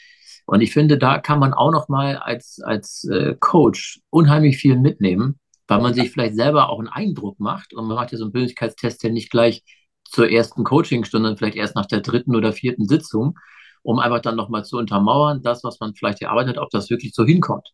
Und 0.45 0.61
ich 0.61 0.73
finde, 0.73 0.97
da 0.97 1.19
kann 1.19 1.39
man 1.39 1.53
auch 1.53 1.71
noch 1.71 1.87
mal 1.87 2.17
als, 2.17 2.59
als 2.63 3.05
äh, 3.05 3.35
Coach 3.39 4.01
unheimlich 4.09 4.57
viel 4.57 4.77
mitnehmen, 4.77 5.39
weil 5.67 5.81
man 5.81 5.93
sich 5.93 6.11
vielleicht 6.11 6.35
selber 6.35 6.69
auch 6.69 6.79
einen 6.79 6.89
Eindruck 6.89 7.39
macht. 7.39 7.73
Und 7.73 7.87
man 7.87 7.95
macht 7.95 8.11
ja 8.11 8.17
so 8.17 8.25
einen 8.25 8.33
Persönlichkeitstest 8.33 9.03
ja 9.03 9.09
nicht 9.09 9.31
gleich 9.31 9.63
zur 10.03 10.29
ersten 10.29 10.63
Coachingstunde, 10.63 11.37
vielleicht 11.37 11.55
erst 11.55 11.75
nach 11.75 11.85
der 11.85 12.01
dritten 12.01 12.35
oder 12.35 12.51
vierten 12.51 12.87
Sitzung, 12.87 13.37
um 13.81 13.99
einfach 13.99 14.21
dann 14.21 14.35
nochmal 14.35 14.65
zu 14.65 14.77
untermauern, 14.77 15.41
das, 15.41 15.63
was 15.63 15.79
man 15.79 15.95
vielleicht 15.95 16.21
erarbeitet, 16.21 16.57
ob 16.57 16.69
das 16.69 16.89
wirklich 16.89 17.13
so 17.13 17.25
hinkommt. 17.25 17.69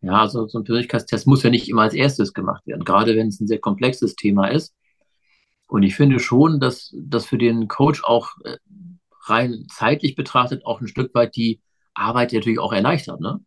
Ja, 0.00 0.20
also 0.20 0.46
so 0.46 0.58
ein 0.58 0.64
Persönlichkeitstest 0.64 1.26
muss 1.26 1.42
ja 1.42 1.50
nicht 1.50 1.68
immer 1.68 1.82
als 1.82 1.94
erstes 1.94 2.32
gemacht 2.32 2.66
werden, 2.66 2.84
gerade 2.84 3.16
wenn 3.16 3.28
es 3.28 3.40
ein 3.40 3.46
sehr 3.46 3.60
komplexes 3.60 4.16
Thema 4.16 4.48
ist. 4.48 4.74
Und 5.66 5.82
ich 5.82 5.94
finde 5.96 6.20
schon, 6.20 6.60
dass 6.60 6.94
das 6.94 7.26
für 7.26 7.38
den 7.38 7.68
Coach 7.68 8.04
auch 8.04 8.30
äh, 8.44 8.58
rein 9.26 9.66
zeitlich 9.72 10.14
betrachtet 10.14 10.64
auch 10.66 10.80
ein 10.80 10.88
Stück 10.88 11.14
weit 11.14 11.36
die 11.36 11.60
Arbeit 11.94 12.32
natürlich 12.32 12.58
auch 12.58 12.72
erleichtert, 12.72 13.20
ne? 13.20 13.40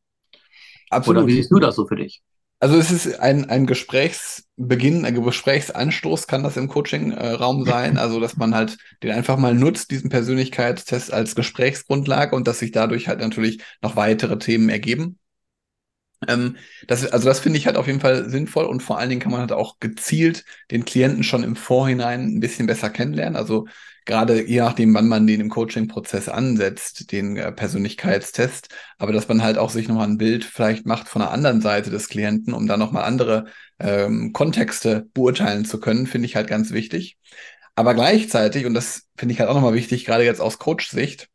Absolut. 0.89 1.23
Oder 1.23 1.27
wie 1.27 1.33
siehst 1.33 1.51
du 1.51 1.59
das 1.59 1.75
so 1.75 1.85
für 1.85 1.95
dich? 1.95 2.21
Also 2.59 2.77
es 2.77 2.89
ist 2.89 3.19
ein, 3.19 3.49
ein 3.49 3.67
Gesprächsbeginn, 3.67 5.05
ein 5.05 5.21
Gesprächsanstoß 5.21 6.25
kann 6.25 6.41
das 6.41 6.57
im 6.57 6.67
Coaching-Raum 6.67 7.65
sein. 7.65 7.97
Also 8.07 8.19
dass 8.19 8.37
man 8.37 8.55
halt 8.55 8.77
den 9.03 9.11
einfach 9.11 9.37
mal 9.37 9.53
nutzt, 9.53 9.91
diesen 9.91 10.09
Persönlichkeitstest 10.09 11.13
als 11.13 11.35
Gesprächsgrundlage 11.35 12.35
und 12.35 12.47
dass 12.47 12.59
sich 12.59 12.71
dadurch 12.71 13.07
halt 13.07 13.19
natürlich 13.19 13.61
noch 13.81 13.95
weitere 13.95 14.39
Themen 14.39 14.69
ergeben. 14.69 15.19
Ähm, 16.27 16.57
das, 16.87 17.05
also 17.11 17.27
das 17.27 17.39
finde 17.39 17.59
ich 17.59 17.67
halt 17.67 17.77
auf 17.77 17.87
jeden 17.87 17.99
Fall 17.99 18.29
sinnvoll 18.29 18.65
und 18.65 18.81
vor 18.81 18.97
allen 18.97 19.09
Dingen 19.09 19.21
kann 19.21 19.31
man 19.31 19.41
halt 19.41 19.51
auch 19.51 19.79
gezielt 19.79 20.45
den 20.71 20.85
Klienten 20.85 21.23
schon 21.23 21.43
im 21.43 21.55
Vorhinein 21.55 22.25
ein 22.25 22.39
bisschen 22.39 22.65
besser 22.65 22.89
kennenlernen. 22.89 23.35
Also 23.35 23.67
gerade 24.05 24.47
je 24.47 24.61
nachdem, 24.61 24.93
wann 24.93 25.07
man 25.07 25.27
den 25.27 25.41
im 25.41 25.49
Coaching-Prozess 25.49 26.29
ansetzt, 26.29 27.11
den 27.11 27.37
äh, 27.37 27.51
Persönlichkeitstest, 27.51 28.69
aber 28.97 29.11
dass 29.13 29.27
man 29.27 29.43
halt 29.43 29.57
auch 29.57 29.69
sich 29.69 29.87
nochmal 29.87 30.07
ein 30.07 30.17
Bild 30.17 30.45
vielleicht 30.45 30.85
macht 30.85 31.07
von 31.07 31.21
der 31.21 31.31
anderen 31.31 31.61
Seite 31.61 31.91
des 31.91 32.07
Klienten, 32.07 32.53
um 32.53 32.67
da 32.67 32.77
nochmal 32.77 33.03
andere 33.03 33.45
ähm, 33.79 34.33
Kontexte 34.33 35.07
beurteilen 35.13 35.65
zu 35.65 35.79
können, 35.79 36.07
finde 36.07 36.25
ich 36.25 36.35
halt 36.35 36.47
ganz 36.47 36.71
wichtig. 36.71 37.17
Aber 37.75 37.93
gleichzeitig, 37.93 38.65
und 38.65 38.73
das 38.73 39.03
finde 39.17 39.33
ich 39.33 39.39
halt 39.39 39.49
auch 39.49 39.55
nochmal 39.55 39.75
wichtig, 39.75 40.05
gerade 40.05 40.23
jetzt 40.23 40.41
aus 40.41 40.57
Coach-Sicht, 40.57 41.29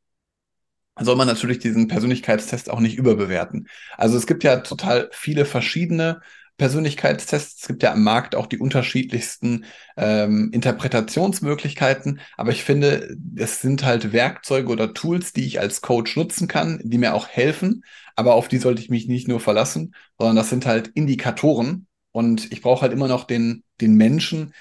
soll 1.01 1.17
man 1.17 1.27
natürlich 1.27 1.59
diesen 1.59 1.89
Persönlichkeitstest 1.89 2.71
auch 2.71 2.81
nicht 2.81 2.97
überbewerten. 2.97 3.69
Also 3.97 4.17
es 4.17 4.27
gibt 4.27 4.45
ja 4.45 4.59
total 4.59 5.09
viele 5.13 5.45
verschiedene 5.45 6.21
Persönlichkeitstests. 6.59 7.63
Es 7.63 7.69
gibt 7.69 7.83
ja 7.83 7.93
am 7.93 8.03
Markt 8.03 8.35
auch 8.37 8.47
die 8.47 8.59
unterschiedlichsten 8.59 9.65
ähm, 9.97 10.51
Interpretationsmöglichkeiten, 10.53 12.21
aber 12.37 12.53
ich 12.53 12.63
finde, 12.63 13.17
es 13.37 13.61
sind 13.61 13.85
halt 13.85 14.13
Werkzeuge 14.13 14.69
oder 14.71 14.93
Tools, 14.95 15.33
die 15.33 15.47
ich 15.47 15.61
als 15.61 15.81
Coach 15.81 16.17
nutzen 16.17 16.49
kann, 16.49 16.81
die 16.85 16.99
mir 16.99 17.15
auch 17.15 17.27
helfen, 17.27 17.85
aber 18.15 18.35
auf 18.35 18.49
die 18.49 18.59
sollte 18.59 18.83
ich 18.83 18.91
mich 18.91 19.09
nicht 19.09 19.29
nur 19.29 19.41
verlassen, 19.41 19.95
sondern 20.19 20.37
das 20.37 20.51
sind 20.51 20.67
halt 20.67 20.89
Indikatoren 20.89 21.87
und 22.13 22.53
ich 22.53 22.61
brauche 22.61 22.83
halt 22.83 22.93
immer 22.93 23.09
noch 23.09 23.25
den, 23.25 23.65
den 23.81 23.95
Menschen, 23.95 24.53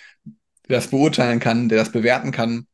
der 0.69 0.77
das 0.77 0.87
beurteilen 0.87 1.39
kann, 1.39 1.67
der 1.67 1.77
das 1.77 1.91
bewerten 1.91 2.31
kann 2.31 2.67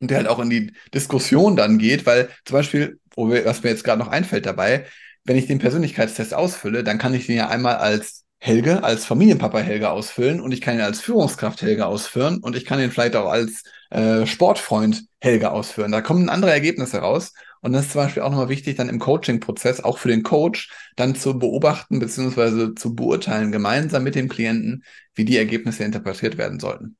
und 0.00 0.10
der 0.10 0.18
halt 0.18 0.28
auch 0.28 0.38
in 0.38 0.50
die 0.50 0.72
Diskussion 0.94 1.56
dann 1.56 1.78
geht, 1.78 2.06
weil 2.06 2.28
zum 2.44 2.54
Beispiel, 2.54 3.00
was 3.16 3.62
mir 3.62 3.70
jetzt 3.70 3.84
gerade 3.84 3.98
noch 3.98 4.08
einfällt 4.08 4.46
dabei, 4.46 4.86
wenn 5.24 5.36
ich 5.36 5.46
den 5.46 5.58
Persönlichkeitstest 5.58 6.34
ausfülle, 6.34 6.84
dann 6.84 6.98
kann 6.98 7.14
ich 7.14 7.26
den 7.26 7.36
ja 7.36 7.48
einmal 7.48 7.76
als 7.76 8.24
Helge, 8.40 8.84
als 8.84 9.04
Familienpapa 9.04 9.58
Helge 9.58 9.90
ausfüllen 9.90 10.40
und 10.40 10.52
ich 10.52 10.60
kann 10.60 10.76
ihn 10.76 10.82
als 10.82 11.00
Führungskraft 11.00 11.60
Helge 11.62 11.86
ausführen 11.86 12.38
und 12.38 12.54
ich 12.54 12.64
kann 12.64 12.80
ihn 12.80 12.92
vielleicht 12.92 13.16
auch 13.16 13.28
als 13.28 13.64
äh, 13.90 14.26
Sportfreund 14.26 15.04
Helge 15.20 15.50
ausführen. 15.50 15.90
Da 15.90 16.00
kommen 16.02 16.28
andere 16.28 16.52
Ergebnisse 16.52 16.98
raus. 16.98 17.32
Und 17.60 17.72
das 17.72 17.86
ist 17.86 17.92
zum 17.92 18.02
Beispiel 18.02 18.22
auch 18.22 18.30
nochmal 18.30 18.48
wichtig, 18.48 18.76
dann 18.76 18.88
im 18.88 19.00
Coaching-Prozess, 19.00 19.80
auch 19.80 19.98
für 19.98 20.08
den 20.08 20.22
Coach, 20.22 20.70
dann 20.94 21.16
zu 21.16 21.38
beobachten 21.40 21.98
bzw. 21.98 22.76
zu 22.76 22.94
beurteilen, 22.94 23.50
gemeinsam 23.50 24.04
mit 24.04 24.14
dem 24.14 24.28
Klienten, 24.28 24.84
wie 25.16 25.24
die 25.24 25.36
Ergebnisse 25.36 25.82
interpretiert 25.82 26.38
werden 26.38 26.60
sollten. 26.60 26.97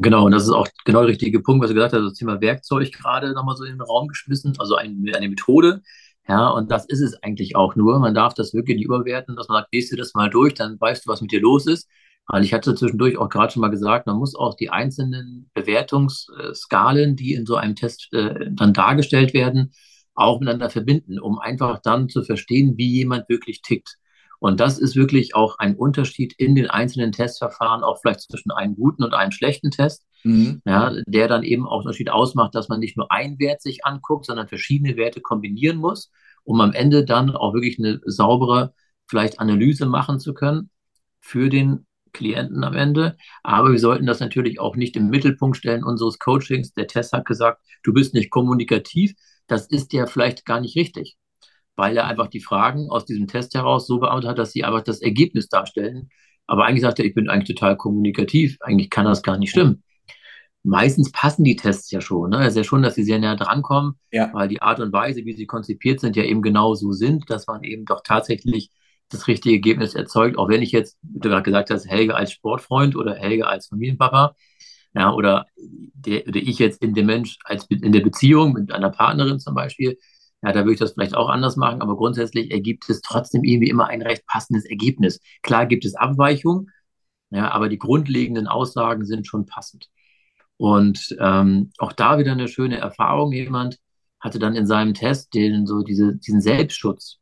Genau, 0.00 0.26
und 0.26 0.32
das 0.32 0.44
ist 0.44 0.50
auch 0.50 0.68
genau 0.84 1.00
der 1.00 1.08
richtige 1.08 1.40
Punkt, 1.42 1.60
was 1.62 1.70
du 1.70 1.74
gesagt 1.74 1.92
hast, 1.92 2.02
das 2.02 2.14
Thema 2.14 2.40
Werkzeug 2.40 2.92
gerade 2.92 3.32
nochmal 3.32 3.56
so 3.56 3.64
in 3.64 3.72
den 3.72 3.80
Raum 3.80 4.06
geschmissen, 4.06 4.54
also 4.58 4.76
eine, 4.76 5.16
eine 5.16 5.28
Methode. 5.28 5.82
Ja, 6.28 6.48
und 6.50 6.70
das 6.70 6.86
ist 6.86 7.00
es 7.00 7.20
eigentlich 7.22 7.56
auch 7.56 7.74
nur. 7.74 7.98
Man 7.98 8.14
darf 8.14 8.34
das 8.34 8.54
wirklich 8.54 8.76
nicht 8.76 8.84
überwerten, 8.86 9.34
dass 9.34 9.48
man 9.48 9.62
sagt, 9.62 9.72
gehst 9.72 9.90
du 9.92 9.96
das 9.96 10.14
mal 10.14 10.30
durch, 10.30 10.54
dann 10.54 10.80
weißt 10.80 11.04
du, 11.06 11.10
was 11.10 11.20
mit 11.20 11.32
dir 11.32 11.40
los 11.40 11.66
ist. 11.66 11.88
Weil 12.28 12.44
ich 12.44 12.52
hatte 12.54 12.74
zwischendurch 12.74 13.16
auch 13.16 13.28
gerade 13.28 13.52
schon 13.52 13.62
mal 13.62 13.70
gesagt, 13.70 14.06
man 14.06 14.18
muss 14.18 14.36
auch 14.36 14.54
die 14.54 14.70
einzelnen 14.70 15.50
Bewertungsskalen, 15.54 17.16
die 17.16 17.32
in 17.32 17.46
so 17.46 17.56
einem 17.56 17.74
Test 17.74 18.08
äh, 18.12 18.50
dann 18.52 18.74
dargestellt 18.74 19.32
werden, 19.34 19.72
auch 20.14 20.38
miteinander 20.38 20.70
verbinden, 20.70 21.18
um 21.18 21.38
einfach 21.40 21.80
dann 21.82 22.08
zu 22.08 22.22
verstehen, 22.22 22.74
wie 22.76 22.88
jemand 22.92 23.28
wirklich 23.28 23.62
tickt. 23.62 23.96
Und 24.40 24.60
das 24.60 24.78
ist 24.78 24.94
wirklich 24.94 25.34
auch 25.34 25.58
ein 25.58 25.74
Unterschied 25.74 26.32
in 26.38 26.54
den 26.54 26.70
einzelnen 26.70 27.12
Testverfahren, 27.12 27.82
auch 27.82 28.00
vielleicht 28.00 28.20
zwischen 28.20 28.52
einem 28.52 28.76
guten 28.76 29.02
und 29.02 29.14
einem 29.14 29.32
schlechten 29.32 29.70
Test, 29.70 30.06
mhm. 30.22 30.62
ja, 30.64 30.92
der 31.06 31.28
dann 31.28 31.42
eben 31.42 31.66
auch 31.66 31.80
Unterschied 31.80 32.10
ausmacht, 32.10 32.54
dass 32.54 32.68
man 32.68 32.80
nicht 32.80 32.96
nur 32.96 33.10
einen 33.10 33.38
Wert 33.38 33.62
sich 33.62 33.84
anguckt, 33.84 34.26
sondern 34.26 34.48
verschiedene 34.48 34.96
Werte 34.96 35.20
kombinieren 35.20 35.78
muss, 35.78 36.10
um 36.44 36.60
am 36.60 36.72
Ende 36.72 37.04
dann 37.04 37.34
auch 37.34 37.52
wirklich 37.52 37.78
eine 37.78 38.00
saubere 38.04 38.74
vielleicht 39.08 39.40
Analyse 39.40 39.86
machen 39.86 40.20
zu 40.20 40.34
können 40.34 40.70
für 41.20 41.48
den 41.48 41.86
Klienten 42.12 42.62
am 42.62 42.74
Ende. 42.74 43.16
Aber 43.42 43.72
wir 43.72 43.78
sollten 43.78 44.06
das 44.06 44.20
natürlich 44.20 44.60
auch 44.60 44.76
nicht 44.76 44.96
im 44.96 45.08
Mittelpunkt 45.08 45.56
stellen 45.56 45.84
unseres 45.84 46.18
Coachings. 46.18 46.72
Der 46.72 46.86
Test 46.86 47.12
hat 47.12 47.26
gesagt, 47.26 47.60
du 47.82 47.92
bist 47.92 48.14
nicht 48.14 48.30
kommunikativ. 48.30 49.14
Das 49.46 49.66
ist 49.66 49.92
ja 49.92 50.06
vielleicht 50.06 50.44
gar 50.44 50.60
nicht 50.60 50.76
richtig 50.76 51.16
weil 51.78 51.96
er 51.96 52.08
einfach 52.08 52.26
die 52.26 52.40
Fragen 52.40 52.90
aus 52.90 53.04
diesem 53.04 53.28
Test 53.28 53.54
heraus 53.54 53.86
so 53.86 54.00
beantwortet 54.00 54.30
hat, 54.30 54.38
dass 54.38 54.50
sie 54.50 54.64
einfach 54.64 54.82
das 54.82 55.00
Ergebnis 55.00 55.48
darstellen. 55.48 56.10
Aber 56.48 56.66
eigentlich 56.66 56.82
sagt 56.82 56.98
er, 56.98 57.04
ich 57.04 57.14
bin 57.14 57.30
eigentlich 57.30 57.56
total 57.56 57.76
kommunikativ. 57.76 58.58
Eigentlich 58.60 58.90
kann 58.90 59.04
das 59.04 59.22
gar 59.22 59.38
nicht 59.38 59.50
stimmen. 59.50 59.84
Meistens 60.64 61.12
passen 61.12 61.44
die 61.44 61.54
Tests 61.54 61.88
ja 61.92 62.00
schon. 62.00 62.30
Ne? 62.30 62.40
Es 62.40 62.48
ist 62.48 62.56
ja 62.56 62.64
schon, 62.64 62.82
dass 62.82 62.96
sie 62.96 63.04
sehr 63.04 63.20
näher 63.20 63.36
drankommen, 63.36 63.94
ja. 64.10 64.28
weil 64.32 64.48
die 64.48 64.60
Art 64.60 64.80
und 64.80 64.92
Weise, 64.92 65.24
wie 65.24 65.34
sie 65.34 65.46
konzipiert 65.46 66.00
sind, 66.00 66.16
ja 66.16 66.24
eben 66.24 66.42
genau 66.42 66.74
so 66.74 66.90
sind, 66.90 67.30
dass 67.30 67.46
man 67.46 67.62
eben 67.62 67.84
doch 67.84 68.02
tatsächlich 68.02 68.72
das 69.08 69.28
richtige 69.28 69.54
Ergebnis 69.54 69.94
erzeugt. 69.94 70.36
Auch 70.36 70.48
wenn 70.48 70.62
ich 70.62 70.72
jetzt, 70.72 70.98
wie 71.02 71.20
du 71.20 71.28
gerade 71.28 71.44
gesagt 71.44 71.70
hast, 71.70 71.86
Helge 71.86 72.16
als 72.16 72.32
Sportfreund 72.32 72.96
oder 72.96 73.14
Helge 73.14 73.46
als 73.46 73.68
Familienpapa, 73.68 74.34
ja, 74.94 75.12
oder, 75.12 75.46
der, 75.56 76.26
oder 76.26 76.40
ich 76.40 76.58
jetzt 76.58 76.82
in 76.82 76.92
dem 76.92 77.06
Mensch 77.06 77.38
als 77.44 77.66
in 77.68 77.92
der 77.92 78.00
Beziehung 78.00 78.54
mit 78.54 78.72
einer 78.72 78.90
Partnerin 78.90 79.38
zum 79.38 79.54
Beispiel, 79.54 79.96
ja, 80.42 80.52
da 80.52 80.60
würde 80.60 80.74
ich 80.74 80.78
das 80.78 80.92
vielleicht 80.92 81.16
auch 81.16 81.28
anders 81.28 81.56
machen, 81.56 81.82
aber 81.82 81.96
grundsätzlich 81.96 82.50
ergibt 82.50 82.88
es 82.88 83.00
trotzdem 83.00 83.42
irgendwie 83.44 83.70
immer 83.70 83.88
ein 83.88 84.02
recht 84.02 84.26
passendes 84.26 84.64
Ergebnis. 84.64 85.20
Klar 85.42 85.66
gibt 85.66 85.84
es 85.84 85.94
Abweichungen, 85.94 86.70
ja, 87.30 87.50
aber 87.50 87.68
die 87.68 87.78
grundlegenden 87.78 88.46
Aussagen 88.46 89.04
sind 89.04 89.26
schon 89.26 89.46
passend. 89.46 89.88
Und 90.56 91.16
ähm, 91.20 91.70
auch 91.78 91.92
da 91.92 92.18
wieder 92.18 92.32
eine 92.32 92.48
schöne 92.48 92.78
Erfahrung. 92.78 93.32
Jemand 93.32 93.78
hatte 94.20 94.38
dann 94.38 94.56
in 94.56 94.66
seinem 94.66 94.94
Test 94.94 95.34
den, 95.34 95.66
so 95.66 95.82
diese, 95.82 96.16
diesen 96.16 96.40
Selbstschutz. 96.40 97.18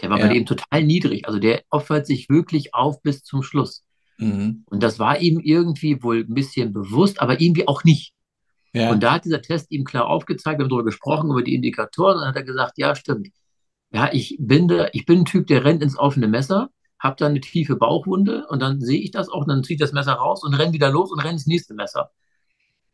Der 0.00 0.10
war 0.10 0.18
ja. 0.18 0.26
bei 0.26 0.34
dem 0.34 0.46
total 0.46 0.84
niedrig. 0.84 1.26
Also 1.26 1.38
der 1.38 1.62
opfert 1.70 2.06
sich 2.06 2.28
wirklich 2.28 2.74
auf 2.74 3.02
bis 3.02 3.22
zum 3.22 3.42
Schluss. 3.42 3.84
Mhm. 4.18 4.64
Und 4.66 4.82
das 4.82 4.98
war 4.98 5.20
ihm 5.20 5.40
irgendwie 5.40 6.02
wohl 6.02 6.24
ein 6.28 6.34
bisschen 6.34 6.72
bewusst, 6.72 7.20
aber 7.20 7.40
irgendwie 7.40 7.66
auch 7.66 7.84
nicht. 7.84 8.12
Ja. 8.72 8.90
Und 8.90 9.02
da 9.02 9.14
hat 9.14 9.24
dieser 9.24 9.42
Test 9.42 9.70
ihm 9.70 9.84
klar 9.84 10.06
aufgezeigt, 10.06 10.58
wir 10.58 10.64
haben 10.64 10.70
darüber 10.70 10.84
gesprochen, 10.84 11.30
über 11.30 11.42
die 11.42 11.54
Indikatoren, 11.54 12.16
und 12.16 12.20
dann 12.20 12.28
hat 12.28 12.36
er 12.36 12.42
gesagt, 12.44 12.74
ja, 12.76 12.94
stimmt. 12.94 13.28
Ja, 13.90 14.10
ich 14.12 14.36
bin, 14.38 14.68
der, 14.68 14.94
ich 14.94 15.06
bin 15.06 15.20
ein 15.20 15.24
Typ, 15.24 15.46
der 15.46 15.64
rennt 15.64 15.82
ins 15.82 15.98
offene 15.98 16.28
Messer, 16.28 16.68
habe 16.98 17.16
dann 17.16 17.30
eine 17.30 17.40
tiefe 17.40 17.76
Bauchwunde 17.76 18.46
und 18.48 18.60
dann 18.60 18.80
sehe 18.80 19.00
ich 19.00 19.10
das 19.10 19.28
auch, 19.28 19.42
und 19.42 19.48
dann 19.48 19.64
ziehe 19.64 19.76
ich 19.76 19.80
das 19.80 19.92
Messer 19.92 20.12
raus 20.12 20.44
und 20.44 20.54
renne 20.54 20.72
wieder 20.72 20.90
los 20.90 21.10
und 21.10 21.20
renne 21.20 21.34
ins 21.34 21.46
nächste 21.46 21.74
Messer. 21.74 22.10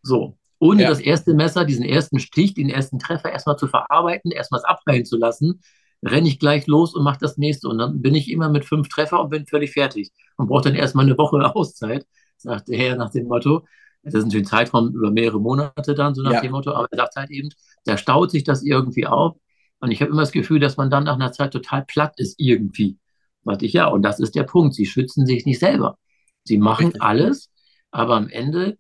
So, 0.03 0.39
ohne 0.59 0.83
ja. 0.83 0.89
das 0.89 1.01
erste 1.01 1.35
Messer, 1.35 1.65
diesen 1.65 1.85
ersten 1.85 2.19
Stich, 2.19 2.55
den 2.55 2.71
ersten 2.71 2.99
Treffer 2.99 3.33
erstmal 3.33 3.57
zu 3.59 3.67
verarbeiten, 3.67 4.31
erstmal 4.31 4.61
es 4.61 4.65
abheilen 4.65 5.05
zu 5.05 5.17
lassen, 5.17 5.61
renne 6.03 6.29
ich 6.29 6.39
gleich 6.39 6.67
los 6.67 6.95
und 6.95 7.03
mache 7.03 7.19
das 7.21 7.39
nächste. 7.39 7.69
Und 7.69 7.79
dann 7.79 8.01
bin 8.03 8.15
ich 8.15 8.31
immer 8.31 8.49
mit 8.49 8.65
fünf 8.65 8.89
Treffer 8.89 9.21
und 9.21 9.31
bin 9.31 9.47
völlig 9.47 9.73
fertig. 9.73 10.13
Und 10.37 10.49
brauche 10.49 10.65
dann 10.65 10.75
erstmal 10.75 11.07
eine 11.07 11.19
Woche 11.19 11.37
Auszeit, 11.55 12.07
sagt 12.37 12.69
der 12.69 12.79
Herr 12.79 12.97
nach 12.97 13.11
dem 13.11 13.27
Motto. 13.27 13.67
Das 14.05 14.15
ist 14.15 14.25
natürlich 14.25 14.47
ein 14.47 14.51
Zeitraum 14.51 14.95
über 14.95 15.11
mehrere 15.11 15.41
Monate 15.41 15.95
dann, 15.95 16.15
so 16.15 16.23
nach 16.23 16.33
ja. 16.33 16.41
dem 16.41 16.53
Motto, 16.53 16.73
aber 16.73 16.89
er 16.91 16.99
sagt 16.99 17.17
halt 17.17 17.31
eben, 17.31 17.49
da 17.85 17.97
staut 17.97 18.31
sich 18.31 18.45
das 18.45 18.63
irgendwie 18.63 19.07
auf. 19.07 19.37
Und 19.81 19.91
ich 19.91 20.01
habe 20.01 20.11
immer 20.11 20.23
das 20.23 20.33
Gefühl, 20.33 20.61
dass 20.61 20.77
man 20.77 20.91
dann 20.91 21.05
nach 21.05 21.15
einer 21.15 21.33
Zeit 21.33 21.53
total 21.53 21.85
platt 21.85 22.15
ist 22.17 22.39
irgendwie. 22.39 22.99
Sagte 23.45 23.67
ich, 23.67 23.73
ja, 23.73 23.87
und 23.87 24.03
das 24.03 24.21
ist 24.21 24.35
der 24.35 24.45
Punkt. 24.45 24.75
Sie 24.75 24.87
schützen 24.87 25.27
sich 25.27 25.45
nicht 25.47 25.59
selber. 25.59 25.99
Sie 26.45 26.59
machen 26.59 27.01
alles, 27.01 27.51
aber 27.91 28.17
am 28.17 28.29
Ende 28.29 28.79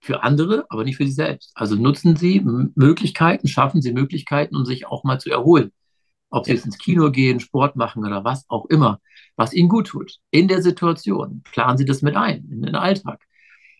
für 0.00 0.22
andere, 0.22 0.66
aber 0.68 0.84
nicht 0.84 0.96
für 0.96 1.06
sich 1.06 1.14
selbst. 1.14 1.52
Also 1.54 1.76
nutzen 1.76 2.16
Sie 2.16 2.40
Möglichkeiten, 2.74 3.46
schaffen 3.46 3.80
Sie 3.80 3.92
Möglichkeiten, 3.92 4.56
um 4.56 4.64
sich 4.64 4.86
auch 4.86 5.04
mal 5.04 5.20
zu 5.20 5.30
erholen. 5.30 5.70
Ob 6.28 6.46
Sie 6.46 6.52
jetzt 6.52 6.64
ins 6.66 6.78
Kino 6.78 7.10
gehen, 7.10 7.40
Sport 7.40 7.76
machen 7.76 8.04
oder 8.04 8.24
was 8.24 8.44
auch 8.48 8.66
immer, 8.66 9.00
was 9.36 9.52
Ihnen 9.52 9.68
gut 9.68 9.88
tut. 9.88 10.18
In 10.30 10.48
der 10.48 10.62
Situation 10.62 11.42
planen 11.44 11.78
Sie 11.78 11.84
das 11.84 12.02
mit 12.02 12.16
ein, 12.16 12.48
in 12.50 12.62
den 12.62 12.74
Alltag. 12.74 13.22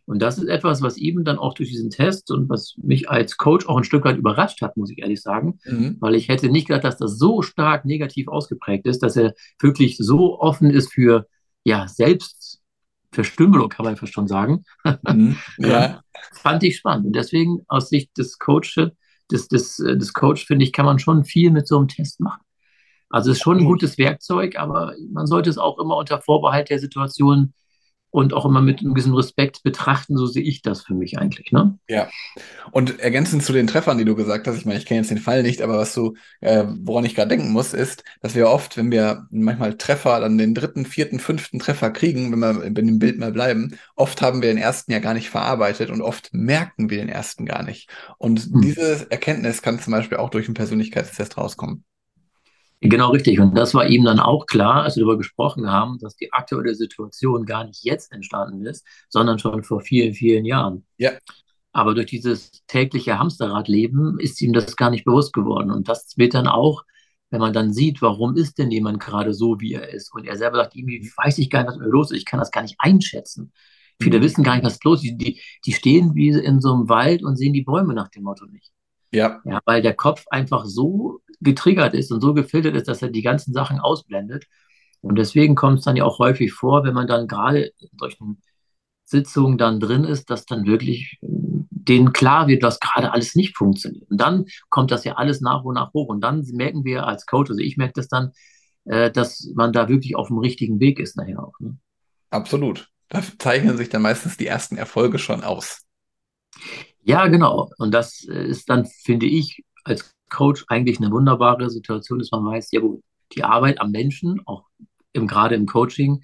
Und 0.05 0.21
das 0.21 0.39
ist 0.39 0.49
etwas, 0.49 0.83
was 0.83 0.97
eben 0.97 1.25
dann 1.25 1.39
auch 1.39 1.55
durch 1.55 1.71
diesen 1.71 1.91
Test 1.91 2.31
und 2.31 2.49
was 2.49 2.75
mich 2.77 3.09
als 3.09 3.37
Coach 3.37 3.67
auch 3.67 3.77
ein 3.77 3.85
Stück 3.85 4.05
weit 4.05 4.19
überrascht 4.19 4.61
hat, 4.61 4.77
muss 4.77 4.91
ich 4.91 4.99
ehrlich 4.99 5.23
sagen, 5.23 5.61
mhm. 5.65 5.97
weil 6.01 6.17
ich 6.17 6.29
hätte 6.29 6.49
nicht 6.49 6.67
gedacht, 6.67 6.85
dass 6.85 6.97
das 6.97 7.19
so 7.19 7.43
stark 7.43 7.85
negativ 7.85 8.29
ausgeprägt 8.29 8.87
ist, 8.87 9.03
dass 9.03 9.17
er 9.17 9.35
wirklich 9.61 9.97
so 9.99 10.41
offen 10.41 10.71
ist 10.71 10.93
für 10.93 11.27
ja, 11.65 11.87
Selbstverstümmelung, 11.87 13.69
kann 13.69 13.85
man 13.85 13.97
fast 13.97 14.13
schon 14.13 14.27
sagen. 14.27 14.65
Mhm. 15.09 15.37
Ja. 15.59 16.03
Fand 16.33 16.63
ich 16.65 16.77
spannend. 16.77 17.07
Und 17.07 17.17
deswegen 17.17 17.61
aus 17.69 17.89
Sicht 17.89 18.17
des 18.19 18.39
Coaches, 18.39 18.91
des, 19.31 19.49
des, 19.49 19.77
des 19.77 20.13
Coach, 20.13 20.47
finde 20.47 20.65
ich, 20.65 20.73
kann 20.73 20.87
man 20.87 20.99
schon 20.99 21.25
viel 21.25 21.51
mit 21.51 21.69
so 21.69 21.79
einem 21.79 21.89
Test 21.89 22.21
machen. 22.21 22.43
Also 23.09 23.31
es 23.31 23.37
ist 23.37 23.43
schon 23.43 23.59
ein 23.59 23.65
gutes 23.67 23.99
Werkzeug, 23.99 24.57
aber 24.57 24.95
man 25.11 25.27
sollte 25.27 25.51
es 25.51 25.59
auch 25.59 25.79
immer 25.79 25.97
unter 25.97 26.21
Vorbehalt 26.21 26.71
der 26.71 26.79
Situation 26.79 27.53
und 28.13 28.35
auch 28.35 28.45
immer 28.45 28.61
mit 28.61 28.81
einem 28.81 28.93
gewissen 28.93 29.15
Respekt 29.15 29.63
betrachten, 29.63 30.19
so 30.19 30.27
sehe 30.27 30.43
ich 30.43 30.61
das 30.61 30.83
für 30.83 30.93
mich 30.95 31.19
eigentlich. 31.19 31.51
Ne? 31.51 31.79
Ja. 31.89 32.09
Und 32.71 33.01
ergänzend 33.01 33.43
zu 33.43 33.55
den 33.55 33.67
Treffern, 33.67 33.97
die 33.97 34.05
du 34.05 34.15
gesagt 34.15 34.47
hast, 34.47 34.59
ich 34.59 34.67
meine, 34.67 34.79
ich 34.79 34.85
kenne 34.85 35.01
jetzt 35.01 35.11
den 35.11 35.19
Fall 35.19 35.43
nicht, 35.43 35.63
aber 35.63 35.79
was 35.79 35.95
du, 35.95 36.15
äh, 36.43 36.65
woran 36.83 37.07
ich 37.07 37.15
gerade 37.15 37.31
denken 37.31 37.51
muss, 37.51 37.73
ist, 37.73 38.05
dass 38.21 38.35
wir 38.35 38.51
oft, 38.51 38.77
wenn 38.77 38.91
wir 38.91 39.27
manchmal 39.31 39.79
Treffer, 39.79 40.21
dann 40.21 40.37
den 40.37 40.55
dritten, 40.55 40.85
vierten, 40.85 41.21
fünften 41.21 41.59
Treffer 41.59 41.91
kriegen, 41.91 42.31
wenn 42.31 42.39
wir 42.39 42.63
in 42.65 42.75
dem 42.75 42.99
Bild 42.99 43.19
mal 43.19 43.33
bleiben, 43.33 43.79
oft 43.97 44.21
haben 44.21 44.43
wir 44.43 44.51
den 44.51 44.59
ersten 44.59 44.93
ja 44.93 44.99
gar 44.99 45.15
nicht 45.15 45.31
verarbeitet 45.31 45.89
und 45.89 46.03
oft 46.03 46.35
merken 46.35 46.91
wir 46.91 46.99
den 46.99 47.09
ersten 47.09 47.47
gar 47.47 47.63
nicht. 47.63 47.89
Und 48.19 48.41
hm. 48.41 48.61
diese 48.61 49.11
Erkenntnis 49.11 49.63
kann 49.63 49.81
zum 49.81 49.93
Beispiel 49.93 50.19
auch 50.19 50.29
durch 50.29 50.47
einen 50.49 50.55
Persönlichkeitstest 50.55 51.39
rauskommen. 51.39 51.85
Genau 52.85 53.11
richtig. 53.11 53.39
Und 53.39 53.57
das 53.57 53.75
war 53.75 53.87
ihm 53.87 54.05
dann 54.05 54.19
auch 54.19 54.47
klar, 54.47 54.83
als 54.83 54.97
wir 54.97 55.03
darüber 55.05 55.17
gesprochen 55.17 55.71
haben, 55.71 55.99
dass 56.01 56.17
die 56.17 56.33
aktuelle 56.33 56.75
Situation 56.75 57.47
gar 57.47 57.65
nicht 57.65 57.85
jetzt 57.85 58.11
entstanden 58.13 58.67
ist, 58.67 58.85
sondern 59.09 59.39
schon 59.39 59.63
vor 59.63 59.81
vielen, 59.81 60.15
vielen 60.15 60.45
Jahren. 60.45 60.85
Ja. 60.99 61.13
Aber 61.71 61.95
durch 61.95 62.07
dieses 62.07 62.51
tägliche 62.67 63.21
Hamsterradleben 63.21 64.19
ist 64.19 64.43
ihm 64.43 64.53
das 64.53 64.77
gar 64.77 64.91
nicht 64.91 65.05
bewusst 65.05 65.33
geworden. 65.33 65.71
Und 65.71 65.89
das 65.89 66.15
wird 66.17 66.35
dann 66.35 66.49
auch, 66.49 66.83
wenn 67.31 67.41
man 67.41 67.53
dann 67.53 67.73
sieht, 67.73 68.03
warum 68.03 68.37
ist 68.37 68.59
denn 68.59 68.73
jemand 68.73 68.99
gerade 68.99 69.33
so, 69.33 69.61
wie 69.61 69.75
er 69.75 69.89
ist. 69.91 70.13
Und 70.13 70.27
er 70.27 70.37
selber 70.37 70.57
sagt, 70.57 70.75
irgendwie 70.75 71.09
weiß 71.17 71.39
ich 71.39 71.51
gar 71.51 71.61
nicht, 71.61 71.69
was 71.69 71.79
mir 71.79 71.87
los 71.87 72.11
ist. 72.11 72.19
Ich 72.19 72.25
kann 72.25 72.41
das 72.41 72.51
gar 72.51 72.63
nicht 72.63 72.77
einschätzen. 72.79 73.53
Viele 74.03 74.19
mhm. 74.19 74.23
wissen 74.25 74.43
gar 74.43 74.57
nicht, 74.57 74.65
was 74.65 74.83
los 74.83 75.05
ist. 75.05 75.19
Die, 75.19 75.41
die 75.65 75.73
stehen 75.73 76.17
wie 76.17 76.31
in 76.31 76.61
so 76.61 76.75
einem 76.75 76.89
Wald 76.89 77.23
und 77.23 77.37
sehen 77.37 77.53
die 77.53 77.63
Bäume 77.63 77.95
nach 77.95 78.09
dem 78.09 78.25
Motto 78.25 78.45
nicht. 78.47 78.73
Ja. 79.13 79.41
ja. 79.45 79.61
Weil 79.67 79.83
der 79.83 79.95
Kopf 79.95 80.25
einfach 80.31 80.65
so 80.65 81.21
getriggert 81.43 81.95
ist 81.95 82.13
und 82.13 82.21
so 82.21 82.35
gefiltert 82.35 82.75
ist, 82.77 82.89
dass 82.89 83.03
er 83.03 83.09
die 83.09 83.23
ganzen 83.23 83.53
Sachen 83.53 83.81
ausblendet. 83.81 84.47
Und 85.01 85.17
deswegen 85.17 85.55
kommt 85.55 85.81
es 85.81 85.85
dann 85.85 85.97
ja 85.97 86.05
auch 86.05 86.19
häufig 86.19 86.53
vor, 86.53 86.85
wenn 86.85 86.95
man 86.95 87.07
dann 87.07 87.27
gerade 87.27 87.73
in 87.79 87.89
solchen 87.99 88.43
Sitzungen 89.05 89.59
dann 89.59 89.81
drin 89.81 90.05
ist, 90.05 90.31
dass 90.31 90.47
dann 90.47 90.67
wirklich 90.67 91.19
äh, 91.23 91.27
denen 91.71 92.13
klar 92.13 92.49
wird, 92.49 92.63
dass 92.63 92.81
gerade 92.81 93.13
alles 93.13 93.35
nicht 93.35 93.57
funktioniert. 93.57 94.09
Und 94.11 94.21
dann 94.21 94.47
kommt 94.71 94.91
das 94.91 95.05
ja 95.05 95.15
alles 95.15 95.41
nach 95.41 95.65
und 95.65 95.75
nach 95.75 95.93
hoch. 95.93 96.09
Und 96.09 96.21
dann 96.21 96.45
merken 96.53 96.85
wir 96.85 97.07
als 97.07 97.27
Coach, 97.27 97.51
also 97.51 97.61
ich 97.61 97.77
merke 97.77 97.95
das 97.97 98.09
dann, 98.09 98.33
äh, 98.85 99.11
dass 99.11 99.51
man 99.55 99.73
da 99.73 99.89
wirklich 99.89 100.17
auf 100.17 100.29
dem 100.29 100.39
richtigen 100.39 100.81
Weg 100.81 100.99
ist 100.99 101.17
nachher 101.17 101.43
auch. 101.43 101.59
Ne? 101.61 101.77
Absolut. 102.31 102.89
Da 103.09 103.23
zeichnen 103.39 103.77
sich 103.77 103.91
dann 103.91 104.03
meistens 104.03 104.37
die 104.37 104.47
ersten 104.47 104.77
Erfolge 104.77 105.19
schon 105.19 105.43
aus. 105.43 105.83
Ja, 107.03 107.27
genau. 107.27 107.71
Und 107.79 107.93
das 107.93 108.27
äh, 108.29 108.47
ist 108.47 108.71
dann, 108.71 108.87
finde 108.87 109.27
ich, 109.27 109.65
als 109.85 110.15
Coach 110.33 110.65
eigentlich 110.69 110.99
eine 110.99 111.11
wunderbare 111.11 111.71
Situation, 111.71 112.19
dass 112.19 112.31
man 112.31 112.45
weiß, 112.45 112.73
ja 112.73 112.81
gut, 112.81 113.03
die 113.35 113.45
Arbeit 113.45 113.81
am 113.81 113.91
Menschen, 113.91 114.41
auch 114.47 114.65
im, 115.13 115.27
gerade 115.27 115.55
im 115.55 115.67
Coaching, 115.67 116.23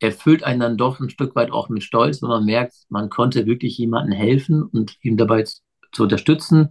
erfüllt 0.00 0.44
einen 0.44 0.60
dann 0.60 0.76
doch 0.76 1.00
ein 1.00 1.10
Stück 1.10 1.34
weit 1.34 1.50
auch 1.50 1.68
mit 1.68 1.82
Stolz, 1.82 2.22
wenn 2.22 2.28
man 2.28 2.44
merkt, 2.44 2.74
man 2.88 3.10
konnte 3.10 3.46
wirklich 3.46 3.78
jemandem 3.78 4.12
helfen 4.12 4.62
und 4.62 4.96
ihm 5.02 5.16
dabei 5.16 5.44
zu, 5.44 6.02
unterstützen, 6.02 6.68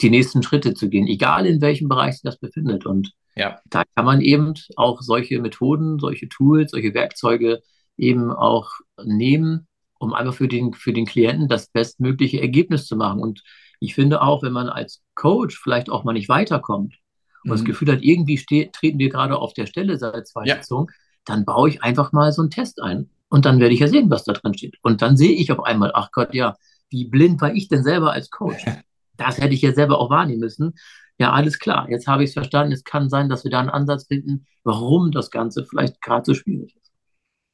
die 0.00 0.10
nächsten 0.10 0.42
Schritte 0.42 0.74
zu 0.74 0.88
gehen, 0.88 1.06
egal 1.06 1.46
in 1.46 1.60
welchem 1.60 1.88
Bereich 1.88 2.14
sich 2.14 2.22
das 2.22 2.38
befindet. 2.38 2.86
Und 2.86 3.12
ja. 3.36 3.60
da 3.66 3.84
kann 3.94 4.04
man 4.04 4.20
eben 4.20 4.54
auch 4.76 5.02
solche 5.02 5.40
Methoden, 5.40 5.98
solche 5.98 6.28
Tools, 6.28 6.70
solche 6.70 6.94
Werkzeuge 6.94 7.60
eben 7.96 8.32
auch 8.32 8.70
nehmen, 9.04 9.66
um 9.98 10.14
einfach 10.14 10.34
für 10.34 10.48
den, 10.48 10.72
für 10.72 10.92
den 10.92 11.06
Klienten 11.06 11.48
das 11.48 11.68
bestmögliche 11.68 12.40
Ergebnis 12.40 12.86
zu 12.86 12.96
machen. 12.96 13.20
Und 13.20 13.42
ich 13.80 13.94
finde 13.94 14.22
auch, 14.22 14.42
wenn 14.42 14.52
man 14.52 14.68
als 14.68 15.02
Coach 15.14 15.58
vielleicht 15.58 15.90
auch 15.90 16.04
mal 16.04 16.12
nicht 16.12 16.28
weiterkommt 16.28 16.94
und 17.42 17.50
mhm. 17.50 17.50
das 17.50 17.64
Gefühl 17.64 17.92
hat, 17.92 18.02
irgendwie 18.02 18.36
treten 18.70 18.98
wir 18.98 19.08
gerade 19.08 19.36
auf 19.38 19.54
der 19.54 19.66
Stelle 19.66 19.98
seit 19.98 20.26
zwei 20.26 20.44
ja. 20.44 20.56
Sitzungen, 20.56 20.88
dann 21.24 21.44
baue 21.44 21.68
ich 21.68 21.82
einfach 21.82 22.12
mal 22.12 22.32
so 22.32 22.42
einen 22.42 22.50
Test 22.50 22.82
ein. 22.82 23.10
Und 23.28 23.46
dann 23.46 23.58
werde 23.58 23.74
ich 23.74 23.80
ja 23.80 23.88
sehen, 23.88 24.10
was 24.10 24.24
da 24.24 24.32
drin 24.32 24.54
steht. 24.54 24.76
Und 24.82 25.02
dann 25.02 25.16
sehe 25.16 25.32
ich 25.32 25.50
auf 25.50 25.64
einmal, 25.64 25.90
ach 25.94 26.10
Gott, 26.12 26.34
ja, 26.34 26.54
wie 26.90 27.06
blind 27.06 27.40
war 27.40 27.52
ich 27.52 27.68
denn 27.68 27.82
selber 27.82 28.12
als 28.12 28.30
Coach? 28.30 28.64
Das 29.16 29.38
hätte 29.38 29.54
ich 29.54 29.62
ja 29.62 29.72
selber 29.72 30.00
auch 30.00 30.10
wahrnehmen 30.10 30.40
müssen. 30.40 30.74
Ja, 31.18 31.32
alles 31.32 31.60
klar, 31.60 31.88
jetzt 31.88 32.08
habe 32.08 32.24
ich 32.24 32.30
es 32.30 32.34
verstanden. 32.34 32.72
Es 32.72 32.82
kann 32.82 33.08
sein, 33.08 33.28
dass 33.28 33.44
wir 33.44 33.50
da 33.52 33.60
einen 33.60 33.70
Ansatz 33.70 34.08
finden, 34.08 34.46
warum 34.64 35.12
das 35.12 35.30
Ganze 35.30 35.64
vielleicht 35.64 36.02
gerade 36.02 36.24
so 36.24 36.34
schwierig 36.34 36.74
ist. 36.74 36.90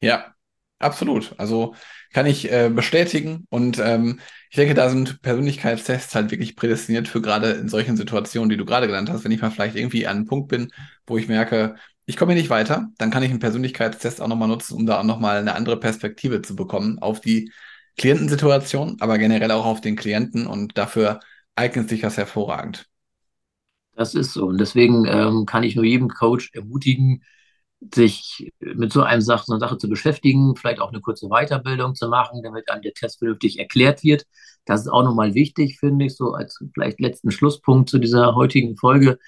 Ja, 0.00 0.34
absolut. 0.80 1.34
Also 1.38 1.74
kann 2.12 2.26
ich 2.26 2.50
äh, 2.50 2.70
bestätigen. 2.70 3.46
Und 3.50 3.78
ähm, 3.78 4.20
ich 4.50 4.56
denke, 4.56 4.74
da 4.74 4.90
sind 4.90 5.22
Persönlichkeitstests 5.22 6.14
halt 6.14 6.30
wirklich 6.32 6.56
prädestiniert 6.56 7.06
für 7.08 7.22
gerade 7.22 7.52
in 7.52 7.68
solchen 7.68 7.96
Situationen, 7.96 8.50
die 8.50 8.56
du 8.56 8.64
gerade 8.64 8.88
genannt 8.88 9.10
hast. 9.10 9.24
Wenn 9.24 9.30
ich 9.30 9.40
mal 9.40 9.50
vielleicht 9.52 9.76
irgendwie 9.76 10.06
an 10.06 10.16
einem 10.18 10.26
Punkt 10.26 10.48
bin, 10.48 10.72
wo 11.06 11.16
ich 11.16 11.28
merke, 11.28 11.76
ich 12.06 12.16
komme 12.16 12.32
hier 12.32 12.42
nicht 12.42 12.50
weiter, 12.50 12.88
dann 12.98 13.10
kann 13.10 13.22
ich 13.22 13.30
einen 13.30 13.38
Persönlichkeitstest 13.38 14.20
auch 14.20 14.26
nochmal 14.26 14.48
nutzen, 14.48 14.74
um 14.74 14.86
da 14.86 14.98
auch 14.98 15.04
nochmal 15.04 15.38
eine 15.38 15.54
andere 15.54 15.78
Perspektive 15.78 16.42
zu 16.42 16.56
bekommen 16.56 16.98
auf 16.98 17.20
die 17.20 17.52
Klientensituation, 17.96 18.96
aber 19.00 19.18
generell 19.18 19.50
auch 19.52 19.66
auf 19.66 19.80
den 19.80 19.94
Klienten 19.94 20.46
und 20.46 20.76
dafür 20.76 21.20
eignet 21.54 21.88
sich 21.88 22.00
das 22.00 22.16
hervorragend. 22.16 22.86
Das 23.94 24.14
ist 24.14 24.32
so. 24.32 24.46
Und 24.46 24.58
deswegen 24.58 25.04
ähm, 25.06 25.44
kann 25.46 25.62
ich 25.62 25.76
nur 25.76 25.84
jedem 25.84 26.08
Coach 26.08 26.50
ermutigen, 26.54 27.22
sich 27.80 28.52
mit 28.60 28.92
so 28.92 29.02
einem 29.02 29.22
Sache, 29.22 29.44
so 29.46 29.54
einer 29.54 29.60
Sache 29.60 29.78
zu 29.78 29.88
beschäftigen, 29.88 30.54
vielleicht 30.54 30.80
auch 30.80 30.90
eine 30.90 31.00
kurze 31.00 31.28
Weiterbildung 31.28 31.94
zu 31.94 32.08
machen, 32.08 32.42
damit 32.42 32.70
einem 32.70 32.82
der 32.82 32.92
Test 32.92 33.18
vernünftig 33.18 33.58
erklärt 33.58 34.02
wird. 34.04 34.26
Das 34.66 34.82
ist 34.82 34.88
auch 34.88 35.02
nochmal 35.02 35.34
wichtig, 35.34 35.78
finde 35.78 36.04
ich, 36.06 36.16
so 36.16 36.34
als 36.34 36.62
vielleicht 36.74 37.00
letzten 37.00 37.30
Schlusspunkt 37.30 37.88
zu 37.88 37.98
dieser 37.98 38.34
heutigen 38.34 38.76
Folge, 38.76 39.18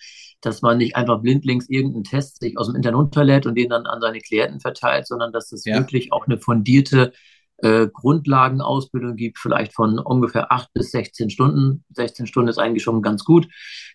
dass 0.43 0.61
man 0.61 0.79
nicht 0.79 0.97
einfach 0.97 1.23
blindlings 1.23 1.69
irgendeinen 1.69 2.05
Test 2.05 2.41
sich 2.41 2.59
aus 2.59 2.67
dem 2.67 2.77
Internet 2.77 2.99
runterlädt 2.99 3.47
und 3.47 3.55
den 3.55 3.71
dann 3.71 3.87
an 3.87 4.01
seine 4.01 4.19
Klienten 4.19 4.61
verteilt, 4.61 5.07
sondern 5.07 5.33
dass 5.33 5.51
es 5.53 5.65
ja. 5.65 5.77
wirklich 5.79 6.13
auch 6.13 6.27
eine 6.27 6.37
fundierte 6.37 7.13
äh, 7.59 7.87
Grundlagenausbildung 7.87 9.17
gibt, 9.17 9.39
vielleicht 9.39 9.73
von 9.73 9.99
ungefähr 9.99 10.53
acht 10.53 10.69
bis 10.75 10.91
16 10.91 11.31
Stunden. 11.31 11.85
16 11.91 12.27
Stunden 12.27 12.49
ist 12.49 12.59
eigentlich 12.59 12.83
schon 12.83 13.03
ganz 13.03 13.25
gut, 13.25 13.49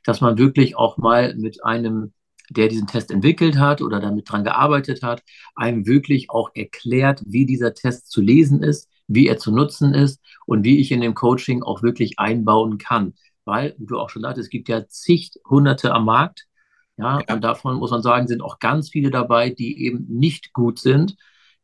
dass 0.03 0.21
man 0.21 0.37
wirklich 0.37 0.77
auch 0.77 0.97
mal 0.97 1.35
mit 1.35 1.63
einem 1.63 2.13
der 2.49 2.67
diesen 2.67 2.87
Test 2.87 3.11
entwickelt 3.11 3.57
hat 3.57 3.81
oder 3.81 3.99
damit 3.99 4.29
dran 4.29 4.43
gearbeitet 4.43 5.03
hat, 5.03 5.23
einem 5.55 5.85
wirklich 5.85 6.29
auch 6.29 6.49
erklärt, 6.53 7.21
wie 7.25 7.45
dieser 7.45 7.73
Test 7.73 8.09
zu 8.09 8.21
lesen 8.21 8.63
ist, 8.63 8.89
wie 9.07 9.27
er 9.27 9.37
zu 9.37 9.51
nutzen 9.51 9.93
ist 9.93 10.21
und 10.45 10.63
wie 10.63 10.79
ich 10.79 10.91
in 10.91 11.01
dem 11.01 11.13
Coaching 11.13 11.63
auch 11.63 11.81
wirklich 11.81 12.19
einbauen 12.19 12.77
kann. 12.77 13.13
Weil, 13.45 13.75
wie 13.77 13.85
du 13.85 13.97
auch 13.97 14.09
schon 14.09 14.21
sagtest, 14.21 14.45
es 14.45 14.49
gibt 14.49 14.67
ja 14.69 14.87
zig 14.87 15.31
Hunderte 15.49 15.93
am 15.93 16.05
Markt. 16.05 16.45
Ja, 16.97 17.21
ja, 17.27 17.35
und 17.35 17.43
davon 17.43 17.77
muss 17.77 17.91
man 17.91 18.01
sagen, 18.01 18.27
sind 18.27 18.41
auch 18.41 18.59
ganz 18.59 18.89
viele 18.89 19.11
dabei, 19.11 19.51
die 19.51 19.85
eben 19.85 20.05
nicht 20.09 20.51
gut 20.51 20.79
sind, 20.79 21.15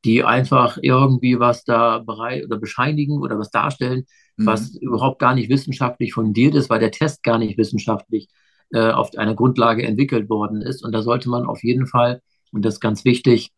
die 0.06 0.24
einfach 0.24 0.78
irgendwie 0.82 1.40
was 1.40 1.64
da 1.64 2.00
bereit 2.00 2.46
oder 2.46 2.58
bescheinigen 2.58 3.20
oder 3.20 3.40
was 3.40 3.50
darstellen, 3.50 4.06
mhm. 4.38 4.46
was 4.46 4.76
überhaupt 4.76 5.20
gar 5.20 5.34
nicht 5.34 5.50
wissenschaftlich 5.50 6.14
fundiert 6.14 6.56
ist, 6.56 6.70
weil 6.70 6.80
der 6.80 6.92
Test 6.92 7.24
gar 7.24 7.40
nicht 7.40 7.58
wissenschaftlich 7.58 8.26
äh, 8.26 8.43
auf 8.80 9.16
einer 9.18 9.36
Grundlage 9.36 9.86
entwickelt 9.86 10.30
worden 10.30 10.62
ist. 10.62 10.84
Und 10.84 10.92
da 10.94 11.02
sollte 11.02 11.30
man 11.30 11.46
auf 11.46 11.64
jeden 11.64 11.88
Fall, 11.88 12.22
und 12.52 12.64
das 12.64 12.76
ist 12.76 12.80
ganz 12.80 13.06
wichtig, 13.06 13.52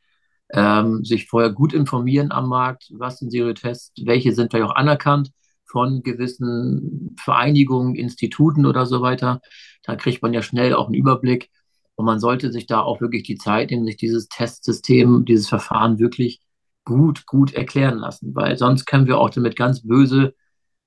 ähm, 0.51 1.03
sich 1.03 1.27
vorher 1.27 1.51
gut 1.51 1.73
informieren 1.73 2.31
am 2.31 2.49
Markt, 2.49 2.91
was 2.93 3.17
sind 3.19 3.31
Serious-Tests, 3.31 3.93
welche 4.05 4.33
sind 4.33 4.51
vielleicht 4.51 4.69
auch 4.69 4.75
anerkannt 4.75 5.31
von 5.65 6.03
gewissen 6.03 7.15
Vereinigungen, 7.19 7.95
Instituten 7.95 8.65
oder 8.65 8.85
so 8.85 9.01
weiter. 9.01 9.41
Da 9.83 9.95
kriegt 9.95 10.21
man 10.21 10.33
ja 10.33 10.41
schnell 10.41 10.73
auch 10.73 10.85
einen 10.85 10.95
Überblick. 10.95 11.49
Und 11.95 12.05
man 12.05 12.19
sollte 12.19 12.51
sich 12.51 12.67
da 12.67 12.81
auch 12.81 13.01
wirklich 13.01 13.23
die 13.23 13.37
Zeit 13.37 13.71
nehmen, 13.71 13.85
sich 13.85 13.97
dieses 13.97 14.27
Testsystem, 14.27 15.25
dieses 15.25 15.47
Verfahren 15.47 15.97
wirklich 15.97 16.41
gut, 16.83 17.25
gut 17.25 17.53
erklären 17.53 17.97
lassen. 17.97 18.35
Weil 18.35 18.57
sonst 18.57 18.85
können 18.85 19.07
wir 19.07 19.17
auch 19.17 19.29
damit 19.29 19.55
ganz 19.55 19.81
böse 19.81 20.33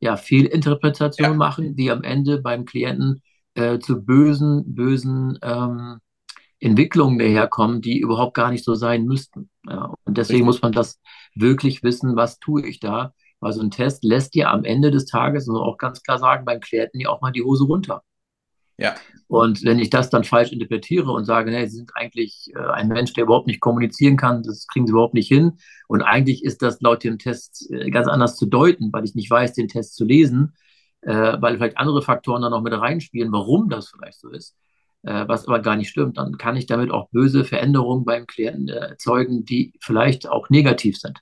ja, 0.00 0.16
Fehlinterpretationen 0.16 1.32
ja. 1.32 1.38
machen, 1.38 1.74
die 1.74 1.90
am 1.90 2.02
Ende 2.02 2.40
beim 2.40 2.64
Klienten 2.64 3.22
äh, 3.58 3.78
zu 3.80 4.04
bösen, 4.04 4.74
bösen 4.74 5.38
ähm, 5.42 5.98
Entwicklungen 6.60 7.18
daherkommen, 7.18 7.80
die 7.80 7.98
überhaupt 7.98 8.34
gar 8.34 8.50
nicht 8.50 8.64
so 8.64 8.74
sein 8.74 9.04
müssten. 9.04 9.50
Ja, 9.68 9.94
und 10.04 10.16
deswegen 10.16 10.46
Richtig. 10.46 10.46
muss 10.46 10.62
man 10.62 10.72
das 10.72 11.00
wirklich 11.34 11.82
wissen, 11.82 12.16
was 12.16 12.38
tue 12.38 12.66
ich 12.66 12.80
da. 12.80 13.12
Weil 13.40 13.52
so 13.52 13.62
ein 13.62 13.70
Test 13.70 14.02
lässt 14.02 14.34
ja 14.34 14.50
am 14.52 14.64
Ende 14.64 14.90
des 14.90 15.06
Tages, 15.06 15.46
muss 15.46 15.58
man 15.58 15.68
auch 15.68 15.78
ganz 15.78 16.02
klar 16.02 16.18
sagen, 16.18 16.44
beim 16.44 16.60
Klienten 16.60 17.00
ja 17.00 17.08
auch 17.08 17.20
mal 17.20 17.30
die 17.30 17.42
Hose 17.42 17.64
runter. 17.64 18.02
Ja. 18.78 18.94
Und 19.26 19.64
wenn 19.64 19.78
ich 19.78 19.90
das 19.90 20.08
dann 20.08 20.24
falsch 20.24 20.52
interpretiere 20.52 21.10
und 21.10 21.24
sage, 21.24 21.50
nee, 21.50 21.66
Sie 21.66 21.76
sind 21.76 21.90
eigentlich 21.94 22.50
äh, 22.54 22.58
ein 22.58 22.88
Mensch, 22.88 23.12
der 23.12 23.24
überhaupt 23.24 23.48
nicht 23.48 23.60
kommunizieren 23.60 24.16
kann, 24.16 24.42
das 24.42 24.66
kriegen 24.68 24.86
Sie 24.86 24.92
überhaupt 24.92 25.14
nicht 25.14 25.28
hin. 25.28 25.58
Und 25.88 26.02
eigentlich 26.02 26.44
ist 26.44 26.62
das 26.62 26.80
laut 26.80 27.02
dem 27.02 27.18
Test 27.18 27.70
äh, 27.70 27.90
ganz 27.90 28.06
anders 28.06 28.36
zu 28.36 28.46
deuten, 28.46 28.92
weil 28.92 29.04
ich 29.04 29.16
nicht 29.16 29.30
weiß, 29.30 29.52
den 29.52 29.68
Test 29.68 29.96
zu 29.96 30.04
lesen, 30.04 30.54
äh, 31.02 31.36
weil 31.40 31.56
vielleicht 31.56 31.78
andere 31.78 32.02
Faktoren 32.02 32.42
dann 32.42 32.50
noch 32.50 32.62
mit 32.62 32.72
reinspielen, 32.72 33.32
warum 33.32 33.68
das 33.68 33.88
vielleicht 33.88 34.20
so 34.20 34.30
ist, 34.30 34.56
äh, 35.02 35.26
was 35.26 35.46
aber 35.46 35.60
gar 35.60 35.76
nicht 35.76 35.88
stimmt. 35.88 36.18
Dann 36.18 36.38
kann 36.38 36.56
ich 36.56 36.66
damit 36.66 36.90
auch 36.90 37.08
böse 37.10 37.44
Veränderungen 37.44 38.04
beim 38.04 38.26
Klienten 38.26 38.68
äh, 38.68 38.90
erzeugen, 38.90 39.44
die 39.44 39.72
vielleicht 39.80 40.28
auch 40.28 40.50
negativ 40.50 40.98
sind. 40.98 41.20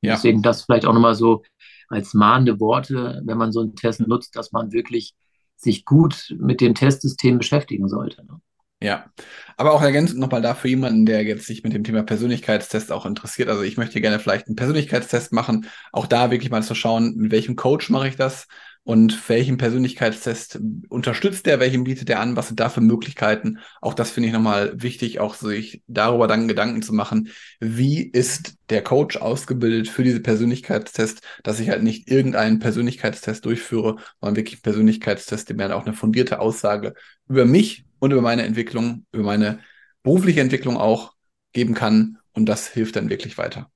Ja. 0.00 0.14
Deswegen 0.14 0.42
das 0.42 0.64
vielleicht 0.64 0.86
auch 0.86 0.94
nochmal 0.94 1.14
so 1.14 1.42
als 1.88 2.14
mahnende 2.14 2.60
Worte, 2.60 3.22
wenn 3.24 3.38
man 3.38 3.52
so 3.52 3.60
einen 3.60 3.74
Test 3.74 4.06
nutzt, 4.06 4.36
dass 4.36 4.52
man 4.52 4.72
wirklich 4.72 5.14
sich 5.56 5.84
gut 5.84 6.36
mit 6.38 6.60
dem 6.60 6.74
Testsystem 6.74 7.38
beschäftigen 7.38 7.88
sollte. 7.88 8.24
Ne? 8.24 8.40
Ja, 8.80 9.06
aber 9.56 9.72
auch 9.72 9.82
ergänzend 9.82 10.20
nochmal 10.20 10.40
da 10.40 10.54
für 10.54 10.68
jemanden, 10.68 11.04
der 11.04 11.24
jetzt 11.24 11.46
sich 11.46 11.64
mit 11.64 11.72
dem 11.72 11.82
Thema 11.82 12.04
Persönlichkeitstest 12.04 12.92
auch 12.92 13.06
interessiert. 13.06 13.48
Also 13.48 13.62
ich 13.62 13.76
möchte 13.76 14.00
gerne 14.00 14.20
vielleicht 14.20 14.46
einen 14.46 14.54
Persönlichkeitstest 14.54 15.32
machen, 15.32 15.66
auch 15.92 16.06
da 16.06 16.30
wirklich 16.30 16.50
mal 16.52 16.62
zu 16.62 16.76
schauen, 16.76 17.16
mit 17.16 17.32
welchem 17.32 17.56
Coach 17.56 17.90
mache 17.90 18.06
ich 18.06 18.14
das, 18.14 18.46
und 18.88 19.28
welchen 19.28 19.58
Persönlichkeitstest 19.58 20.60
unterstützt 20.88 21.44
der, 21.44 21.60
welchen 21.60 21.84
bietet 21.84 22.08
er 22.08 22.20
an, 22.20 22.36
was 22.36 22.48
sind 22.48 22.58
da 22.58 22.70
für 22.70 22.80
Möglichkeiten. 22.80 23.58
Auch 23.82 23.92
das 23.92 24.10
finde 24.10 24.28
ich 24.28 24.32
nochmal 24.32 24.72
wichtig, 24.80 25.20
auch 25.20 25.34
sich 25.34 25.82
darüber 25.88 26.26
dann 26.26 26.48
Gedanken 26.48 26.80
zu 26.80 26.94
machen, 26.94 27.28
wie 27.60 28.00
ist 28.00 28.54
der 28.70 28.82
Coach 28.82 29.18
ausgebildet 29.18 29.88
für 29.88 30.04
diese 30.04 30.20
Persönlichkeitstest, 30.20 31.20
dass 31.42 31.60
ich 31.60 31.68
halt 31.68 31.82
nicht 31.82 32.10
irgendeinen 32.10 32.60
Persönlichkeitstest 32.60 33.44
durchführe, 33.44 33.96
sondern 34.22 34.36
wirklich 34.36 34.54
einen 34.54 34.62
Persönlichkeitstest, 34.62 35.50
der 35.50 35.56
mir 35.56 35.64
dann 35.64 35.72
auch 35.72 35.84
eine 35.84 35.94
fundierte 35.94 36.40
Aussage 36.40 36.94
über 37.28 37.44
mich 37.44 37.84
und 37.98 38.12
über 38.12 38.22
meine 38.22 38.44
Entwicklung, 38.44 39.04
über 39.12 39.24
meine 39.24 39.58
berufliche 40.02 40.40
Entwicklung 40.40 40.78
auch 40.78 41.12
geben 41.52 41.74
kann. 41.74 42.16
Und 42.32 42.46
das 42.46 42.68
hilft 42.68 42.96
dann 42.96 43.10
wirklich 43.10 43.36
weiter. 43.36 43.70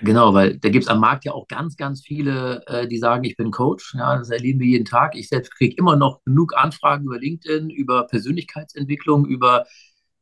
Genau, 0.00 0.34
weil 0.34 0.58
da 0.58 0.68
gibt 0.68 0.84
es 0.84 0.88
am 0.90 1.00
Markt 1.00 1.24
ja 1.24 1.32
auch 1.32 1.46
ganz, 1.46 1.76
ganz 1.76 2.02
viele, 2.02 2.62
äh, 2.66 2.86
die 2.88 2.98
sagen, 2.98 3.24
ich 3.24 3.36
bin 3.36 3.50
Coach. 3.50 3.94
Ja, 3.94 4.16
das 4.18 4.30
erleben 4.30 4.60
wir 4.60 4.66
jeden 4.66 4.84
Tag. 4.84 5.14
Ich 5.16 5.28
selbst 5.28 5.54
kriege 5.54 5.76
immer 5.76 5.96
noch 5.96 6.22
genug 6.24 6.54
Anfragen 6.56 7.04
über 7.06 7.18
LinkedIn, 7.18 7.70
über 7.70 8.06
Persönlichkeitsentwicklung, 8.06 9.26
über 9.26 9.64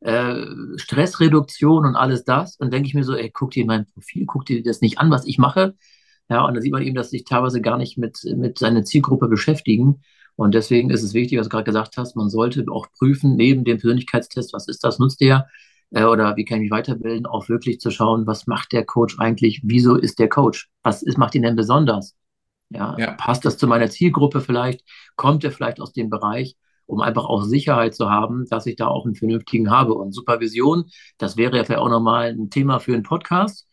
äh, 0.01 0.45
Stressreduktion 0.77 1.85
und 1.85 1.95
alles 1.95 2.23
das. 2.23 2.55
Und 2.57 2.71
denke 2.71 2.87
ich 2.87 2.93
mir 2.93 3.03
so, 3.03 3.15
ey, 3.15 3.31
guck 3.31 3.51
dir 3.51 3.65
mein 3.65 3.85
Profil, 3.87 4.25
guck 4.25 4.45
dir 4.45 4.63
das 4.63 4.81
nicht 4.81 4.99
an, 4.99 5.11
was 5.11 5.25
ich 5.25 5.37
mache. 5.37 5.75
Ja, 6.29 6.45
und 6.45 6.55
da 6.55 6.61
sieht 6.61 6.71
man 6.71 6.83
eben, 6.83 6.95
dass 6.95 7.09
sich 7.09 7.25
teilweise 7.25 7.61
gar 7.61 7.77
nicht 7.77 7.97
mit, 7.97 8.19
mit 8.35 8.59
seiner 8.59 8.83
Zielgruppe 8.83 9.27
beschäftigen. 9.27 10.01
Und 10.35 10.53
deswegen 10.55 10.89
ist 10.89 11.03
es 11.03 11.13
wichtig, 11.13 11.37
was 11.39 11.47
du 11.47 11.51
gerade 11.51 11.65
gesagt 11.65 11.97
hast, 11.97 12.15
man 12.15 12.29
sollte 12.29 12.65
auch 12.71 12.87
prüfen, 12.97 13.35
neben 13.35 13.63
dem 13.65 13.77
Persönlichkeitstest, 13.77 14.53
was 14.53 14.67
ist 14.67 14.83
das, 14.83 14.99
nutzt 14.99 15.21
der? 15.21 15.47
Äh, 15.93 16.03
oder 16.03 16.35
wie 16.35 16.45
kann 16.45 16.57
ich 16.57 16.63
mich 16.63 16.71
weiterbilden, 16.71 17.25
auch 17.25 17.49
wirklich 17.49 17.79
zu 17.79 17.91
schauen, 17.91 18.27
was 18.27 18.47
macht 18.47 18.73
der 18.73 18.85
Coach 18.85 19.17
eigentlich, 19.19 19.61
wieso 19.63 19.95
ist 19.95 20.19
der 20.19 20.29
Coach, 20.29 20.69
was 20.83 21.01
ist, 21.03 21.17
macht 21.17 21.35
ihn 21.35 21.43
denn 21.43 21.55
besonders? 21.55 22.15
Ja, 22.69 22.95
ja. 22.97 23.11
passt 23.13 23.45
das 23.45 23.57
zu 23.57 23.67
meiner 23.67 23.89
Zielgruppe 23.89 24.41
vielleicht? 24.41 24.83
Kommt 25.15 25.43
er 25.43 25.51
vielleicht 25.51 25.79
aus 25.79 25.93
dem 25.93 26.09
Bereich? 26.09 26.55
um 26.85 27.01
einfach 27.01 27.25
auch 27.25 27.43
Sicherheit 27.43 27.95
zu 27.95 28.09
haben, 28.09 28.45
dass 28.49 28.65
ich 28.65 28.75
da 28.75 28.87
auch 28.87 29.05
einen 29.05 29.15
vernünftigen 29.15 29.71
habe. 29.71 29.93
Und 29.93 30.13
Supervision, 30.13 30.85
das 31.17 31.37
wäre 31.37 31.57
ja 31.57 31.63
vielleicht 31.63 31.81
auch 31.81 31.89
nochmal 31.89 32.29
ein 32.29 32.49
Thema 32.49 32.79
für 32.79 32.93
einen 32.93 33.03
Podcast. 33.03 33.67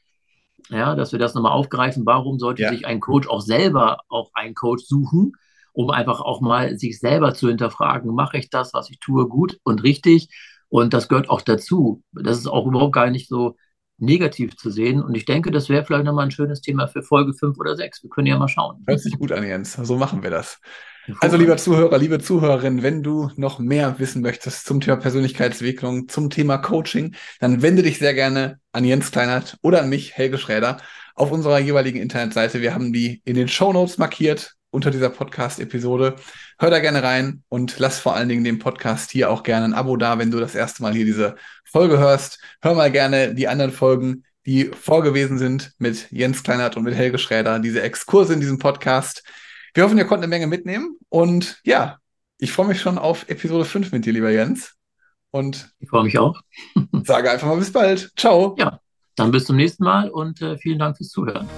Ja, 0.68 0.94
dass 0.94 1.10
wir 1.10 1.18
das 1.18 1.34
nochmal 1.34 1.52
aufgreifen. 1.52 2.06
Warum 2.06 2.38
sollte 2.38 2.62
ja. 2.62 2.70
sich 2.70 2.86
ein 2.86 3.00
Coach 3.00 3.28
auch 3.28 3.40
selber 3.40 3.98
auch 4.08 4.30
einen 4.34 4.54
Coach 4.54 4.84
suchen, 4.84 5.32
um 5.72 5.90
einfach 5.90 6.20
auch 6.20 6.40
mal 6.40 6.78
sich 6.78 7.00
selber 7.00 7.34
zu 7.34 7.48
hinterfragen, 7.48 8.14
mache 8.14 8.38
ich 8.38 8.50
das, 8.50 8.72
was 8.72 8.90
ich 8.90 9.00
tue, 9.00 9.26
gut 9.26 9.58
und 9.64 9.82
richtig? 9.82 10.28
Und 10.70 10.94
das 10.94 11.08
gehört 11.08 11.28
auch 11.28 11.42
dazu. 11.42 12.02
Das 12.12 12.38
ist 12.38 12.46
auch 12.46 12.66
überhaupt 12.66 12.94
gar 12.94 13.10
nicht 13.10 13.28
so 13.28 13.56
negativ 13.98 14.56
zu 14.56 14.70
sehen. 14.70 15.02
Und 15.02 15.14
ich 15.14 15.26
denke, 15.26 15.50
das 15.50 15.68
wäre 15.68 15.84
vielleicht 15.84 16.04
nochmal 16.04 16.24
ein 16.24 16.30
schönes 16.30 16.62
Thema 16.62 16.86
für 16.86 17.02
Folge 17.02 17.34
5 17.34 17.58
oder 17.58 17.76
6. 17.76 18.04
Wir 18.04 18.10
können 18.10 18.28
ja 18.28 18.38
mal 18.38 18.48
schauen. 18.48 18.82
Hört 18.86 19.00
sich 19.00 19.18
gut 19.18 19.32
an, 19.32 19.46
Jens. 19.46 19.74
So 19.74 19.96
machen 19.96 20.22
wir 20.22 20.30
das. 20.30 20.58
Also, 21.20 21.36
lieber 21.36 21.56
Zuhörer, 21.56 21.98
liebe 21.98 22.20
Zuhörerin, 22.20 22.82
wenn 22.82 23.02
du 23.02 23.30
noch 23.36 23.58
mehr 23.58 23.98
wissen 23.98 24.22
möchtest 24.22 24.64
zum 24.66 24.80
Thema 24.80 24.96
Persönlichkeitsentwicklung, 24.96 26.08
zum 26.08 26.30
Thema 26.30 26.58
Coaching, 26.58 27.16
dann 27.40 27.62
wende 27.62 27.82
dich 27.82 27.98
sehr 27.98 28.14
gerne 28.14 28.60
an 28.72 28.84
Jens 28.84 29.10
Kleinert 29.10 29.56
oder 29.62 29.82
an 29.82 29.88
mich, 29.88 30.16
Helge 30.16 30.38
Schräder, 30.38 30.76
auf 31.14 31.32
unserer 31.32 31.58
jeweiligen 31.58 31.98
Internetseite. 31.98 32.60
Wir 32.60 32.74
haben 32.74 32.92
die 32.92 33.22
in 33.24 33.34
den 33.34 33.48
Show 33.48 33.72
Notes 33.72 33.98
markiert 33.98 34.54
unter 34.70 34.90
dieser 34.90 35.10
Podcast-Episode. 35.10 36.16
Hör 36.58 36.70
da 36.70 36.78
gerne 36.78 37.02
rein 37.02 37.42
und 37.48 37.78
lass 37.78 37.98
vor 37.98 38.14
allen 38.14 38.28
Dingen 38.28 38.44
dem 38.44 38.58
Podcast 38.58 39.10
hier 39.10 39.30
auch 39.30 39.42
gerne 39.42 39.66
ein 39.66 39.74
Abo 39.74 39.96
da, 39.96 40.18
wenn 40.18 40.30
du 40.30 40.40
das 40.40 40.54
erste 40.54 40.82
Mal 40.82 40.92
hier 40.92 41.04
diese 41.04 41.36
Folge 41.64 41.98
hörst. 41.98 42.40
Hör 42.62 42.74
mal 42.74 42.90
gerne 42.90 43.34
die 43.34 43.48
anderen 43.48 43.72
Folgen, 43.72 44.24
die 44.46 44.66
vorgewesen 44.66 45.38
sind 45.38 45.72
mit 45.78 46.10
Jens 46.10 46.42
Kleinert 46.42 46.76
und 46.76 46.84
mit 46.84 46.94
Helge 46.94 47.18
Schräder, 47.18 47.58
diese 47.58 47.82
Exkurse 47.82 48.32
in 48.32 48.40
diesem 48.40 48.58
Podcast. 48.58 49.22
Wir 49.74 49.84
hoffen, 49.84 49.98
ihr 49.98 50.04
konntet 50.04 50.24
eine 50.24 50.30
Menge 50.30 50.46
mitnehmen. 50.46 50.96
Und 51.08 51.60
ja, 51.64 51.98
ich 52.38 52.52
freue 52.52 52.66
mich 52.66 52.80
schon 52.80 52.98
auf 52.98 53.28
Episode 53.28 53.64
5 53.64 53.92
mit 53.92 54.06
dir, 54.06 54.12
lieber 54.12 54.30
Jens. 54.30 54.74
Und 55.30 55.70
ich 55.78 55.88
freue 55.88 56.04
mich 56.04 56.18
auch. 56.18 56.40
sage 57.04 57.30
einfach 57.30 57.46
mal 57.46 57.58
bis 57.58 57.72
bald. 57.72 58.12
Ciao. 58.16 58.56
Ja, 58.58 58.80
dann 59.16 59.30
bis 59.30 59.44
zum 59.44 59.56
nächsten 59.56 59.84
Mal 59.84 60.08
und 60.10 60.40
äh, 60.42 60.58
vielen 60.58 60.78
Dank 60.78 60.96
fürs 60.96 61.10
Zuhören. 61.10 61.48